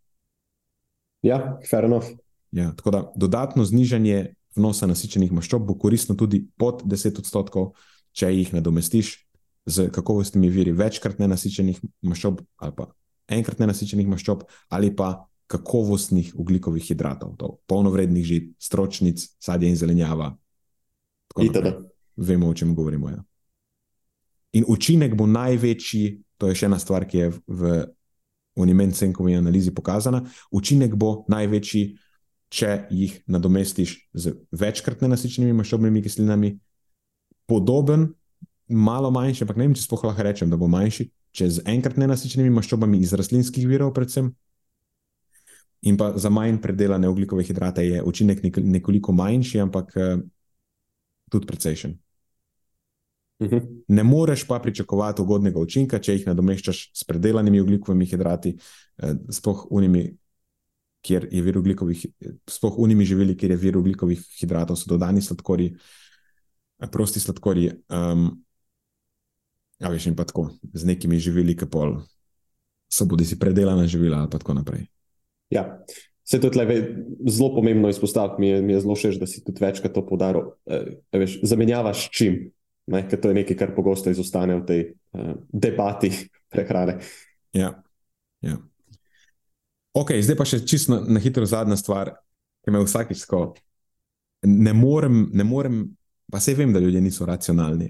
Ja, 1.22 1.58
fair 1.70 1.84
enough. 1.84 2.06
Ja, 2.52 2.72
tako 2.76 2.90
da 2.90 3.12
dodatno 3.16 3.64
znižanje 3.64 4.34
vnosa 4.56 4.86
nasičenih 4.86 5.32
maščob 5.32 5.66
bo 5.66 5.74
koristno 5.78 6.14
tudi 6.14 6.44
pod 6.56 6.84
10 6.86 7.18
odstotkov, 7.18 7.72
če 8.14 8.30
jih 8.30 8.52
nadomestiš 8.54 9.16
z 9.66 9.88
kakovostnimi 9.90 10.50
viri 10.52 10.74
večkrat 10.76 11.18
nenasičenih 11.18 11.80
maščob, 12.06 12.42
ali 12.62 12.76
pa 12.76 12.90
enkrat 13.32 13.58
nenasičenih 13.58 14.08
maščob, 14.08 14.44
ali 14.68 14.92
pa 14.94 15.26
kakovostnih 15.50 16.32
ugljikovih 16.40 16.84
hidratov, 16.84 17.36
polnovrednih 17.68 18.24
žit, 18.24 18.50
stročnic, 18.60 19.24
sadja 19.40 19.68
in 19.68 19.76
zelenjava. 19.76 20.32
Vemo, 22.16 22.48
o 22.48 22.54
čem 22.54 22.74
govorimo. 22.74 23.10
Ja. 23.10 23.24
In 24.54 24.64
učinek 24.68 25.16
bo 25.18 25.26
največji, 25.26 26.23
to 26.38 26.50
je 26.50 26.58
še 26.58 26.68
ena 26.68 26.78
stvar, 26.82 27.06
ki 27.08 27.18
je 27.18 27.30
v 27.46 27.74
unimencenkovi 28.60 29.34
analizi 29.36 29.74
pokazana. 29.74 30.22
Učinek 30.54 30.94
bo 30.98 31.24
največji, 31.30 31.84
če 32.54 32.74
jih 32.94 33.16
nadomestiš 33.26 33.96
z 34.14 34.36
večkrat 34.54 35.02
nenasičenimi 35.02 35.56
maščobnimi 35.58 36.02
kislinami, 36.04 36.52
podoben, 37.50 38.12
malo 38.68 39.10
manjši, 39.14 39.44
ampak 39.44 39.58
ne 39.58 39.66
vem, 39.66 39.74
če 39.76 39.84
sploh 39.84 40.06
lahko 40.06 40.24
rečem, 40.24 40.52
da 40.52 40.58
bo 40.60 40.68
manjši, 40.70 41.08
če 41.34 41.50
z 41.50 41.64
enkrat 41.70 41.98
nenasičenimi 42.00 42.52
maščobami 42.54 43.00
iz 43.02 43.14
rastlinskih 43.18 43.66
virov, 43.68 43.92
predvsem. 43.96 44.30
In 45.84 45.98
pa 46.00 46.14
za 46.16 46.30
manj 46.32 46.62
predelane 46.64 47.10
ugljikove 47.10 47.44
hidrate 47.44 47.82
je 47.84 48.00
učinek 48.02 48.40
nekoliko 48.56 49.12
manjši, 49.12 49.60
ampak 49.66 49.90
uh, 49.98 50.22
tudi 51.28 51.50
precejšen. 51.50 51.98
Mhm. 53.42 53.58
Ne 53.88 54.04
moreš 54.04 54.46
pa 54.46 54.58
pričakovati 54.58 55.22
ugodnega 55.22 55.60
učinka, 55.60 55.98
če 55.98 56.18
jih 56.18 56.26
nadomeščaš 56.26 56.84
s 56.94 57.04
predelanimi 57.04 57.60
ugljikovimi 57.60 58.06
hidrati, 58.06 58.54
eh, 58.98 59.14
sploh 59.30 59.66
unimi, 59.70 60.06
kjer 61.04 61.28
je 61.32 61.42
vir 61.42 61.58
ugljikovih, 61.58 62.06
sploh 62.48 62.78
unimi 62.78 63.04
živili, 63.04 63.36
kjer 63.36 63.50
je 63.50 63.56
vir 63.56 63.78
ugljikovih 63.78 64.22
hidratov, 64.40 64.78
so 64.80 64.88
dodani 64.88 65.22
sladkorji, 65.22 65.74
eh, 66.80 66.88
prosti 66.90 67.20
sladkorji. 67.20 67.72
Um, 67.88 68.44
a 69.80 69.90
veš, 69.90 70.06
in 70.06 70.16
pa 70.16 70.24
tako, 70.24 70.48
z 70.72 70.86
nekimi 70.86 71.18
živili, 71.18 71.56
ki 71.56 71.66
pol 71.66 71.98
so 72.88 73.04
bodi 73.04 73.26
si 73.26 73.38
predelana 73.38 73.86
živila, 73.86 74.22
ali 74.22 74.30
pa 74.30 74.38
tako 74.38 74.54
naprej. 74.54 74.86
Ja. 75.50 75.84
Se 76.24 76.40
to 76.40 76.48
je 76.48 77.04
zelo 77.28 77.54
pomembno 77.54 77.88
izpostaviti, 77.88 78.40
mi, 78.40 78.62
mi 78.62 78.72
je 78.72 78.80
zelo 78.80 78.94
všeč, 78.94 79.18
da 79.20 79.26
si 79.26 79.42
tudi 79.44 79.60
večkrat 79.60 79.92
to 79.92 80.06
podaril. 80.06 80.54
E, 80.64 81.02
zamenjavaš 81.42 82.08
čim, 82.10 82.38
Ne, 82.86 83.00
ker 83.08 83.20
to 83.20 83.30
je 83.30 83.38
nekaj, 83.40 83.56
kar 83.56 83.72
pogosto 83.76 84.12
izostane 84.12 84.58
v 84.60 84.64
tej 84.68 84.80
uh, 85.16 85.34
debati 85.48 86.10
prehrane. 86.52 86.98
Ja. 87.56 87.72
Ja. 88.44 88.58
Ok, 89.94 90.10
zdaj 90.20 90.36
pa 90.36 90.44
še 90.48 90.64
čisto 90.66 90.92
na, 90.92 91.16
na 91.16 91.22
hitro 91.22 91.46
zadnja 91.46 91.78
stvar, 91.80 92.12
ki 92.64 92.74
me 92.74 92.82
vsakič 92.82 93.24
tako. 93.24 93.54
Ne 94.44 94.74
morem, 94.76 95.30
ne 95.32 95.46
morem, 95.46 95.84
pa 96.28 96.40
se 96.42 96.52
vem, 96.58 96.72
da 96.74 96.82
ljudje 96.82 97.00
niso 97.00 97.24
racionalni. 97.26 97.88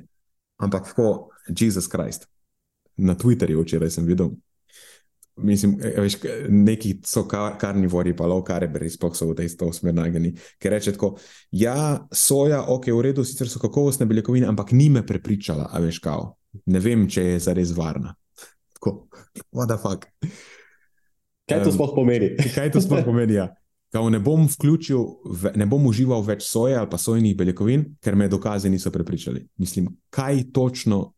Ampak 0.62 0.92
tako, 0.92 1.30
Jezus 1.48 1.88
Krist. 1.90 2.28
Na 2.96 3.16
Twitterju 3.18 3.64
včeraj 3.64 3.90
sem 3.96 4.06
videl, 4.06 4.30
mislim, 5.36 5.78
e, 5.82 5.94
veš, 6.00 6.16
neki 6.48 6.94
so 7.06 7.24
kar, 7.28 7.58
karnivori, 7.60 8.14
pa 8.16 8.26
low 8.30 8.42
cariberi, 8.46 8.90
sploh 8.90 9.16
so 9.16 9.30
v 9.30 9.38
tej 9.38 9.50
smer 9.54 9.94
nageni. 9.94 10.34
Ker 10.58 10.76
reče 10.76 10.94
tako, 10.96 11.14
ja, 11.50 12.06
soja, 12.12 12.64
ok, 12.68 12.90
v 12.92 13.06
redu, 13.10 13.24
sicer 13.24 13.48
so 13.50 13.62
kakovostne 13.62 14.06
beljakovine, 14.06 14.46
ampak 14.46 14.72
ni 14.72 14.88
me 14.90 15.04
prepričala, 15.06 15.70
a 15.72 15.82
veš, 15.82 15.98
kao. 16.04 16.34
Ne 16.70 16.80
vem, 16.80 17.08
če 17.10 17.24
je 17.32 17.38
zares 17.48 17.74
varna. 17.74 18.14
Tako, 18.78 19.08
what 19.52 19.70
the 19.70 19.78
fuck. 19.80 20.06
Kaj 21.48 21.64
to 21.64 21.72
sploh 21.74 21.92
pomeni? 21.94 22.34
kaj 22.54 22.72
to 22.72 22.80
sploh 22.80 23.04
pomeni? 23.04 23.36
Ja. 23.36 23.50
Kao 23.94 24.10
ne 24.10 24.18
bom 24.18 24.46
vključil, 24.50 25.02
ne 25.54 25.66
bom 25.70 25.86
užival 25.86 26.24
več 26.26 26.46
soje 26.48 26.74
ali 26.74 26.90
pa 26.90 26.98
sojnih 26.98 27.36
beljakovin, 27.38 27.84
ker 28.02 28.16
me 28.18 28.28
dokazi 28.28 28.70
niso 28.70 28.90
prepričali. 28.90 29.44
Mislim, 29.62 29.92
kaj 30.10 30.48
točno 30.52 31.12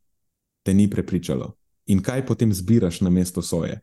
te 0.64 0.74
ni 0.74 0.90
prepričalo 0.90 1.54
in 1.86 2.02
kaj 2.02 2.26
potem 2.26 2.52
zbiraš 2.52 3.00
na 3.00 3.10
mesto 3.10 3.42
soje? 3.42 3.80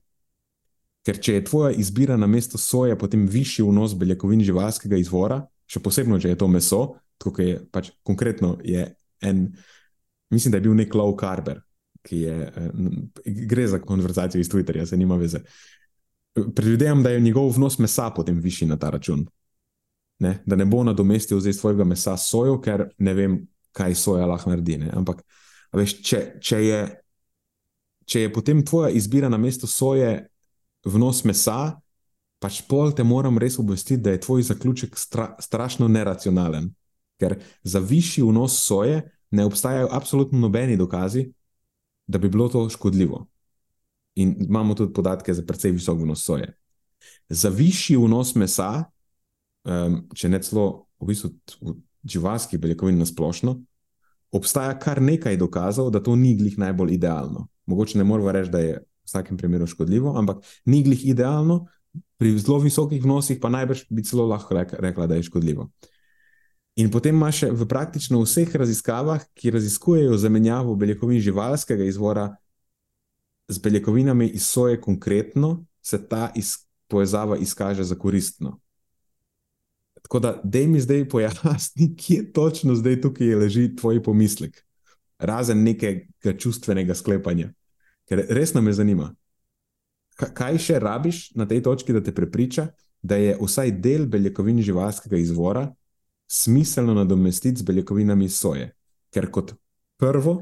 Ker 1.04 1.20
če 1.20 1.38
je 1.38 1.46
tvoja 1.46 1.72
izbira 1.76 2.16
na 2.18 2.28
mesto 2.28 2.58
soje, 2.58 2.96
potem 3.00 3.26
višji 3.28 3.66
vnos 3.68 3.96
beljakovin 4.00 4.44
živalskega 4.46 5.00
izvora, 5.02 5.42
še 5.68 5.82
posebej, 5.84 6.22
če 6.24 6.32
je 6.32 6.40
to 6.40 6.48
meso, 6.48 6.82
tako 7.20 7.44
je 7.44 7.60
pač 7.72 7.92
konkretno 8.08 8.56
je 8.64 8.86
en, 9.24 9.46
mislim, 10.32 10.52
da 10.52 10.58
je 10.58 10.66
bil 10.68 10.76
nek 10.76 10.96
low 10.96 11.14
carber, 11.20 11.62
ki 12.04 12.24
je, 12.24 12.36
eh, 12.48 13.44
gre 13.48 13.68
za 13.68 13.80
konverzacijo 13.80 14.42
iz 14.42 14.50
Twitterja, 14.52 14.86
se 14.86 14.98
nima 14.98 15.16
veze. 15.16 15.44
Predvidevam, 16.34 17.04
da 17.04 17.10
je 17.10 17.22
njegov 17.22 17.52
vnos 17.56 17.78
mesa 17.80 18.10
potem 18.16 18.40
višji 18.40 18.68
na 18.68 18.78
ta 18.78 18.90
račun. 18.90 19.28
Ne? 20.20 20.40
Da 20.46 20.56
ne 20.56 20.66
bo 20.66 20.84
nadomestil 20.84 21.40
zdaj 21.40 21.54
svojega 21.54 21.84
mesa 21.84 22.18
s 22.18 22.30
sojo, 22.30 22.60
ker 22.62 22.88
ne 22.98 23.14
vem, 23.14 23.38
kaj 23.72 23.96
soja 23.96 24.26
lahko 24.26 24.50
naredi. 24.50 24.78
Ne? 24.78 24.92
Ampak, 24.94 25.24
veš, 25.74 25.96
če, 26.02 26.22
če, 26.42 26.60
je, 26.64 26.82
če 28.06 28.26
je 28.26 28.34
potem 28.34 28.64
tvoja 28.66 28.90
izbira 28.90 29.30
na 29.30 29.38
mesto 29.38 29.68
soje 29.68 30.28
vnos 30.86 31.24
mesa, 31.24 31.80
pač 32.44 32.62
pol 32.68 32.92
te 32.92 33.04
moram 33.08 33.38
res 33.40 33.58
obvestiti, 33.60 34.02
da 34.04 34.12
je 34.12 34.22
tvoj 34.26 34.44
zaključek 34.50 34.98
stra, 35.00 35.34
strašno 35.40 35.88
neracionalen. 35.88 36.72
Ker 37.22 37.38
za 37.64 37.80
višji 37.80 38.24
vnos 38.26 38.58
soje 38.66 39.04
ne 39.32 39.46
obstajajo 39.46 39.88
absolutno 39.92 40.40
nobeni 40.40 40.78
dokazi, 40.78 41.30
da 42.08 42.18
bi 42.18 42.30
bilo 42.30 42.50
to 42.50 42.66
škodljivo. 42.70 43.28
In 44.16 44.36
imamo 44.46 44.76
tudi 44.76 44.94
podatke 44.94 45.34
za 45.34 45.46
precej 45.46 45.72
visok 45.72 46.02
vnos 46.02 46.26
soje. 46.26 46.52
Za 47.30 47.50
višji 47.50 47.98
vnos 47.98 48.36
mesa, 48.36 48.84
um, 49.64 50.04
če 50.14 50.30
ne 50.30 50.42
celo 50.44 50.86
v 51.00 51.10
bistvu 51.14 51.32
živalskih 52.04 52.60
beljakovin 52.60 53.00
na 53.00 53.08
splošno, 53.08 53.56
obstaja 54.34 54.76
kar 54.80 55.02
nekaj 55.02 55.38
dokazov, 55.38 55.92
da 55.94 56.04
to 56.04 56.16
ni 56.16 56.36
glih 56.38 56.58
najbolj 56.60 56.94
idealno. 56.94 57.48
Mogoče 57.66 57.98
ne 57.98 58.04
moramo 58.04 58.32
reči, 58.32 58.52
da 58.52 58.60
je 58.60 58.80
v 59.04 59.12
vsakem 59.12 59.38
primeru 59.38 59.68
škodljivo, 59.68 60.16
ampak 60.18 60.44
ni 60.66 60.84
glih 60.84 61.06
idealno, 61.06 61.66
pri 62.18 62.38
zelo 62.40 62.60
visokih 62.64 63.04
vnosih 63.04 63.40
pa 63.42 63.50
najbrž 63.50 63.86
bi 63.90 64.04
celo 64.04 64.26
lahko 64.28 64.56
rekla, 64.56 65.08
da 65.08 65.16
je 65.16 65.28
škodljivo. 65.28 65.70
In 66.76 66.90
potem 66.92 67.16
imaš 67.16 67.44
v 67.52 67.68
praktično 67.70 68.22
vseh 68.24 68.56
raziskavah, 68.56 69.22
ki 69.38 69.52
raziskujejo 69.54 70.18
zamenjavo 70.18 70.76
beljakovin 70.76 71.22
živalskega 71.22 71.86
izvora, 71.86 72.32
z 73.48 73.60
beljakovinami 73.60 74.28
iz 74.28 74.48
soje 74.48 74.82
konkretno 74.82 75.66
se 75.82 76.00
ta 76.08 76.32
iz, 76.36 76.56
povezava 76.88 77.38
izkaže 77.38 77.84
za 77.84 77.96
koristno. 77.96 78.60
Tako 80.02 80.20
da, 80.20 80.42
da 80.44 80.60
mi 80.68 80.82
zdaj 80.82 81.10
pojasni, 81.10 81.96
kje 82.00 82.32
točno 82.32 82.76
zdaj 82.76 83.02
tukaj 83.02 83.36
leži 83.36 83.76
tvoj 83.76 84.04
pomislek, 84.04 84.64
razen 85.20 85.64
nekega 85.64 86.38
čustvenega 86.38 86.96
sklepanja. 86.96 87.54
Ker 88.14 88.28
res 88.30 88.52
me 88.54 88.70
zanima, 88.70 89.08
kaj 90.14 90.60
še 90.62 90.76
rabiš 90.78 91.32
na 91.34 91.48
tej 91.50 91.64
točki, 91.66 91.96
da 91.96 92.02
te 92.06 92.12
prepriča, 92.14 92.68
da 93.02 93.18
je 93.18 93.32
vsaj 93.40 93.72
del 93.82 94.06
beljakovin 94.06 94.60
živalskega 94.62 95.18
izvora 95.18 95.64
smiselno 96.30 96.94
nadomestiti 96.94 97.64
z 97.64 97.66
beljakovinami 97.66 98.28
soje. 98.30 98.68
Ker 99.10 99.32
kot 99.34 99.56
prvo, 99.98 100.36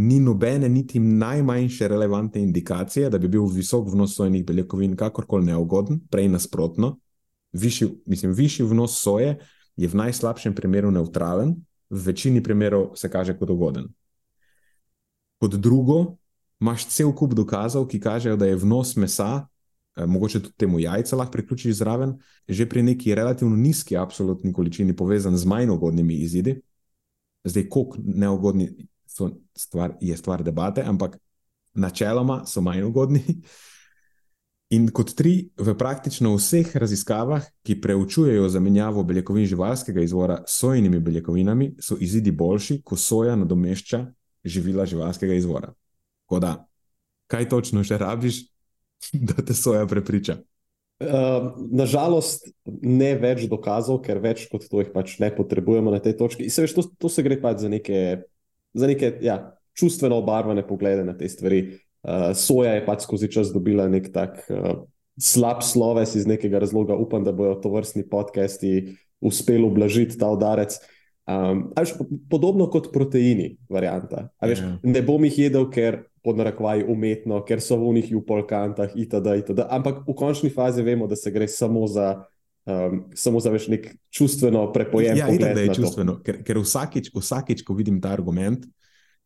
ni 0.00 0.16
nobene, 0.20 0.70
niti 0.72 0.96
najmanjše 0.96 1.90
relevantne 1.92 2.40
indikacije, 2.40 3.10
da 3.12 3.20
bi 3.20 3.28
bil 3.28 3.44
visok 3.52 3.92
vnos 3.92 4.16
sojenih 4.16 4.46
beljakovin 4.46 4.96
kakorkoli 4.96 5.50
neugoden, 5.50 6.00
prej 6.08 6.30
nasprotno. 6.32 6.94
Višji, 7.52 7.90
mislim, 8.06 8.32
višji 8.32 8.64
vnos 8.64 8.96
soje 8.96 9.36
je 9.76 9.92
v 9.92 10.00
najslabšem 10.00 10.56
primeru 10.56 10.88
neutralen, 10.90 11.52
v 11.90 12.00
večini 12.06 12.40
primerov 12.40 12.94
se 12.96 13.12
kaže 13.12 13.36
kot 13.36 13.52
ugoden. 13.52 13.92
Kot 15.36 15.60
drugo, 15.60 16.16
imaš 16.60 16.86
cel 16.86 17.12
kup 17.16 17.34
dokazov, 17.34 17.86
ki 17.88 18.00
kažejo, 18.00 18.36
da 18.36 18.46
je 18.46 18.56
vnos 18.56 18.96
mesa, 18.96 19.46
eh, 19.96 20.06
mogoče 20.06 20.42
tudi 20.42 20.56
temu 20.56 20.80
jajca 20.80 21.16
lahko 21.16 21.32
priključiš 21.32 21.76
zraven, 21.76 22.18
že 22.48 22.68
pri 22.68 22.82
neki 22.82 23.14
relativno 23.14 23.56
nizki 23.56 23.96
absolutni 23.96 24.52
količini 24.52 24.96
povezan 24.96 25.36
z 25.36 25.46
manj 25.46 25.70
ugodnimi 25.70 26.14
izidi. 26.14 26.60
Zdaj, 27.44 27.68
koliko 27.68 27.98
neugodni 28.04 28.70
so 29.06 29.30
stvar, 29.56 29.96
je 30.00 30.16
stvar 30.16 30.42
debate, 30.42 30.82
ampak 30.86 31.18
načeloma 31.74 32.44
so 32.46 32.60
manj 32.60 32.82
ugodni. 32.82 33.22
In 34.70 34.86
kot 34.94 35.16
tri, 35.18 35.50
v 35.58 35.72
praktično 35.74 36.30
vseh 36.36 36.76
raziskavah, 36.78 37.42
ki 37.66 37.80
preučujejo 37.82 38.48
zamenjavo 38.48 39.02
beljakovin 39.02 39.46
živalskega 39.46 40.00
izvora 40.00 40.44
s 40.46 40.60
sojenimi 40.60 41.00
beljakovinami, 41.00 41.72
so 41.82 41.96
izidi 41.98 42.30
boljši, 42.30 42.82
ko 42.84 42.96
soja 42.96 43.34
nadomešča 43.36 44.04
živila 44.44 44.86
živalskega 44.86 45.34
izvora. 45.34 45.72
Da, 46.30 46.52
kaj 47.30 47.48
točno 47.50 47.82
še 47.86 47.98
rabiš, 47.98 48.44
da 49.28 49.42
te 49.42 49.56
soja 49.56 49.86
prepriča? 49.90 50.38
Uh, 51.00 51.56
Nažalost, 51.72 52.50
ne 52.84 53.14
več 53.16 53.46
dokazov, 53.48 54.02
ker 54.04 54.20
več 54.20 54.44
kot 54.52 54.66
to 54.68 54.82
jih 54.82 54.90
pač 54.92 55.16
ne 55.22 55.30
potrebujemo 55.32 55.90
na 55.90 55.98
tej 56.04 56.18
točki. 56.20 56.50
Se 56.52 56.66
veš, 56.66 56.76
to, 56.76 56.84
to 57.00 57.08
se 57.08 57.24
gre 57.24 57.40
pač 57.40 57.64
za 57.64 57.70
neke 57.72 58.20
za 58.72 58.86
neke 58.86 59.18
ja, 59.20 59.56
čustveno 59.72 60.16
obarvane 60.16 60.66
poglede 60.66 61.04
na 61.04 61.16
te 61.16 61.28
stvari. 61.28 61.78
Uh, 62.02 62.30
soja 62.36 62.78
je 62.78 62.84
pač 62.86 63.04
skozi 63.04 63.28
čas 63.32 63.52
dobila 63.52 63.88
nek 63.90 64.08
tak 64.14 64.40
uh, 64.48 64.84
slab 65.20 65.64
sloves 65.66 66.14
iz 66.16 66.26
nekega 66.26 66.62
razloga. 66.62 66.96
Upam, 66.96 67.24
da 67.24 67.32
bodo 67.32 67.58
to 67.60 67.72
vrstni 67.74 68.06
podcasti 68.08 68.96
uspeli 69.20 69.66
ublažiti 69.66 70.18
ta 70.18 70.30
udarec. 70.32 70.78
Um, 71.30 71.66
veš, 71.76 71.94
podobno 72.30 72.66
kot 72.72 72.88
proteini, 72.92 73.52
varianta. 73.70 74.28
Veš, 74.42 74.58
yeah. 74.58 74.78
Ja. 74.82 74.92
Ne 74.96 75.02
bom 75.06 75.24
jih 75.28 75.38
jedel, 75.46 75.68
ker 75.70 76.02
podnarakvaj 76.26 76.82
umetno, 76.90 77.38
ker 77.46 77.62
so 77.64 77.78
v 77.80 77.94
njih 78.00 78.10
v 78.16 78.24
polkantah 78.26 78.96
itd., 78.98 79.36
itd. 79.44 79.64
Ampak 79.68 80.02
v 80.08 80.16
končni 80.18 80.50
fazi 80.50 80.82
vemo, 80.84 81.06
da 81.08 81.16
se 81.16 81.32
gre 81.32 81.48
samo 81.48 81.86
za 81.88 82.12
um, 82.66 83.04
samo 83.14 83.40
za 83.40 83.52
več 83.52 83.68
nek 83.70 83.88
čustveno 84.12 84.66
prepojen. 84.74 85.18
Ja, 85.18 85.30
itak, 85.32 85.54
da 85.56 85.64
je 85.64 85.74
čustveno, 85.80 86.18
ker, 86.24 86.42
ker 86.46 86.60
vsakič, 86.60 87.12
vsakič, 87.14 87.64
ko 87.66 87.76
vidim 87.78 88.00
ta 88.02 88.12
argument, 88.16 88.66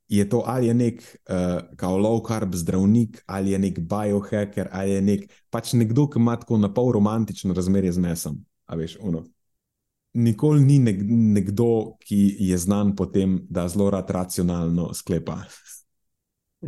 je 0.08 0.24
to 0.28 0.42
ali 0.46 0.68
je 0.68 0.74
nek 0.76 1.00
uh, 1.32 1.94
low 1.96 2.20
carb 2.26 2.54
zdravnik, 2.54 3.22
ali 3.26 3.54
je 3.54 3.58
nek 3.58 3.80
biohacker, 3.80 4.68
ali 4.72 4.98
je 4.98 5.02
nek, 5.02 5.30
pač 5.50 5.72
nekdo, 5.78 6.06
ki 6.10 6.20
ima 6.20 6.36
tako 6.40 6.60
na 6.60 6.70
pol 6.72 6.92
romantično 6.92 7.56
razmerje 7.56 7.96
z 7.96 8.04
mesom. 8.04 8.42
Veš, 8.68 8.98
Nikoli 10.14 10.62
ni 10.62 10.78
nek, 10.78 11.00
nekdo, 11.08 11.96
ki 12.06 12.20
je 12.48 12.58
znan 12.58 12.94
po 12.94 13.08
tem, 13.10 13.40
da 13.50 13.66
zelo 13.68 13.88
rad 13.90 14.10
racionalno 14.14 14.92
sklepa. 14.94 15.40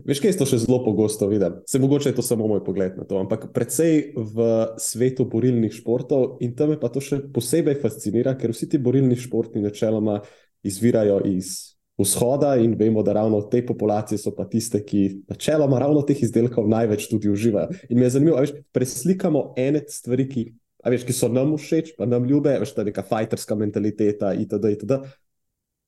Veš, 0.04 0.20
kaj 0.20 0.32
je 0.32 0.38
to 0.40 0.46
še 0.48 0.58
zelo 0.66 0.80
pogosto 0.84 1.28
videti? 1.30 1.62
Se 1.70 1.78
mogoče 1.80 2.10
je 2.10 2.16
to 2.18 2.24
samo 2.26 2.48
moj 2.50 2.60
pogled 2.66 2.98
na 2.98 3.06
to, 3.08 3.20
ampak 3.22 3.48
predvsej 3.54 4.12
v 4.16 4.48
svetu 4.82 5.24
borilnih 5.30 5.72
športov 5.72 6.42
in 6.44 6.52
tam 6.58 6.74
me 6.74 6.80
pa 6.80 6.90
to 6.92 7.00
še 7.00 7.22
posebej 7.32 7.78
fascinira, 7.80 8.34
ker 8.36 8.52
vsi 8.52 8.68
ti 8.74 8.82
borilni 8.82 9.16
športi 9.16 9.62
načeloma 9.62 10.18
izvirajo 10.66 11.22
iz 11.30 11.78
vzhoda 11.96 12.56
in 12.60 12.74
vemo, 12.76 13.02
da 13.02 13.14
ravno 13.16 13.40
te 13.48 13.62
populacije 13.66 14.18
so 14.20 14.34
pa 14.36 14.44
tiste, 14.44 14.82
ki 14.84 15.22
načeloma 15.30 15.78
ravno 15.80 16.02
teh 16.04 16.20
izdelkov 16.22 16.68
največ 16.68 17.08
tudi 17.08 17.30
uživajo. 17.32 17.72
In 17.88 17.98
me 17.98 18.06
je 18.06 18.16
zanimivo, 18.18 18.42
da 18.42 18.60
preslikamo 18.72 19.54
ene 19.56 19.80
stvari, 19.88 20.28
ki, 20.28 20.44
veš, 20.92 21.06
ki 21.08 21.14
so 21.16 21.28
nam 21.32 21.54
všeč, 21.58 21.94
pa 21.98 22.08
nam 22.08 22.26
ljube, 22.28 22.52
veš, 22.62 22.74
ta 22.76 22.84
neka 22.86 23.04
fajterska 23.06 23.56
mentaliteta 23.58 24.32
itd. 24.36 24.74
itd. 24.76 24.98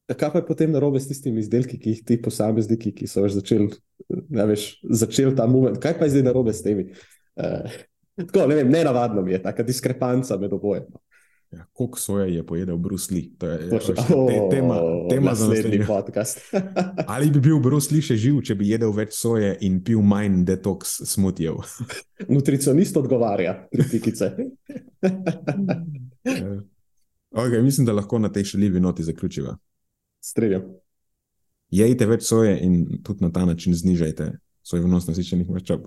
Kaj 0.09 0.30
pa 0.32 0.40
je 0.40 0.46
potem 0.49 0.72
narobe 0.72 1.01
s 1.01 1.11
tistimi 1.11 1.42
izdelki, 1.44 1.76
ki 1.76 1.92
jih 1.92 2.05
ti 2.09 2.16
posamezniki, 2.22 2.94
ki 2.96 3.09
so 3.11 3.26
ja, 3.26 4.46
začeli 4.88 5.34
ta 5.36 5.44
moment, 5.46 5.76
kaj 5.82 5.99
pa 5.99 6.09
je 6.09 6.16
zdaj 6.16 6.24
narobe 6.30 6.55
s 6.57 6.64
temi? 6.64 6.86
Uh, 7.36 7.76
tako, 8.16 8.46
ne 8.49 8.57
vem, 8.62 8.70
ne 8.72 8.80
navadno 8.88 9.22
mi 9.22 9.34
je 9.36 9.42
ta 9.44 9.53
diskrepanca 9.53 10.38
med 10.40 10.57
obojem. 10.57 10.88
Ja, 11.51 11.64
koliko 11.72 11.99
soje 11.99 12.34
je 12.34 12.46
pojedel 12.46 12.76
Bruce 12.76 13.14
Lee? 13.14 13.30
To 13.38 13.46
je 13.46 13.70
to, 13.70 13.78
te, 14.28 14.57
tema, 14.57 14.76
tema 15.11 15.34
za 15.34 15.49
naslednji 15.49 15.86
podcast. 15.86 16.38
Ali 17.14 17.30
bi 17.30 17.40
bil 17.40 17.59
Bruce 17.59 17.94
Lee 17.94 18.05
še 18.05 18.16
živ, 18.20 18.42
če 18.44 18.55
bi 18.55 18.68
jedel 18.68 18.92
več 18.92 19.14
soje 19.16 19.55
in 19.64 19.78
pil 19.84 20.03
manj 20.05 20.42
detoks 20.44 20.99
smutijev? 21.09 21.62
Nutricionist 22.34 22.96
odgovarja, 22.96 23.62
tri 23.72 23.88
pikice. 23.90 24.32
Ja. 26.28 26.44
okay, 27.40 27.62
mislim, 27.62 27.86
da 27.86 27.94
lahko 27.94 28.18
na 28.20 28.28
tej 28.28 28.44
šaljivi 28.51 28.80
noti 28.84 29.05
zaključiva. 29.07 29.55
Streljam. 30.20 30.66
Jejte 31.72 32.05
več 32.11 32.26
soje 32.26 32.59
in 32.66 32.99
tudi 33.07 33.24
na 33.24 33.30
ta 33.32 33.46
način 33.49 33.72
znižajte 33.74 34.26
svoj 34.66 34.82
vnos 34.84 35.07
nasičenih 35.09 35.49
maščob. 35.49 35.86